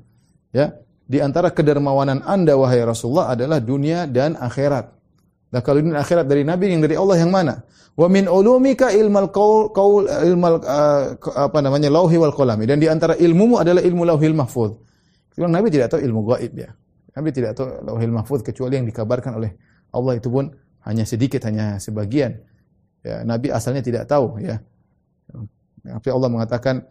Ya, 0.56 0.80
di 1.04 1.20
antara 1.20 1.52
kedermawanan 1.52 2.24
Anda 2.24 2.56
wahai 2.56 2.88
Rasulullah 2.88 3.36
adalah 3.36 3.60
dunia 3.60 4.08
dan 4.08 4.40
akhirat. 4.40 4.88
Nah, 5.52 5.60
kalau 5.60 5.84
dunia 5.84 6.00
akhirat 6.00 6.24
dari 6.24 6.48
Nabi 6.48 6.72
yang 6.72 6.80
dari 6.80 6.96
Allah 6.96 7.20
yang 7.20 7.36
mana? 7.36 7.68
Wa 8.00 8.08
min 8.08 8.32
ulumika 8.32 8.88
ilmal 8.96 9.28
qaul 9.28 9.76
qaul 9.76 10.08
ilmal 10.08 10.64
uh, 10.64 11.20
apa 11.36 11.60
namanya 11.60 11.92
lauhi 11.92 12.16
wal 12.16 12.32
qalami 12.32 12.64
dan 12.64 12.80
di 12.80 12.88
antara 12.88 13.20
ilmumu 13.20 13.60
adalah 13.60 13.84
ilmu 13.84 14.08
lauhil 14.08 14.36
mahfuz. 14.40 14.72
Kalau 15.36 15.52
Nabi 15.52 15.68
tidak 15.68 15.92
tahu 15.92 16.00
ilmu 16.00 16.22
gaib 16.32 16.54
ya. 16.56 16.72
Nabi 17.12 17.30
tidak 17.36 17.60
tahu 17.60 17.84
lauhil 17.84 18.14
mahfuz 18.16 18.40
kecuali 18.40 18.80
yang 18.80 18.88
dikabarkan 18.88 19.36
oleh 19.36 19.52
Allah 19.92 20.16
itu 20.16 20.32
pun 20.32 20.48
hanya 20.88 21.04
sedikit 21.04 21.44
hanya 21.44 21.76
sebagian. 21.76 22.40
Ya, 23.02 23.24
Nabi 23.28 23.52
asalnya 23.52 23.84
tidak 23.84 24.08
tahu 24.08 24.40
ya. 24.40 24.64
Tapi 25.88 26.10
Allah 26.12 26.30
mengatakan 26.30 26.84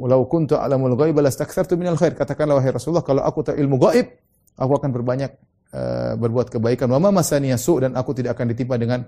Walau 0.00 0.24
kuntu 0.24 0.56
alamul 0.56 0.96
ghaib 0.96 1.20
lastakthartu 1.20 1.76
minal 1.76 2.00
khair. 2.00 2.16
Katakanlah 2.16 2.56
wahai 2.56 2.72
Rasulullah, 2.72 3.04
kalau 3.04 3.20
aku 3.20 3.44
tahu 3.44 3.60
ilmu 3.60 3.76
gaib, 3.76 4.08
aku 4.56 4.72
akan 4.80 4.90
berbanyak 4.96 5.36
uh, 5.76 6.16
berbuat 6.16 6.48
kebaikan. 6.48 6.88
Wa 6.88 6.96
ma 6.96 7.12
masaniya 7.12 7.60
su 7.60 7.76
dan 7.76 7.92
aku 7.92 8.16
tidak 8.16 8.32
akan 8.32 8.48
ditimpa 8.48 8.80
dengan 8.80 9.04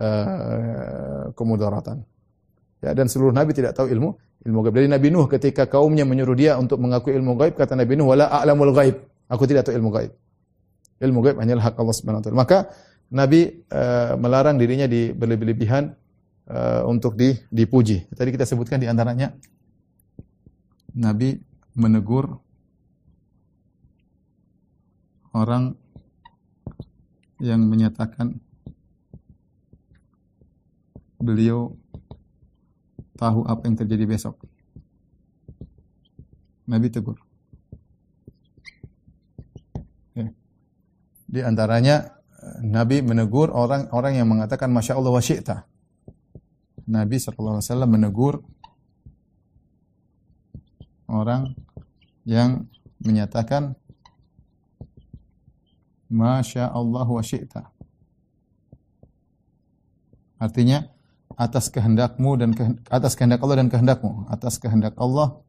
uh, 0.00 1.28
kemudaratan. 1.36 2.00
Ya, 2.80 2.96
dan 2.96 3.08
seluruh 3.12 3.36
nabi 3.36 3.52
tidak 3.52 3.76
tahu 3.76 3.92
ilmu 3.92 4.16
ilmu 4.48 4.58
gaib. 4.64 4.74
Dari 4.80 4.88
Nabi 4.88 5.08
Nuh 5.12 5.28
ketika 5.28 5.68
kaumnya 5.68 6.08
menyuruh 6.08 6.36
dia 6.36 6.56
untuk 6.56 6.80
mengaku 6.80 7.12
ilmu 7.12 7.36
gaib, 7.36 7.60
kata 7.60 7.76
Nabi 7.76 7.92
Nuh, 7.96 8.08
"Wala 8.08 8.32
a'lamul 8.32 8.72
ghaib." 8.72 8.96
Aku 9.28 9.44
tidak 9.44 9.68
tahu 9.68 9.76
ilmu 9.76 9.92
gaib. 9.92 10.12
Ilmu 11.04 11.20
gaib 11.20 11.36
hanyalah 11.36 11.68
hak 11.68 11.76
Allah 11.76 11.96
Subhanahu 11.96 12.20
wa 12.20 12.24
taala. 12.24 12.38
Maka 12.40 12.58
Nabi 13.12 13.60
uh, 13.68 14.16
melarang 14.16 14.56
dirinya 14.56 14.88
di 14.88 15.12
berlebih-lebihan 15.12 15.92
uh, 16.48 16.82
untuk 16.88 17.16
di, 17.16 17.36
dipuji. 17.48 18.08
Tadi 18.12 18.28
kita 18.34 18.44
sebutkan 18.48 18.80
di 18.80 18.88
antaranya 18.88 19.32
Nabi 20.94 21.36
menegur 21.74 22.38
orang 25.34 25.74
yang 27.42 27.66
menyatakan 27.66 28.38
beliau 31.18 31.74
tahu 33.18 33.42
apa 33.48 33.62
yang 33.66 33.76
terjadi 33.76 34.04
besok. 34.06 34.38
Nabi 36.64 36.88
tegur. 36.88 37.18
Di 41.34 41.42
antaranya 41.42 42.14
Nabi 42.62 43.02
menegur 43.02 43.50
orang-orang 43.50 44.22
yang 44.22 44.30
mengatakan 44.30 44.70
Masya 44.70 44.94
Allah 44.94 45.10
wa 45.10 45.18
syi'ta. 45.18 45.66
Nabi 46.84 47.16
SAW 47.16 47.60
menegur 47.88 48.44
orang 51.08 51.56
yang 52.28 52.68
menyatakan 53.00 53.76
Masya 56.12 56.68
Allah 56.70 57.08
wa 57.08 57.24
syi'ta. 57.24 57.72
Artinya 60.38 60.84
atas 61.34 61.72
kehendakmu 61.72 62.36
dan 62.36 62.50
ke, 62.52 62.62
atas 62.92 63.16
kehendak 63.16 63.40
Allah 63.40 63.64
dan 63.64 63.68
kehendakmu, 63.72 64.28
atas 64.28 64.60
kehendak 64.60 64.94
Allah 65.00 65.40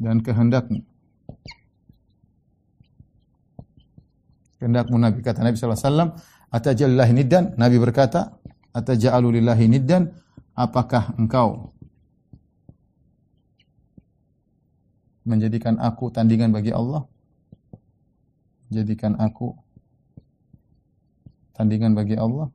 dan 0.00 0.24
kehendakmu. 0.24 0.82
kehendakmu 4.66 4.96
Nabi. 4.98 5.20
Kata 5.22 5.44
Nabi 5.44 5.54
SAW, 5.54 6.16
Atajallahi 6.56 7.12
niddan? 7.12 7.52
Nabi 7.60 7.76
berkata, 7.76 8.32
Ataja'alu 8.72 9.40
lillahi 9.40 9.68
niddan? 9.68 10.08
Apakah 10.56 11.12
engkau 11.20 11.76
menjadikan 15.28 15.76
aku 15.76 16.08
tandingan 16.08 16.48
bagi 16.56 16.72
Allah? 16.72 17.04
Jadikan 18.72 19.20
aku 19.20 19.52
tandingan 21.52 21.92
bagi 21.92 22.16
Allah? 22.16 22.48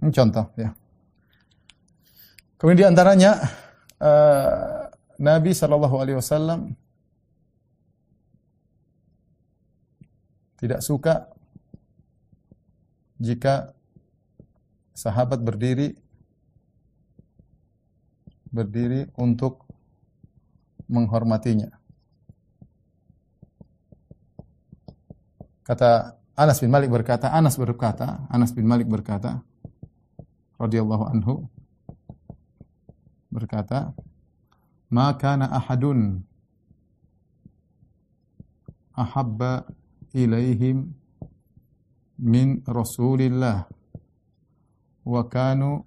Ini 0.00 0.08
contoh 0.08 0.46
ya. 0.56 0.72
Kemudian 2.56 2.80
di 2.80 2.86
antaranya 2.96 3.44
uh, 4.00 4.88
Nabi 5.20 5.52
Shallallahu 5.52 5.96
Alaihi 6.00 6.16
Wasallam 6.16 6.72
tidak 10.56 10.80
suka 10.80 11.28
jika 13.20 13.72
sahabat 14.96 15.40
berdiri 15.40 15.96
berdiri 18.48 19.12
untuk 19.20 19.68
menghormatinya. 20.88 21.68
Kata 25.66 26.16
Anas 26.38 26.62
bin 26.62 26.70
Malik 26.70 26.88
berkata, 26.88 27.32
Anas 27.34 27.58
berkata, 27.58 28.24
Anas 28.30 28.54
bin 28.54 28.64
Malik 28.64 28.86
berkata, 28.86 29.42
radhiyallahu 30.56 31.04
anhu 31.10 31.34
berkata, 33.28 33.92
"Ma 34.88 35.12
kana 35.18 35.50
ahadun 35.52 36.24
ahabba 38.96 39.68
ilaihim 40.16 40.96
min 42.16 42.64
Rasulillah 42.64 43.68
wa 45.04 45.22
kanu 45.28 45.84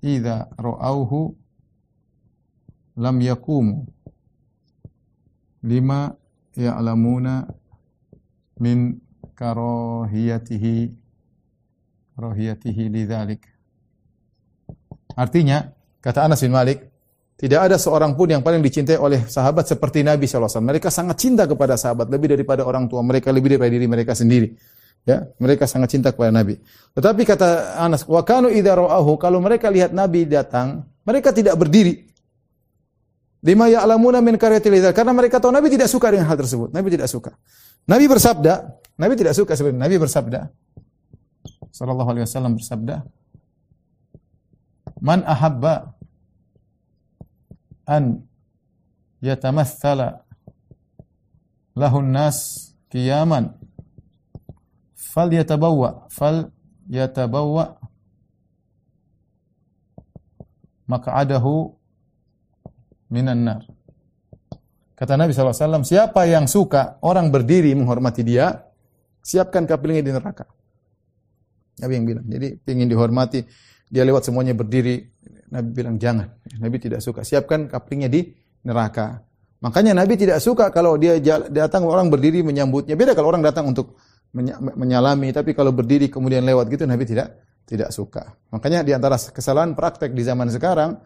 idza 0.00 0.48
ra'awhu 0.56 1.36
lam 2.96 3.16
yaqumu 3.20 3.84
lima 5.60 6.16
ya'lamuna 6.56 7.44
min 8.64 9.00
karahiyatihi 9.36 10.76
karahiyatihi 12.16 12.82
lidzalik 12.88 13.44
Artinya 15.14 15.70
kata 16.02 16.26
Anas 16.26 16.42
bin 16.42 16.50
Malik 16.50 16.93
tidak 17.34 17.66
ada 17.66 17.76
seorang 17.76 18.14
pun 18.14 18.30
yang 18.30 18.46
paling 18.46 18.62
dicintai 18.62 18.94
oleh 18.94 19.26
sahabat 19.26 19.66
seperti 19.66 20.06
Nabi 20.06 20.30
SAW. 20.30 20.62
Mereka 20.62 20.86
sangat 20.86 21.18
cinta 21.18 21.50
kepada 21.50 21.74
sahabat, 21.74 22.06
lebih 22.06 22.30
daripada 22.30 22.62
orang 22.62 22.86
tua 22.86 23.02
mereka, 23.02 23.34
lebih 23.34 23.58
daripada 23.58 23.74
diri 23.74 23.86
mereka 23.90 24.14
sendiri. 24.14 24.54
Ya, 25.04 25.28
mereka 25.36 25.68
sangat 25.68 25.92
cinta 25.92 26.14
kepada 26.14 26.32
Nabi. 26.32 26.56
Tetapi 26.94 27.22
kata 27.26 27.76
Anas, 27.76 28.06
wa 28.06 28.22
kanu 28.24 28.48
ra'ahu, 28.48 29.20
kalau 29.20 29.42
mereka 29.42 29.68
lihat 29.68 29.92
Nabi 29.92 30.24
datang, 30.30 30.86
mereka 31.04 31.34
tidak 31.34 31.58
berdiri. 31.58 32.06
Lima 33.44 33.68
ya'lamuna 33.68 34.24
min 34.24 34.40
karyatil 34.40 34.80
karena 34.96 35.12
mereka 35.12 35.36
tahu 35.36 35.52
Nabi 35.52 35.68
tidak 35.68 35.92
suka 35.92 36.08
dengan 36.08 36.24
hal 36.30 36.40
tersebut. 36.40 36.72
Nabi 36.72 36.88
tidak 36.88 37.12
suka. 37.12 37.36
Nabi 37.84 38.08
bersabda, 38.08 38.52
Nabi 38.96 39.12
tidak 39.20 39.36
suka 39.36 39.52
sebenarnya. 39.52 39.82
Nabi 39.84 39.96
bersabda, 40.00 40.40
sallallahu 41.68 42.08
alaihi 42.14 42.24
wasallam 42.24 42.56
bersabda, 42.56 43.04
"Man 45.02 45.20
ahabba 45.26 45.93
an 47.86 48.24
yatamathala 49.20 50.24
lahun 51.76 52.12
nas 52.12 52.70
qiyaman 52.90 53.52
fal 54.94 55.30
yatabawwa 55.30 56.06
fal 56.10 56.50
yatabawwa 56.90 57.80
maq'adahu 60.88 61.72
minan 63.10 63.40
nar 63.46 63.62
Kata 64.94 65.18
Nabi 65.18 65.34
SAW, 65.34 65.82
siapa 65.82 66.22
yang 66.30 66.46
suka 66.46 67.02
orang 67.02 67.34
berdiri 67.34 67.74
menghormati 67.74 68.22
dia, 68.22 68.62
siapkan 69.18 69.66
kapilnya 69.66 70.06
di 70.06 70.12
neraka. 70.14 70.46
Nabi 71.82 71.92
yang 71.98 72.06
bilang. 72.06 72.26
Jadi 72.30 72.62
ingin 72.70 72.86
dihormati, 72.86 73.42
dia 73.90 74.06
lewat 74.06 74.30
semuanya 74.30 74.54
berdiri, 74.54 75.02
Nabi 75.54 75.68
bilang 75.70 75.96
jangan. 76.02 76.26
Nabi 76.58 76.76
tidak 76.82 76.98
suka. 76.98 77.22
Siapkan 77.22 77.70
kaplingnya 77.70 78.10
di 78.10 78.34
neraka. 78.66 79.22
Makanya 79.62 79.94
Nabi 79.94 80.18
tidak 80.18 80.42
suka 80.42 80.74
kalau 80.74 80.98
dia 80.98 81.16
datang 81.48 81.86
orang 81.86 82.10
berdiri 82.10 82.42
menyambutnya. 82.42 82.98
Beda 82.98 83.14
kalau 83.14 83.30
orang 83.30 83.46
datang 83.46 83.70
untuk 83.70 83.94
menyalami, 84.74 85.30
tapi 85.30 85.54
kalau 85.54 85.70
berdiri 85.70 86.10
kemudian 86.10 86.42
lewat 86.42 86.66
gitu 86.66 86.84
Nabi 86.84 87.06
tidak 87.06 87.38
tidak 87.64 87.94
suka. 87.94 88.34
Makanya 88.50 88.84
di 88.84 88.92
antara 88.92 89.16
kesalahan 89.16 89.72
praktek 89.72 90.12
di 90.12 90.20
zaman 90.26 90.50
sekarang 90.52 91.00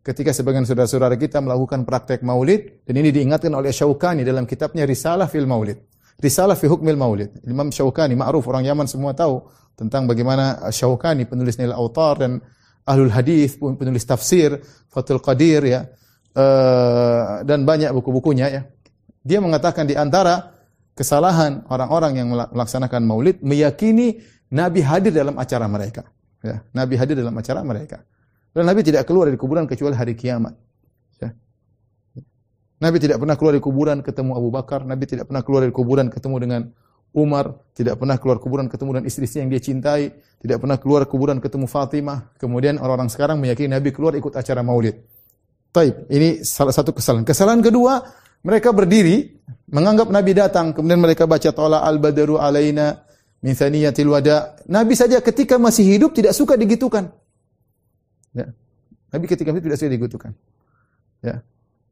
ketika 0.00 0.32
sebagian 0.32 0.64
saudara-saudara 0.64 1.18
kita 1.20 1.42
melakukan 1.42 1.84
praktek 1.84 2.24
maulid 2.24 2.86
dan 2.88 2.96
ini 2.96 3.12
diingatkan 3.12 3.52
oleh 3.52 3.74
Syaukani 3.74 4.24
dalam 4.24 4.48
kitabnya 4.48 4.88
Risalah 4.88 5.28
fil 5.28 5.44
Maulid. 5.44 5.76
Risalah 6.18 6.58
fi 6.58 6.66
hukmil 6.66 6.98
maulid. 6.98 7.30
Imam 7.46 7.70
Syaukani 7.70 8.18
ma'ruf 8.18 8.42
orang 8.50 8.66
Yaman 8.66 8.90
semua 8.90 9.14
tahu 9.14 9.46
tentang 9.78 10.10
bagaimana 10.10 10.66
Syaukani 10.72 11.28
penulis 11.30 11.60
Nil 11.60 11.70
Autar 11.70 12.18
dan 12.18 12.42
ahlul 12.88 13.12
hadis, 13.12 13.60
penulis 13.60 14.08
tafsir, 14.08 14.64
Fathul 14.88 15.20
Qadir 15.20 15.60
ya, 15.68 15.80
uh, 16.32 17.44
dan 17.44 17.68
banyak 17.68 17.92
buku-bukunya 17.92 18.46
ya. 18.48 18.62
Dia 19.20 19.44
mengatakan 19.44 19.84
di 19.84 19.92
antara 19.92 20.56
kesalahan 20.96 21.68
orang-orang 21.68 22.12
yang 22.16 22.28
melaksanakan 22.32 23.04
maulid 23.04 23.44
meyakini 23.44 24.18
Nabi 24.48 24.80
hadir 24.80 25.12
dalam 25.12 25.36
acara 25.36 25.68
mereka. 25.68 26.08
Ya, 26.40 26.64
Nabi 26.72 26.96
hadir 26.96 27.20
dalam 27.20 27.36
acara 27.36 27.60
mereka. 27.60 28.00
Dan 28.56 28.64
Nabi 28.64 28.80
tidak 28.80 29.04
keluar 29.04 29.28
dari 29.28 29.36
kuburan 29.36 29.68
kecuali 29.68 29.92
hari 29.92 30.16
kiamat. 30.16 30.56
Ya. 31.20 31.36
Nabi 32.80 32.96
tidak 32.98 33.20
pernah 33.20 33.36
keluar 33.36 33.52
dari 33.52 33.62
kuburan 33.62 33.98
ketemu 34.00 34.32
Abu 34.34 34.48
Bakar. 34.48 34.88
Nabi 34.88 35.04
tidak 35.04 35.28
pernah 35.28 35.44
keluar 35.44 35.68
dari 35.68 35.74
kuburan 35.74 36.08
ketemu 36.08 36.36
dengan 36.40 36.60
Umar 37.16 37.56
tidak 37.72 37.96
pernah 37.96 38.20
keluar 38.20 38.38
kuburan 38.38 38.68
ketemu 38.68 39.00
dengan 39.00 39.06
istri-istri 39.08 39.40
yang 39.40 39.50
dia 39.50 39.62
cintai, 39.62 40.12
tidak 40.38 40.60
pernah 40.60 40.76
keluar 40.76 41.08
kuburan 41.08 41.40
ketemu 41.40 41.64
Fatimah. 41.64 42.36
Kemudian 42.36 42.76
orang-orang 42.76 43.08
sekarang 43.08 43.40
meyakini 43.40 43.72
Nabi 43.72 43.90
keluar 43.90 44.12
ikut 44.14 44.36
acara 44.36 44.60
Maulid. 44.60 44.98
Taib, 45.72 46.08
ini 46.12 46.44
salah 46.44 46.72
satu 46.72 46.92
kesalahan. 46.92 47.24
Kesalahan 47.24 47.60
kedua, 47.64 48.00
mereka 48.44 48.72
berdiri 48.72 49.40
menganggap 49.68 50.08
Nabi 50.08 50.32
datang, 50.36 50.72
kemudian 50.72 51.00
mereka 51.00 51.28
baca 51.28 51.50
tola 51.52 51.84
al-badaru 51.84 52.40
alaina 52.40 53.04
min 53.44 53.52
thaniyatil 53.56 54.08
wada. 54.08 54.58
Nabi 54.68 54.94
saja 54.96 55.20
ketika 55.20 55.56
masih 55.56 55.84
hidup 55.84 56.12
tidak 56.16 56.32
suka 56.36 56.56
digitukan. 56.56 57.12
Ya. 58.36 58.52
Nabi 59.08 59.24
ketika 59.28 59.48
itu 59.52 59.64
tidak 59.64 59.78
suka 59.80 59.90
digitukan. 59.92 60.32
Ya. 61.24 61.40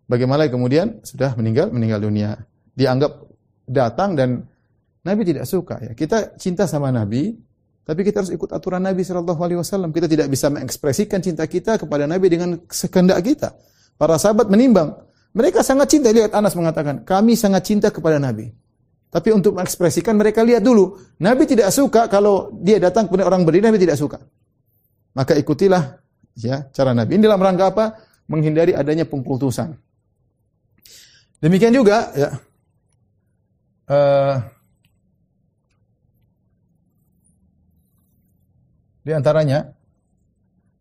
Bagaimana 0.06 0.46
kemudian 0.46 1.02
sudah 1.02 1.34
meninggal 1.34 1.74
meninggal 1.74 1.98
dunia. 1.98 2.46
Dianggap 2.78 3.26
datang 3.66 4.14
dan 4.14 4.46
Nabi 5.07 5.22
tidak 5.22 5.46
suka 5.46 5.78
ya. 5.78 5.92
Kita 5.94 6.34
cinta 6.34 6.66
sama 6.66 6.90
Nabi, 6.90 7.30
tapi 7.86 8.02
kita 8.02 8.26
harus 8.26 8.34
ikut 8.34 8.50
aturan 8.50 8.82
Nabi 8.82 9.07
Shallallahu 9.07 9.38
Alaihi 9.38 9.62
Wasallam. 9.62 9.94
Kita 9.94 10.11
tidak 10.11 10.26
bisa 10.26 10.50
mengekspresikan 10.50 11.22
cinta 11.22 11.46
kita 11.46 11.78
kepada 11.78 12.11
Nabi 12.11 12.26
dengan 12.26 12.59
sekehendak 12.66 13.22
kita. 13.22 13.54
Para 13.94 14.18
sahabat 14.18 14.50
menimbang, 14.50 15.07
Mereka 15.36 15.61
sangat 15.61 15.92
cinta. 15.92 16.09
Lihat 16.09 16.32
Anas 16.32 16.57
mengatakan, 16.57 17.04
kami 17.04 17.36
sangat 17.36 17.68
cinta 17.68 17.92
kepada 17.92 18.16
Nabi. 18.16 18.48
Tapi 19.12 19.28
untuk 19.36 19.61
mengekspresikan 19.61 20.16
mereka 20.16 20.40
lihat 20.40 20.64
dulu. 20.64 20.96
Nabi 21.20 21.44
tidak 21.44 21.68
suka 21.76 22.09
kalau 22.09 22.57
dia 22.57 22.80
datang 22.80 23.04
kepada 23.04 23.28
orang 23.28 23.44
berdiri, 23.44 23.68
Nabi 23.68 23.76
tidak 23.76 24.00
suka. 24.00 24.16
Maka 25.12 25.36
ikutilah 25.36 26.00
ya 26.40 26.64
cara 26.72 26.96
Nabi. 26.96 27.20
Ini 27.20 27.28
dalam 27.28 27.40
rangka 27.40 27.68
apa? 27.68 27.84
Menghindari 28.32 28.72
adanya 28.72 29.04
pengkultusan. 29.04 29.76
Demikian 31.44 31.76
juga 31.76 32.16
ya. 32.16 32.30
Uh, 33.86 34.34
di 39.07 39.14
antaranya 39.14 39.70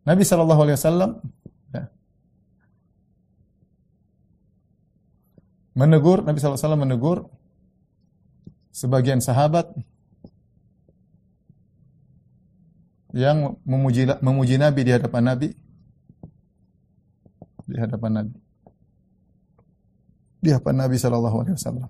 Nabi 0.02 0.26
Shallallahu 0.26 0.60
Alaihi 0.66 0.78
Wasallam 0.82 1.10
menegur 5.76 6.24
Nabi 6.24 6.40
SAW 6.40 6.74
menegur 6.74 7.28
sebagian 8.72 9.20
sahabat 9.20 9.68
yang 13.12 13.60
memuji 13.62 14.08
memuji 14.24 14.56
Nabi 14.56 14.88
di 14.88 14.92
hadapan 14.96 15.22
Nabi 15.22 15.48
di 17.68 17.76
hadapan 17.76 18.10
Nabi 18.10 18.36
di 20.40 20.48
hadapan 20.48 20.74
Nabi 20.80 20.96
Shallallahu 20.96 21.36
Alaihi 21.44 21.56
Wasallam. 21.60 21.88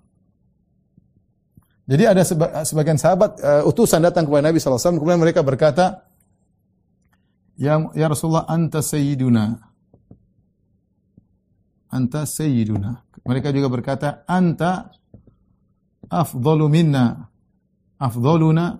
Jadi 1.87 2.03
ada 2.03 2.23
sebagian 2.67 2.99
sahabat 2.99 3.39
uh, 3.39 3.63
utusan 3.71 4.03
datang 4.03 4.27
kepada 4.27 4.51
Nabi 4.51 4.59
SAW 4.59 4.99
kemudian 4.99 5.23
mereka 5.23 5.47
berkata, 5.47 6.06
ya, 7.57 7.81
ya 7.97 8.07
Rasulullah 8.09 8.47
anta 8.49 8.81
sayyiduna 8.85 9.67
anta 11.97 12.29
sayyiduna. 12.29 13.07
Mereka 13.27 13.51
juga 13.51 13.73
berkata, 13.73 14.09
anta 14.29 14.93
afdalu 16.13 16.67
minna. 16.69 17.33
Afdaluna 17.97 18.77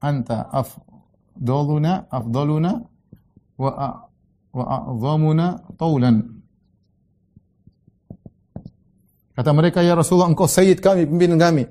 anta 0.00 0.48
afdaluna 0.48 2.08
afdaluna 2.08 2.72
wa 3.60 3.70
wa 4.52 4.64
a'zamuna 4.64 5.76
taulan. 5.76 6.40
Kata 9.32 9.50
mereka, 9.56 9.80
Ya 9.80 9.96
Rasulullah, 9.96 10.28
engkau 10.28 10.44
sayyid 10.44 10.84
kami, 10.84 11.08
pimpinan 11.08 11.40
kami. 11.40 11.64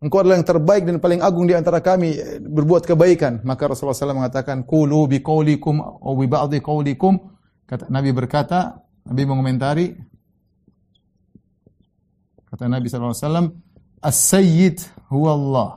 Engkau 0.00 0.24
adalah 0.24 0.40
yang 0.40 0.48
terbaik 0.48 0.88
dan 0.88 0.96
paling 0.96 1.20
agung 1.20 1.44
di 1.44 1.52
antara 1.52 1.84
kami 1.84 2.16
eh, 2.16 2.40
berbuat 2.40 2.88
kebaikan. 2.88 3.44
Maka 3.44 3.68
Rasulullah 3.68 3.92
SAW 3.92 4.16
mengatakan, 4.16 4.64
Kulu 4.64 5.04
bi 5.04 5.20
qawlikum 5.20 5.76
o 5.80 6.16
bi 6.16 6.24
ba'di 6.24 6.64
qawlikum. 6.64 7.20
Kata, 7.68 7.92
Nabi 7.92 8.10
berkata, 8.16 8.80
Nabi 9.04 9.22
mengomentari, 9.28 9.86
kata 12.48 12.64
Nabi 12.64 12.88
SAW, 12.88 13.52
As-Sayyid 14.00 14.80
huwa 15.12 15.36
Allah. 15.36 15.70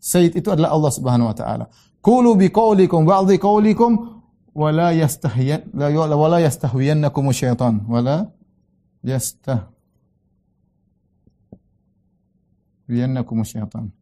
Sayyid 0.00 0.40
itu 0.40 0.48
adalah 0.48 0.72
Allah 0.72 0.92
Subhanahu 0.96 1.28
wa 1.28 1.36
taala. 1.36 1.64
Kulu 2.00 2.32
bi 2.32 2.48
qawlikum 2.48 3.04
ba'di 3.04 3.36
qawlikum 3.36 4.18
wa 4.56 4.68
la 4.72 4.96
yastahyan 4.96 5.68
la 5.76 5.92
syaitan 7.36 7.84
yastah 9.04 9.77
Wiyannakum 12.88 13.44
syaitan. 13.44 13.92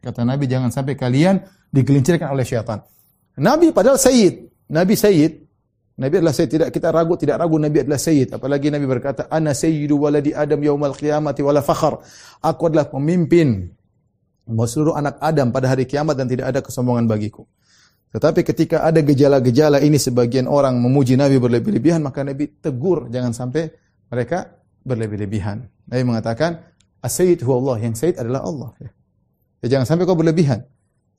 Kata 0.00 0.24
Nabi 0.24 0.44
jangan 0.48 0.68
sampai 0.72 0.96
kalian 0.96 1.40
digelincirkan 1.72 2.32
oleh 2.32 2.44
syaitan. 2.44 2.84
Nabi 3.40 3.72
padahal 3.72 3.96
sayyid, 3.96 4.68
Nabi 4.68 4.94
sayyid, 4.96 5.32
Nabi 6.00 6.14
adalah 6.16 6.32
sayyid, 6.32 6.52
tidak 6.56 6.68
kita 6.72 6.88
ragu, 6.88 7.16
tidak 7.20 7.36
ragu 7.40 7.56
Nabi 7.60 7.84
adalah 7.84 8.00
sayyid. 8.00 8.32
Apalagi 8.32 8.72
Nabi 8.72 8.88
berkata, 8.88 9.28
"Ana 9.28 9.52
sayyidu 9.52 10.00
waladi 10.00 10.32
Adam 10.32 10.60
yaumal 10.64 10.96
qiyamati 10.96 11.44
wala 11.44 11.60
fakhr." 11.60 12.00
Aku 12.40 12.72
adalah 12.72 12.88
pemimpin 12.88 13.68
seluruh 14.48 14.96
anak 14.96 15.20
Adam 15.20 15.52
pada 15.52 15.68
hari 15.68 15.84
kiamat 15.84 16.16
dan 16.16 16.26
tidak 16.28 16.48
ada 16.48 16.60
kesombongan 16.64 17.04
bagiku. 17.04 17.44
Tetapi 18.10 18.42
ketika 18.42 18.82
ada 18.82 18.98
gejala-gejala 19.04 19.78
ini 19.84 20.00
sebagian 20.00 20.50
orang 20.50 20.74
memuji 20.80 21.14
Nabi 21.14 21.38
berlebih-lebihan, 21.38 22.02
maka 22.02 22.26
Nabi 22.26 22.58
tegur 22.58 23.06
jangan 23.06 23.30
sampai 23.30 23.70
mereka 24.10 24.59
berlebih-lebihan. 24.84 25.66
Nabi 25.88 26.02
mengatakan, 26.04 26.64
As-Sayyid 27.00 27.40
huwa 27.44 27.56
Allah. 27.60 27.76
Yang 27.88 27.94
Sayyid 28.04 28.16
adalah 28.20 28.40
Allah. 28.44 28.70
Ya. 28.80 29.66
jangan 29.76 29.86
sampai 29.88 30.04
kau 30.04 30.16
berlebihan. 30.16 30.64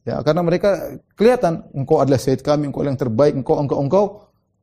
Ya, 0.01 0.17
karena 0.25 0.41
mereka 0.41 0.97
kelihatan 1.13 1.61
engkau 1.77 2.01
adalah 2.01 2.17
Sayyid 2.17 2.41
kami, 2.41 2.73
engkau 2.73 2.81
yang 2.81 2.97
terbaik, 2.97 3.37
engkau 3.37 3.57
engkau 3.61 3.77
engkau. 3.81 4.05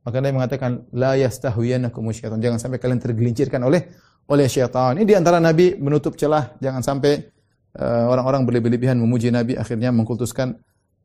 Maka 0.03 0.15
Nabi 0.23 0.33
mengatakan, 0.35 0.71
la 0.95 1.15
yastahwiyanakum 1.19 2.03
syaitan. 2.15 2.39
Jangan 2.39 2.59
sampai 2.59 2.79
kalian 2.79 2.99
tergelincirkan 3.03 3.59
oleh 3.63 3.87
oleh 4.29 4.47
syaitan. 4.47 4.95
Ini 4.95 5.05
di 5.05 5.15
antara 5.17 5.41
Nabi 5.41 5.75
menutup 5.75 6.15
celah 6.15 6.55
jangan 6.63 6.85
sampai 6.85 7.29
uh, 7.75 8.05
orang-orang 8.07 8.47
berlebih-lebihan 8.47 8.95
memuji 8.95 9.33
Nabi 9.33 9.57
akhirnya 9.59 9.91
mengkultuskan 9.91 10.55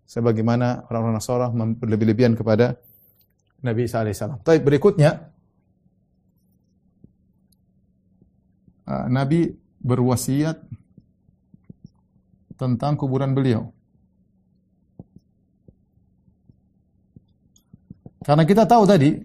sebagaimana 0.04 0.84
orang-orang 0.92 1.16
Nasara 1.16 1.48
berlebih-lebihan 1.50 2.36
kepada 2.36 2.76
Nabi 3.64 3.88
sallallahu 3.88 4.04
alaihi 4.04 4.16
wasallam. 4.20 4.38
Baik, 4.44 4.62
berikutnya 4.62 5.10
uh, 8.88 9.06
Nabi 9.08 9.52
berwasiat 9.84 10.60
tentang 12.56 12.96
kuburan 12.96 13.36
beliau. 13.36 13.68
Karena 18.24 18.48
kita 18.48 18.64
tahu 18.64 18.88
tadi 18.88 19.20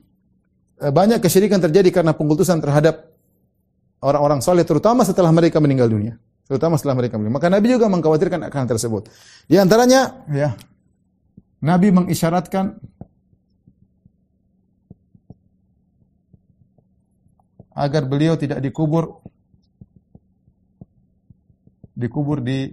uh, 0.83 0.91
banyak 0.91 1.23
kesyirikan 1.23 1.63
terjadi 1.63 1.87
karena 1.91 2.11
pengkultusan 2.11 2.59
terhadap 2.59 3.15
orang-orang 4.03 4.43
soleh, 4.43 4.67
terutama 4.67 5.07
setelah 5.07 5.31
mereka 5.31 5.59
meninggal 5.63 5.87
dunia. 5.87 6.15
Terutama 6.49 6.81
setelah 6.81 6.97
mereka 6.97 7.15
meninggal. 7.15 7.37
Maka 7.37 7.47
Nabi 7.53 7.67
juga 7.69 7.85
mengkhawatirkan 7.87 8.41
akan 8.49 8.65
tersebut. 8.65 9.07
Di 9.45 9.61
antaranya, 9.61 10.25
ya, 10.33 10.57
Nabi 11.61 11.93
mengisyaratkan 11.93 12.79
agar 17.79 18.03
beliau 18.09 18.35
tidak 18.35 18.59
dikubur 18.59 19.23
dikubur 21.99 22.39
di 22.39 22.71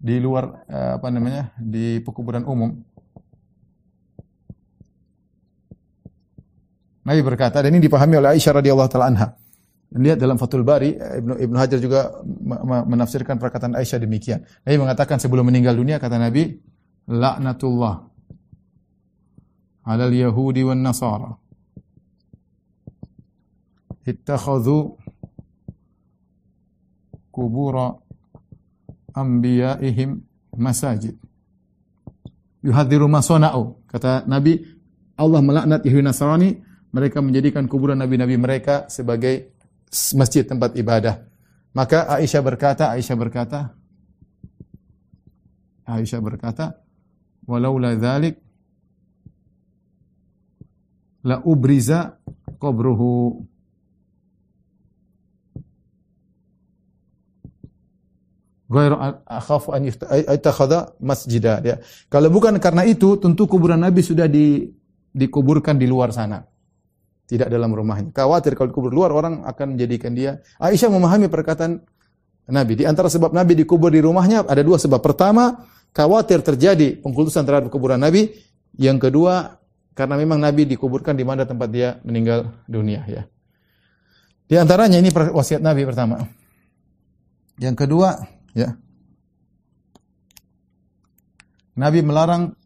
di 0.00 0.16
luar 0.20 0.68
eh, 0.68 0.92
apa 1.00 1.08
namanya 1.08 1.56
di 1.56 2.00
pekuburan 2.04 2.44
umum. 2.44 2.76
Nabi 7.00 7.20
berkata 7.24 7.64
dan 7.64 7.72
ini 7.72 7.88
dipahami 7.88 8.20
oleh 8.20 8.36
Aisyah 8.36 8.60
radhiyallahu 8.60 8.90
taala 8.92 9.08
anha. 9.08 9.28
Lihat 9.90 10.22
dalam 10.22 10.36
Fathul 10.36 10.64
Bari 10.64 10.96
eh, 11.00 11.20
Ibnu 11.24 11.40
Ibnu 11.40 11.56
Hajar 11.56 11.80
juga 11.80 12.20
menafsirkan 12.84 13.40
perkataan 13.40 13.72
Aisyah 13.76 14.00
demikian. 14.00 14.44
Nabi 14.64 14.76
mengatakan 14.76 15.16
sebelum 15.16 15.48
meninggal 15.48 15.72
dunia 15.72 15.96
kata 15.96 16.20
Nabi 16.20 16.60
laknatullah 17.08 17.96
alal 19.88 20.12
yahudi 20.12 20.62
wan 20.62 20.84
nasara 20.84 21.34
ittakhadhu 24.06 24.94
kubura 27.40 27.96
anbiya'ihim 29.16 30.20
masajid. 30.60 31.16
Yuhadziru 32.60 33.08
masona'u. 33.08 33.80
Kata 33.88 34.28
Nabi, 34.28 34.60
Allah 35.16 35.40
melaknat 35.40 35.80
Yahudi 35.80 36.04
Nasrani, 36.04 36.60
mereka 36.92 37.24
menjadikan 37.24 37.64
kuburan 37.64 37.96
nabi-nabi 37.96 38.36
mereka 38.36 38.84
sebagai 38.92 39.56
masjid 40.12 40.44
tempat 40.44 40.76
ibadah. 40.76 41.24
Maka 41.72 42.12
Aisyah 42.20 42.42
berkata, 42.44 42.92
Aisyah 42.92 43.16
berkata, 43.16 43.72
Aisyah 45.88 46.20
berkata, 46.20 46.76
walaula 47.48 47.96
dzalik 47.96 48.36
la 51.24 51.40
ubriza 51.40 52.20
qabruhu 52.60 53.40
ghairu 58.70 58.96
akhafu 59.26 59.74
an 59.74 59.90
yatakhadha 60.30 60.94
masjidah 61.02 61.58
ya. 61.66 61.76
Kalau 62.06 62.30
bukan 62.30 62.62
karena 62.62 62.86
itu 62.86 63.18
tentu 63.18 63.50
kuburan 63.50 63.82
Nabi 63.82 64.00
sudah 64.06 64.30
di, 64.30 64.70
dikuburkan 65.10 65.74
di 65.74 65.90
luar 65.90 66.14
sana. 66.14 66.46
Tidak 67.26 67.46
dalam 67.46 67.70
rumahnya. 67.70 68.10
Khawatir 68.10 68.58
kalau 68.58 68.74
dikubur 68.74 68.90
luar 68.90 69.10
orang 69.14 69.46
akan 69.46 69.74
menjadikan 69.74 70.14
dia. 70.14 70.42
Aisyah 70.58 70.90
memahami 70.90 71.30
perkataan 71.30 71.78
Nabi. 72.50 72.82
Di 72.82 72.84
antara 72.86 73.06
sebab 73.06 73.30
Nabi 73.30 73.54
dikubur 73.54 73.94
di 73.94 74.02
rumahnya 74.02 74.46
ada 74.46 74.62
dua 74.66 74.82
sebab. 74.82 74.98
Pertama, 74.98 75.62
khawatir 75.94 76.42
terjadi 76.42 76.98
pengkultusan 76.98 77.46
terhadap 77.46 77.70
kuburan 77.70 78.02
Nabi. 78.02 78.34
Yang 78.74 79.10
kedua, 79.10 79.62
karena 79.94 80.18
memang 80.18 80.42
Nabi 80.42 80.66
dikuburkan 80.66 81.14
di 81.14 81.22
mana 81.22 81.46
tempat 81.46 81.70
dia 81.70 82.02
meninggal 82.02 82.50
dunia 82.66 83.06
ya. 83.06 83.22
Di 84.50 84.58
antaranya 84.58 84.98
ini 84.98 85.14
wasiat 85.14 85.62
Nabi 85.62 85.86
pertama. 85.86 86.26
Yang 87.62 87.86
kedua, 87.86 88.18
Ya. 88.54 88.74
Nabi 91.78 92.02
melarang 92.02 92.58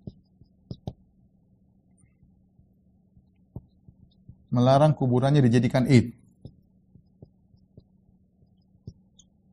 melarang 4.51 4.97
kuburannya 4.97 5.45
dijadikan 5.45 5.87
id. 5.87 6.15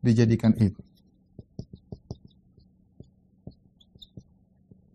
Dijadikan 0.02 0.58
id. 0.58 0.74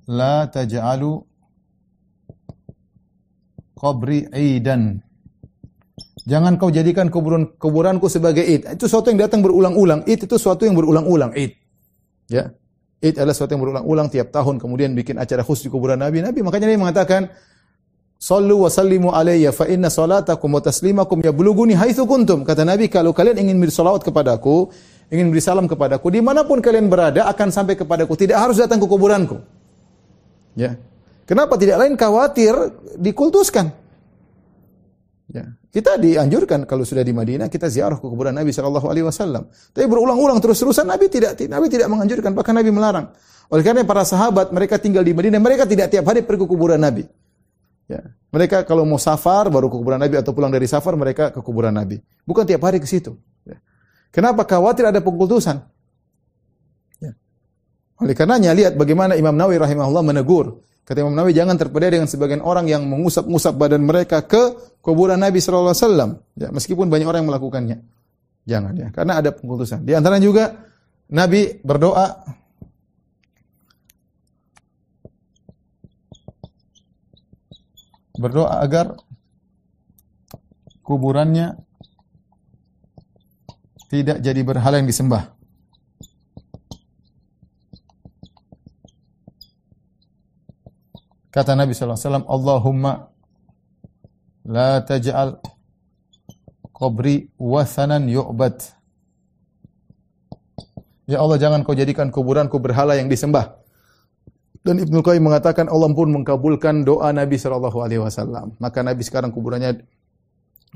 La 0.07 0.47
taj'alu 0.51 1.26
qabri 3.78 4.26
idan. 4.34 5.05
Jangan 6.27 6.59
kau 6.59 6.74
jadikan 6.74 7.07
kuburan 7.07 7.55
kuburanku 7.55 8.11
sebagai 8.11 8.43
id. 8.43 8.66
Itu 8.74 8.91
sesuatu 8.91 9.14
yang 9.14 9.22
datang 9.22 9.47
berulang-ulang. 9.47 10.03
Id 10.11 10.27
itu 10.27 10.35
sesuatu 10.35 10.66
yang 10.66 10.74
berulang-ulang. 10.74 11.31
Id. 11.39 11.55
Ya. 12.27 12.51
Id 12.99 13.14
adalah 13.22 13.31
sesuatu 13.31 13.55
yang 13.55 13.62
berulang-ulang 13.62 14.11
tiap 14.11 14.35
tahun. 14.35 14.59
Kemudian 14.59 14.91
bikin 14.99 15.22
acara 15.22 15.47
khusus 15.47 15.66
di 15.66 15.70
kuburan 15.70 16.03
Nabi. 16.03 16.27
Nabi 16.27 16.43
makanya 16.43 16.66
dia 16.66 16.83
mengatakan, 16.83 17.31
Sallu 18.18 18.66
wa 18.66 18.70
sallimu 18.72 19.14
alayya 19.14 19.55
fa 19.55 19.70
inna 19.70 19.87
salatakum 19.87 20.51
wa 20.51 20.59
taslimakum 20.59 21.22
yabluguni 21.22 21.79
haitsu 21.79 22.03
kuntum. 22.11 22.43
Kata 22.43 22.66
Nabi, 22.66 22.91
kalau 22.91 23.14
kalian 23.14 23.47
ingin 23.47 23.62
beri 23.62 23.70
salawat 23.70 24.03
kepadaku, 24.03 24.66
ingin 25.14 25.31
beri 25.31 25.39
salam 25.39 25.70
kepadaku, 25.70 26.11
di 26.11 26.18
mana 26.18 26.43
pun 26.43 26.59
kalian 26.59 26.91
berada 26.91 27.31
akan 27.31 27.55
sampai 27.55 27.79
kepadaku. 27.79 28.18
Tidak 28.18 28.35
harus 28.35 28.59
datang 28.59 28.83
ke 28.83 28.87
kuburanku. 28.91 29.39
Ya. 30.59 30.74
Kenapa 31.22 31.55
tidak 31.55 31.87
lain 31.87 31.95
khawatir 31.95 32.55
dikultuskan? 32.99 33.86
Ya. 35.27 35.43
Kita 35.74 35.99
dianjurkan 35.99 36.70
kalau 36.70 36.87
sudah 36.87 37.03
di 37.03 37.11
Madinah 37.11 37.51
kita 37.51 37.66
ziarah 37.66 37.99
ke 37.99 38.07
kuburan 38.07 38.31
Nabi 38.31 38.55
Shallallahu 38.55 38.87
Alaihi 38.87 39.07
Wasallam. 39.11 39.51
Tapi 39.74 39.87
berulang-ulang 39.91 40.39
terus-terusan 40.39 40.87
Nabi 40.87 41.11
tidak 41.11 41.35
Nabi 41.51 41.66
tidak 41.66 41.91
menganjurkan 41.91 42.31
bahkan 42.31 42.55
Nabi 42.55 42.70
melarang. 42.70 43.11
Oleh 43.51 43.62
karena 43.66 43.83
para 43.83 44.07
sahabat 44.07 44.55
mereka 44.55 44.79
tinggal 44.79 45.03
di 45.03 45.11
Madinah 45.11 45.43
mereka 45.43 45.66
tidak 45.66 45.91
tiap 45.91 46.07
hari 46.07 46.22
pergi 46.22 46.47
ke 46.47 46.47
kuburan 46.47 46.79
Nabi. 46.79 47.11
Ya. 47.91 48.03
Mereka 48.31 48.66
kalau 48.66 48.87
mau 48.87 48.99
safar 49.03 49.51
baru 49.51 49.66
ke 49.66 49.77
kuburan 49.79 49.99
Nabi 49.99 50.14
atau 50.18 50.31
pulang 50.31 50.51
dari 50.51 50.66
safar 50.70 50.95
mereka 50.95 51.35
ke 51.35 51.43
kuburan 51.43 51.74
Nabi. 51.74 51.99
Bukan 52.22 52.47
tiap 52.47 52.62
hari 52.62 52.79
ke 52.79 52.87
situ. 52.87 53.18
Ya. 53.43 53.59
Kenapa? 54.14 54.47
Khawatir 54.47 54.87
ada 54.87 55.03
pengkultusan. 55.03 55.59
Ya. 57.03 57.18
Oleh 57.99 58.14
karenanya 58.14 58.55
lihat 58.55 58.79
bagaimana 58.79 59.18
Imam 59.18 59.35
Nawawi 59.35 59.59
rahimahullah 59.59 60.07
menegur 60.07 60.62
Kata 60.87 61.03
Imam 61.03 61.18
Nawawi 61.18 61.34
jangan 61.34 61.59
terpedaya 61.59 61.99
dengan 61.99 62.07
sebagian 62.07 62.39
orang 62.47 62.70
yang 62.70 62.87
mengusap-ngusap 62.87 63.59
badan 63.59 63.82
mereka 63.82 64.22
ke 64.22 64.55
kuburan 64.78 65.18
Nabi 65.18 65.43
sallallahu 65.43 65.74
alaihi 65.74 65.82
wasallam. 65.82 66.11
Ya, 66.39 66.49
meskipun 66.55 66.87
banyak 66.87 67.11
orang 67.11 67.26
yang 67.26 67.30
melakukannya. 67.34 67.76
Jangan 68.47 68.72
ya, 68.78 68.89
karena 68.95 69.18
ada 69.18 69.34
pengkultusan. 69.34 69.82
Di 69.82 69.99
antara 69.99 70.22
juga 70.22 70.55
Nabi 71.11 71.59
berdoa 71.66 72.22
berdoa 78.14 78.62
agar 78.62 78.95
kuburannya 80.87 81.59
tidak 83.91 84.18
jadi 84.22 84.41
berhala 84.47 84.78
yang 84.78 84.89
disembah. 84.89 85.36
Kata 91.37 91.53
Nabi 91.53 91.76
SAW, 91.76 92.24
Allahumma 92.24 93.12
la 94.49 94.80
taj'al 94.80 95.37
qabri 96.72 97.28
wasanan 97.37 98.09
yu'bad. 98.09 98.57
Ya 101.05 101.20
Allah 101.20 101.37
jangan 101.37 101.61
kau 101.61 101.76
jadikan 101.76 102.09
kuburanku 102.09 102.57
berhala 102.57 102.97
yang 102.97 103.12
disembah. 103.12 103.61
Dan 104.64 104.80
Ibnu 104.80 105.05
Qayyim 105.05 105.28
mengatakan 105.28 105.68
Allah 105.68 105.93
pun 105.93 106.09
mengkabulkan 106.09 106.89
doa 106.89 107.12
Nabi 107.12 107.37
sallallahu 107.37 107.84
alaihi 107.84 108.01
wasallam. 108.01 108.57
Maka 108.57 108.80
Nabi 108.80 109.05
sekarang 109.05 109.28
kuburannya 109.28 109.84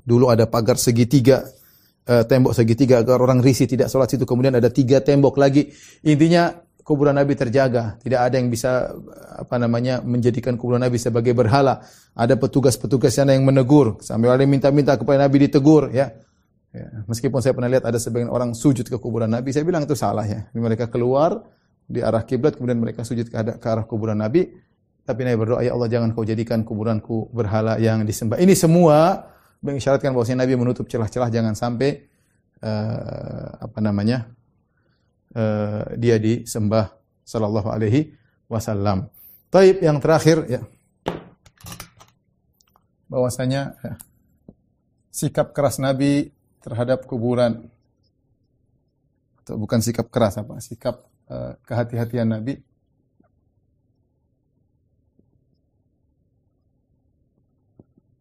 dulu 0.05 0.29
ada 0.29 0.45
pagar 0.45 0.77
segitiga 0.77 1.43
uh, 2.07 2.23
tembok 2.23 2.55
segitiga 2.55 3.03
agar 3.03 3.19
orang 3.19 3.43
risi 3.43 3.67
tidak 3.67 3.91
sholat 3.91 4.13
situ. 4.13 4.23
Kemudian 4.23 4.55
ada 4.55 4.71
tiga 4.71 5.03
tembok 5.03 5.41
lagi. 5.41 5.73
Intinya 6.07 6.55
kuburan 6.83 7.17
Nabi 7.17 7.37
terjaga. 7.37 7.97
Tidak 8.01 8.21
ada 8.21 8.35
yang 8.37 8.49
bisa 8.49 8.91
apa 9.37 9.57
namanya 9.57 10.03
menjadikan 10.03 10.59
kuburan 10.59 10.83
Nabi 10.83 10.97
sebagai 10.99 11.33
berhala. 11.33 11.85
Ada 12.17 12.37
petugas-petugas 12.37 13.15
sana 13.15 13.33
yang 13.37 13.47
menegur. 13.47 14.01
Sambil 14.03 14.35
ada 14.35 14.45
minta-minta 14.45 14.97
kepada 14.99 15.27
Nabi 15.27 15.47
ditegur 15.49 15.93
ya. 15.95 16.11
ya. 16.75 16.87
Meskipun 17.07 17.41
saya 17.41 17.55
pernah 17.55 17.71
lihat 17.71 17.87
ada 17.87 17.97
sebagian 17.97 18.29
orang 18.33 18.53
sujud 18.57 18.85
ke 18.89 18.97
kuburan 18.99 19.31
Nabi, 19.31 19.55
saya 19.55 19.65
bilang 19.65 19.87
itu 19.87 19.95
salah 19.95 20.27
ya. 20.27 20.49
Mereka 20.53 20.91
keluar 20.91 21.41
di 21.91 22.01
arah 22.03 22.23
kiblat 22.23 22.55
kemudian 22.55 22.79
mereka 22.79 23.03
sujud 23.03 23.27
ke 23.31 23.67
arah, 23.67 23.85
kuburan 23.87 24.19
Nabi. 24.19 24.51
Tapi 25.03 25.21
Nabi 25.27 25.37
berdoa, 25.43 25.61
ya 25.65 25.75
Allah 25.75 25.91
jangan 25.91 26.15
kau 26.15 26.23
jadikan 26.23 26.63
kuburanku 26.63 27.35
berhala 27.35 27.81
yang 27.83 28.07
disembah. 28.07 28.39
Ini 28.39 28.55
semua 28.55 29.27
mengisyaratkan 29.61 30.15
bahwa 30.15 30.25
Nabi 30.39 30.55
menutup 30.55 30.87
celah-celah 30.87 31.29
jangan 31.29 31.59
sampai 31.59 32.07
uh, 32.63 33.65
apa 33.65 33.79
namanya 33.83 34.31
uh, 35.35 35.83
dia 35.99 36.17
disembah 36.19 36.95
sallallahu 37.27 37.69
alaihi 37.71 38.15
wasallam. 38.51 39.07
Taib 39.51 39.83
yang 39.83 39.99
terakhir 39.99 40.47
ya. 40.47 40.63
Bahwasanya 43.11 43.75
ya, 43.83 43.95
sikap 45.11 45.51
keras 45.51 45.83
Nabi 45.83 46.31
terhadap 46.63 47.07
kuburan 47.11 47.67
atau 49.43 49.59
bukan 49.59 49.83
sikap 49.83 50.07
keras 50.11 50.39
apa? 50.39 50.63
Sikap 50.63 51.03
uh, 51.27 51.59
kehati-hatian 51.67 52.31
Nabi 52.31 52.63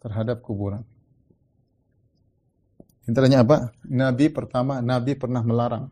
terhadap 0.01 0.41
kuburan. 0.41 0.81
Intinya 3.05 3.41
apa? 3.41 3.57
Nabi 3.85 4.29
pertama, 4.29 4.81
Nabi 4.81 5.13
pernah 5.17 5.41
melarang 5.41 5.89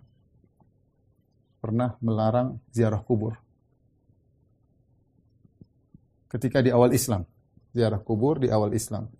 pernah 1.67 1.99
melarang 1.99 2.63
ziarah 2.71 3.03
kubur. 3.03 3.35
Ketika 6.31 6.63
di 6.63 6.71
awal 6.71 6.95
Islam, 6.95 7.27
ziarah 7.75 7.99
kubur 7.99 8.39
di 8.39 8.47
awal 8.47 8.71
Islam. 8.71 9.11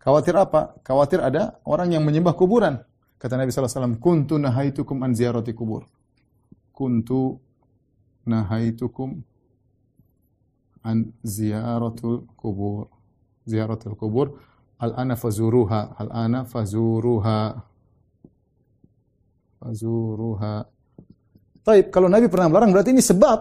Khawatir 0.00 0.32
apa? 0.32 0.80
Khawatir 0.80 1.20
ada 1.20 1.60
orang 1.68 1.92
yang 1.92 2.08
menyembah 2.08 2.32
kuburan. 2.32 2.80
Kata 3.20 3.36
Nabi 3.36 3.52
SAW, 3.52 4.00
Kuntu 4.00 4.40
nahaitukum 4.40 5.04
an 5.04 5.12
ziarati 5.12 5.52
kubur. 5.52 5.84
Kuntu 6.72 7.36
nahaitukum 8.24 9.20
an 10.82 11.14
ziaratul 11.22 12.26
kubur. 12.34 12.90
Ziaratul 13.46 13.94
kubur. 13.94 14.42
Al-ana 14.82 15.14
fazuruha. 15.14 15.94
Al-ana 16.00 16.42
fazuruha. 16.48 17.62
Fazuruha. 19.62 20.66
Taib, 21.62 21.94
kalau 21.94 22.10
Nabi 22.10 22.26
pernah 22.26 22.50
melarang 22.50 22.74
berarti 22.74 22.90
ini 22.90 23.02
sebab. 23.02 23.38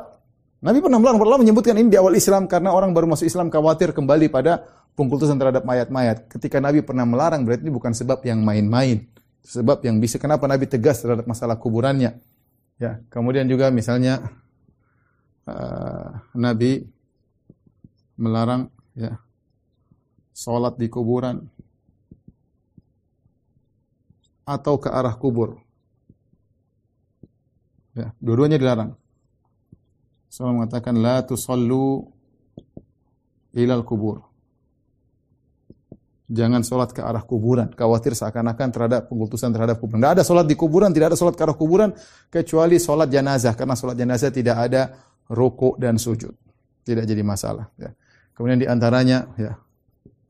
Nabi 0.61 0.77
pernah 0.77 1.01
melarang, 1.01 1.17
Allah 1.17 1.41
menyebutkan 1.41 1.73
ini 1.73 1.89
di 1.89 1.97
awal 1.97 2.13
Islam 2.13 2.45
karena 2.45 2.69
orang 2.69 2.93
baru 2.93 3.09
masuk 3.09 3.25
Islam 3.25 3.49
khawatir 3.49 3.97
kembali 3.97 4.29
pada 4.29 4.61
pengkultusan 4.93 5.41
terhadap 5.41 5.65
mayat-mayat. 5.65 6.29
Ketika 6.29 6.61
Nabi 6.61 6.85
pernah 6.85 7.01
melarang 7.01 7.41
berarti 7.41 7.65
ini 7.65 7.73
bukan 7.73 7.97
sebab 7.97 8.21
yang 8.21 8.45
main-main. 8.45 9.09
Sebab 9.41 9.81
yang 9.81 9.97
bisa 9.97 10.21
kenapa 10.21 10.45
Nabi 10.45 10.69
tegas 10.69 11.01
terhadap 11.01 11.25
masalah 11.25 11.57
kuburannya. 11.57 12.21
Ya, 12.77 13.01
kemudian 13.09 13.49
juga 13.49 13.73
misalnya 13.73 14.21
uh, 15.49 16.21
Nabi 16.37 16.85
melarang 18.21 18.69
ya 18.93 19.17
salat 20.29 20.77
di 20.77 20.85
kuburan 20.89 21.41
atau 24.45 24.77
ke 24.77 24.89
arah 24.93 25.17
kubur. 25.17 25.57
Ya, 27.91 28.15
dua-duanya 28.23 28.55
dilarang. 28.55 28.95
Rasulullah 30.31 30.63
mengatakan 30.63 30.95
la 30.95 31.19
tusallu 31.27 32.07
ilal 33.51 33.83
kubur. 33.83 34.23
Jangan 36.31 36.63
sholat 36.63 36.95
ke 36.95 37.03
arah 37.03 37.27
kuburan. 37.27 37.75
Khawatir 37.75 38.15
seakan-akan 38.15 38.71
terhadap 38.71 39.01
pengkultusan 39.11 39.51
terhadap 39.51 39.83
kuburan. 39.83 39.99
Tidak 39.99 40.13
ada 40.15 40.23
sholat 40.23 40.47
di 40.47 40.55
kuburan, 40.55 40.95
tidak 40.95 41.11
ada 41.11 41.17
sholat 41.19 41.35
ke 41.35 41.43
arah 41.43 41.57
kuburan, 41.59 41.91
kecuali 42.31 42.79
sholat 42.79 43.11
jenazah. 43.11 43.51
Karena 43.59 43.75
sholat 43.75 43.99
jenazah 43.99 44.31
tidak 44.31 44.55
ada 44.55 44.95
rukuk 45.27 45.75
dan 45.75 45.99
sujud. 45.99 46.31
Tidak 46.87 47.03
jadi 47.03 47.19
masalah. 47.19 47.67
Ya. 47.75 47.91
Kemudian 48.31 48.63
di 48.63 48.67
antaranya, 48.71 49.27
ya, 49.35 49.59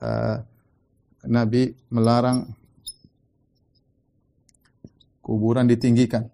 uh, 0.01 0.41
Nabi 1.29 1.77
melarang 1.93 2.49
kuburan 5.21 5.69
ditinggikan. 5.69 6.25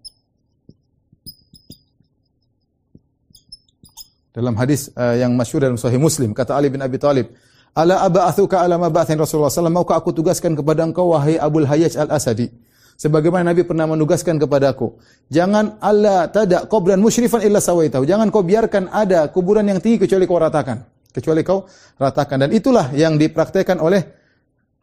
Dalam 4.38 4.54
hadis 4.54 4.94
uh, 4.94 5.18
yang 5.18 5.34
masyhur 5.34 5.58
dalam 5.58 5.74
Sahih 5.74 5.98
Muslim 5.98 6.30
kata 6.30 6.54
Ali 6.54 6.70
bin 6.70 6.78
Abi 6.78 6.94
Thalib, 6.94 7.34
"Ala 7.74 8.06
aba'athuka 8.06 8.62
ala 8.62 8.78
ma 8.78 8.86
ba'athin 8.86 9.18
Rasulullah 9.18 9.50
sallallahu 9.50 9.82
maukah 9.82 9.98
aku 9.98 10.14
tugaskan 10.14 10.54
kepada 10.54 10.86
engkau 10.86 11.10
wahai 11.10 11.42
Abul 11.42 11.66
Hayyaj 11.66 11.98
Al-Asadi?" 11.98 12.46
Sebagaimana 12.94 13.50
Nabi 13.50 13.66
pernah 13.66 13.90
menugaskan 13.90 14.38
kepadaku, 14.38 14.94
"Jangan 15.26 15.82
Allah 15.82 16.30
tada 16.30 16.70
qabran 16.70 17.02
musyrifan 17.02 17.42
illa 17.42 17.58
sawaitahu." 17.58 18.06
Jangan 18.06 18.30
kau 18.30 18.46
biarkan 18.46 18.94
ada 18.94 19.26
kuburan 19.26 19.66
yang 19.66 19.82
tinggi 19.82 20.06
kecuali 20.06 20.22
kau 20.22 20.38
ratakan. 20.38 20.86
Kecuali 21.10 21.42
kau 21.42 21.66
ratakan 21.98 22.46
dan 22.46 22.54
itulah 22.54 22.94
yang 22.94 23.18
dipraktekkan 23.18 23.82
oleh 23.82 24.06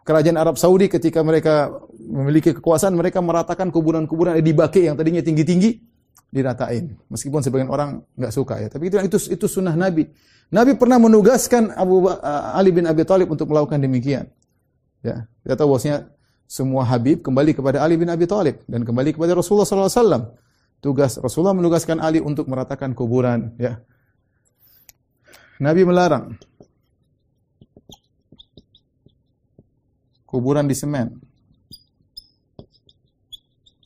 kerajaan 0.03 0.35
Arab 0.35 0.59
Saudi 0.59 0.91
ketika 0.91 1.23
mereka 1.23 1.71
memiliki 1.95 2.51
kekuasaan, 2.51 2.91
mereka 2.91 3.23
meratakan 3.23 3.71
kuburan-kuburan 3.71 4.35
di 4.35 4.51
Baqi 4.51 4.91
yang 4.91 4.99
tadinya 4.99 5.23
tinggi-tinggi 5.23 5.94
diratain. 6.35 6.91
Meskipun 7.07 7.39
sebagian 7.39 7.71
orang 7.71 8.03
nggak 8.19 8.33
suka 8.35 8.59
ya, 8.59 8.67
tapi 8.67 8.91
itu 8.91 8.99
itu 8.99 9.17
itu 9.39 9.45
sunnah 9.47 9.71
Nabi. 9.71 10.11
Nabi 10.51 10.75
pernah 10.75 10.99
menugaskan 10.99 11.71
Abu 11.73 12.11
Ali 12.51 12.75
bin 12.75 12.83
Abi 12.83 13.07
Thalib 13.07 13.31
untuk 13.31 13.47
melakukan 13.47 13.79
demikian. 13.79 14.27
Ya, 14.99 15.31
kita 15.47 15.55
tahu 15.55 15.73
bahwasanya 15.73 16.11
semua 16.45 16.83
Habib 16.83 17.23
kembali 17.23 17.55
kepada 17.55 17.79
Ali 17.79 17.95
bin 17.95 18.11
Abi 18.11 18.27
Thalib 18.27 18.59
dan 18.67 18.83
kembali 18.83 19.15
kepada 19.15 19.31
Rasulullah 19.33 19.65
SAW. 19.65 20.35
Tugas 20.83 21.17
Rasulullah 21.17 21.55
menugaskan 21.55 21.97
Ali 22.03 22.19
untuk 22.19 22.51
meratakan 22.51 22.91
kuburan. 22.91 23.55
Ya, 23.55 23.81
Nabi 25.57 25.87
melarang 25.87 26.35
kuburan 30.27 30.67
di 30.67 30.75
semen. 30.75 31.15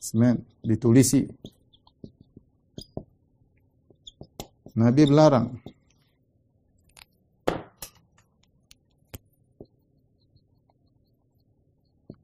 Semen 0.02 0.42
ditulisi. 0.66 1.30
Nabi 4.80 5.02
melarang. 5.04 5.60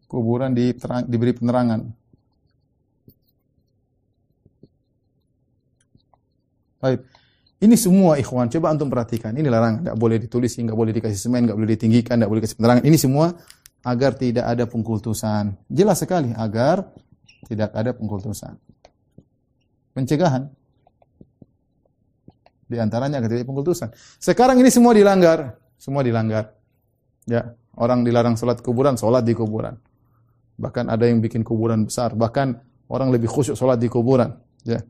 Kuburan 0.09 0.57
diterang, 0.57 1.05
diberi 1.05 1.37
penerangan. 1.37 1.81
Baik. 6.81 7.01
Ini 7.57 7.73
semua 7.77 8.21
ikhwan, 8.21 8.49
coba 8.53 8.73
antum 8.73 8.89
perhatikan. 8.89 9.33
Ini 9.37 9.49
larangan, 9.49 9.81
tidak 9.85 9.97
boleh 9.97 10.17
ditulis, 10.21 10.53
nggak 10.57 10.77
boleh 10.77 10.93
dikasih 10.97 11.21
semen, 11.21 11.45
nggak 11.45 11.57
boleh 11.57 11.71
ditinggikan, 11.77 12.21
nggak 12.21 12.31
boleh 12.31 12.41
dikasih 12.41 12.57
penerangan. 12.57 12.85
Ini 12.85 12.97
semua 12.97 13.27
agar 13.85 14.13
tidak 14.17 14.45
ada 14.45 14.65
pengkultusan. 14.65 15.57
Jelas 15.69 16.01
sekali 16.01 16.33
agar 16.33 16.85
tidak 17.49 17.73
ada 17.77 17.91
pengkultusan. 17.93 18.57
Pencegahan. 19.93 20.53
Di 22.67 22.77
antaranya 22.83 23.23
tidak 23.23 23.47
pengkultusan. 23.47 23.95
Sekarang 24.19 24.59
ini 24.59 24.75
semua 24.75 24.91
dilanggar, 24.91 25.55
semua 25.79 26.03
dilanggar. 26.03 26.51
Ya, 27.27 27.55
orang 27.79 28.03
dilarang 28.03 28.35
salat 28.35 28.59
kuburan, 28.63 28.99
salat 28.99 29.23
di 29.23 29.35
kuburan. 29.39 29.79
Bahkan 30.59 30.91
ada 30.91 31.07
yang 31.07 31.23
bikin 31.23 31.47
kuburan 31.47 31.87
besar, 31.87 32.19
bahkan 32.19 32.59
orang 32.91 33.15
lebih 33.15 33.31
khusyuk 33.31 33.55
salat 33.55 33.79
di 33.79 33.87
kuburan, 33.87 34.35
ya. 34.67 34.83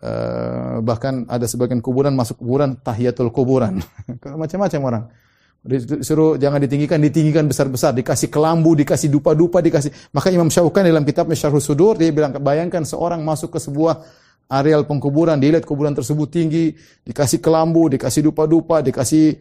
Uh, 0.00 0.80
bahkan 0.80 1.28
ada 1.28 1.44
sebagian 1.44 1.84
kuburan 1.84 2.16
masuk 2.16 2.40
kuburan 2.40 2.78
tahiyatul 2.80 3.28
kuburan. 3.28 3.84
Macam-macam 4.40 4.80
orang. 4.80 5.04
Disuruh 5.60 6.40
jangan 6.40 6.56
ditinggikan, 6.56 6.96
ditinggikan 7.04 7.44
besar-besar, 7.44 7.92
dikasih 7.92 8.32
kelambu, 8.32 8.72
dikasih 8.80 9.12
dupa-dupa, 9.12 9.60
dikasih. 9.60 9.92
Maka 10.16 10.32
Imam 10.32 10.48
Syaukani 10.48 10.88
dalam 10.88 11.04
kitabnya 11.04 11.36
Syarhus 11.36 11.68
Sudur 11.68 12.00
dia 12.00 12.08
bilang 12.16 12.32
bayangkan 12.32 12.80
seorang 12.80 13.20
masuk 13.20 13.52
ke 13.52 13.60
sebuah 13.60 14.00
areal 14.50 14.82
pengkuburan, 14.82 15.38
dilihat 15.38 15.62
kuburan 15.62 15.94
tersebut 15.94 16.26
tinggi, 16.26 16.74
dikasih 17.06 17.38
kelambu, 17.38 17.86
dikasih 17.86 18.26
dupa-dupa, 18.26 18.82
dikasih 18.82 19.38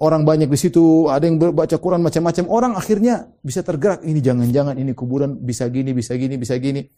orang 0.00 0.24
banyak 0.24 0.48
di 0.48 0.58
situ, 0.58 1.12
ada 1.12 1.28
yang 1.28 1.36
baca 1.36 1.76
Quran 1.76 2.00
macam-macam. 2.00 2.44
Orang 2.48 2.72
akhirnya 2.72 3.28
bisa 3.44 3.60
tergerak, 3.60 4.00
ini 4.08 4.24
jangan-jangan 4.24 4.80
ini 4.80 4.96
kuburan 4.96 5.36
bisa 5.44 5.68
gini, 5.68 5.92
bisa 5.92 6.16
gini, 6.16 6.40
bisa 6.40 6.56
gini. 6.56 6.88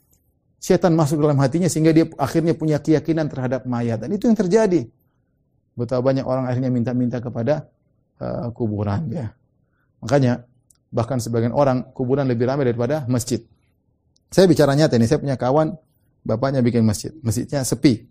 Setan 0.60 0.94
masuk 0.94 1.18
dalam 1.24 1.40
hatinya 1.40 1.66
sehingga 1.66 1.90
dia 1.90 2.04
akhirnya 2.20 2.52
punya 2.54 2.78
keyakinan 2.78 3.26
terhadap 3.26 3.64
mayat. 3.64 4.04
Dan 4.04 4.12
itu 4.12 4.28
yang 4.28 4.36
terjadi. 4.36 4.86
Betapa 5.72 6.04
banyak 6.04 6.22
orang 6.22 6.44
akhirnya 6.46 6.68
minta-minta 6.68 7.16
kepada 7.18 7.64
uh, 8.20 8.52
kuburan 8.52 9.08
ya. 9.08 9.32
Makanya 10.04 10.44
bahkan 10.92 11.16
sebagian 11.16 11.56
orang 11.56 11.88
kuburan 11.96 12.28
lebih 12.28 12.44
ramai 12.44 12.68
daripada 12.68 13.08
masjid. 13.08 13.40
Saya 14.28 14.44
bicara 14.46 14.76
nyata 14.76 15.00
ini, 15.00 15.08
saya 15.08 15.18
punya 15.18 15.40
kawan 15.40 15.74
bapaknya 16.24 16.60
bikin 16.60 16.84
masjid, 16.84 17.12
masjidnya 17.24 17.64
sepi. 17.64 18.08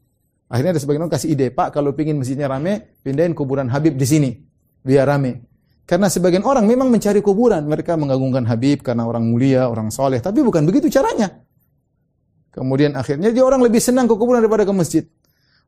Akhirnya 0.49 0.73
ada 0.73 0.81
sebagian 0.81 1.05
orang 1.05 1.13
kasih 1.13 1.29
ide, 1.37 1.53
Pak 1.53 1.77
kalau 1.77 1.93
pingin 1.93 2.17
masjidnya 2.17 2.49
ramai, 2.49 2.81
pindahin 3.05 3.37
kuburan 3.37 3.69
Habib 3.69 3.93
di 3.93 4.05
sini, 4.05 4.29
biar 4.81 5.05
ramai. 5.05 5.37
Karena 5.85 6.05
sebagian 6.05 6.45
orang 6.45 6.69
memang 6.69 6.89
mencari 6.89 7.21
kuburan, 7.21 7.65
mereka 7.65 7.97
mengagungkan 7.97 8.45
Habib 8.45 8.81
karena 8.85 9.05
orang 9.05 9.25
mulia, 9.25 9.69
orang 9.69 9.89
soleh, 9.89 10.21
tapi 10.21 10.41
bukan 10.41 10.65
begitu 10.65 10.89
caranya. 10.89 11.41
Kemudian 12.49 12.97
akhirnya 12.97 13.29
dia 13.29 13.45
orang 13.45 13.61
lebih 13.61 13.81
senang 13.81 14.09
ke 14.09 14.17
kuburan 14.17 14.41
daripada 14.41 14.65
ke 14.65 14.73
masjid. 14.73 15.05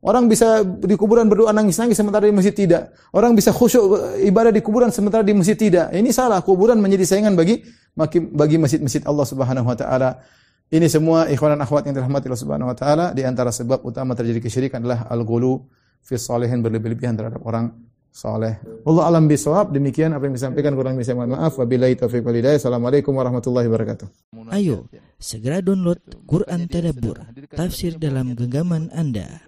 Orang 0.02 0.26
bisa 0.26 0.66
di 0.66 0.98
kuburan 0.98 1.30
berdoa 1.30 1.54
nangis-nangis 1.54 1.94
sementara 1.94 2.26
di 2.26 2.34
masjid 2.34 2.50
tidak. 2.50 2.90
Orang 3.14 3.38
bisa 3.38 3.54
khusyuk 3.54 4.18
ibadah 4.18 4.50
di 4.50 4.58
kuburan 4.58 4.90
sementara 4.90 5.22
di 5.22 5.30
masjid 5.30 5.54
tidak. 5.54 5.94
Ini 5.94 6.10
salah. 6.10 6.42
Kuburan 6.42 6.82
menjadi 6.82 7.06
saingan 7.06 7.38
bagi 7.38 7.62
bagi 8.34 8.58
masjid-masjid 8.58 9.06
Allah 9.06 9.22
Subhanahu 9.22 9.62
wa 9.62 9.78
taala. 9.78 10.18
Ini 10.72 10.88
semua 10.88 11.28
ikhwan 11.28 11.60
akhwat 11.60 11.84
yang 11.84 12.00
dirahmati 12.00 12.32
Allah 12.32 12.40
Subhanahu 12.40 12.72
wa 12.72 12.76
taala 12.76 13.12
di 13.12 13.20
antara 13.28 13.52
sebab 13.52 13.84
utama 13.84 14.16
terjadi 14.16 14.40
kesyirikan 14.40 14.80
adalah 14.80 15.04
al-ghulu 15.12 15.68
fi 16.00 16.16
salihin 16.16 16.64
berlebih-lebihan 16.64 17.12
terhadap 17.12 17.44
orang 17.44 17.76
saleh. 18.08 18.56
Allah 18.88 19.04
alam 19.04 19.28
bisawab. 19.28 19.68
Demikian 19.68 20.16
apa 20.16 20.24
yang 20.24 20.32
disampaikan 20.32 20.72
kurang 20.72 20.96
bisa 20.96 21.12
mohon 21.12 21.36
maaf. 21.36 21.60
Wabillahi 21.60 22.00
taufiq 22.00 22.24
wal 22.24 22.40
hidayah. 22.40 22.56
Assalamualaikum 22.56 23.12
warahmatullahi 23.12 23.68
wabarakatuh. 23.68 24.32
Ayo, 24.48 24.88
segera 25.20 25.60
download 25.60 26.00
Quran 26.24 26.64
Tadabbur, 26.64 27.20
tafsir 27.52 28.00
dalam 28.00 28.32
genggaman 28.32 28.88
Anda. 28.96 29.44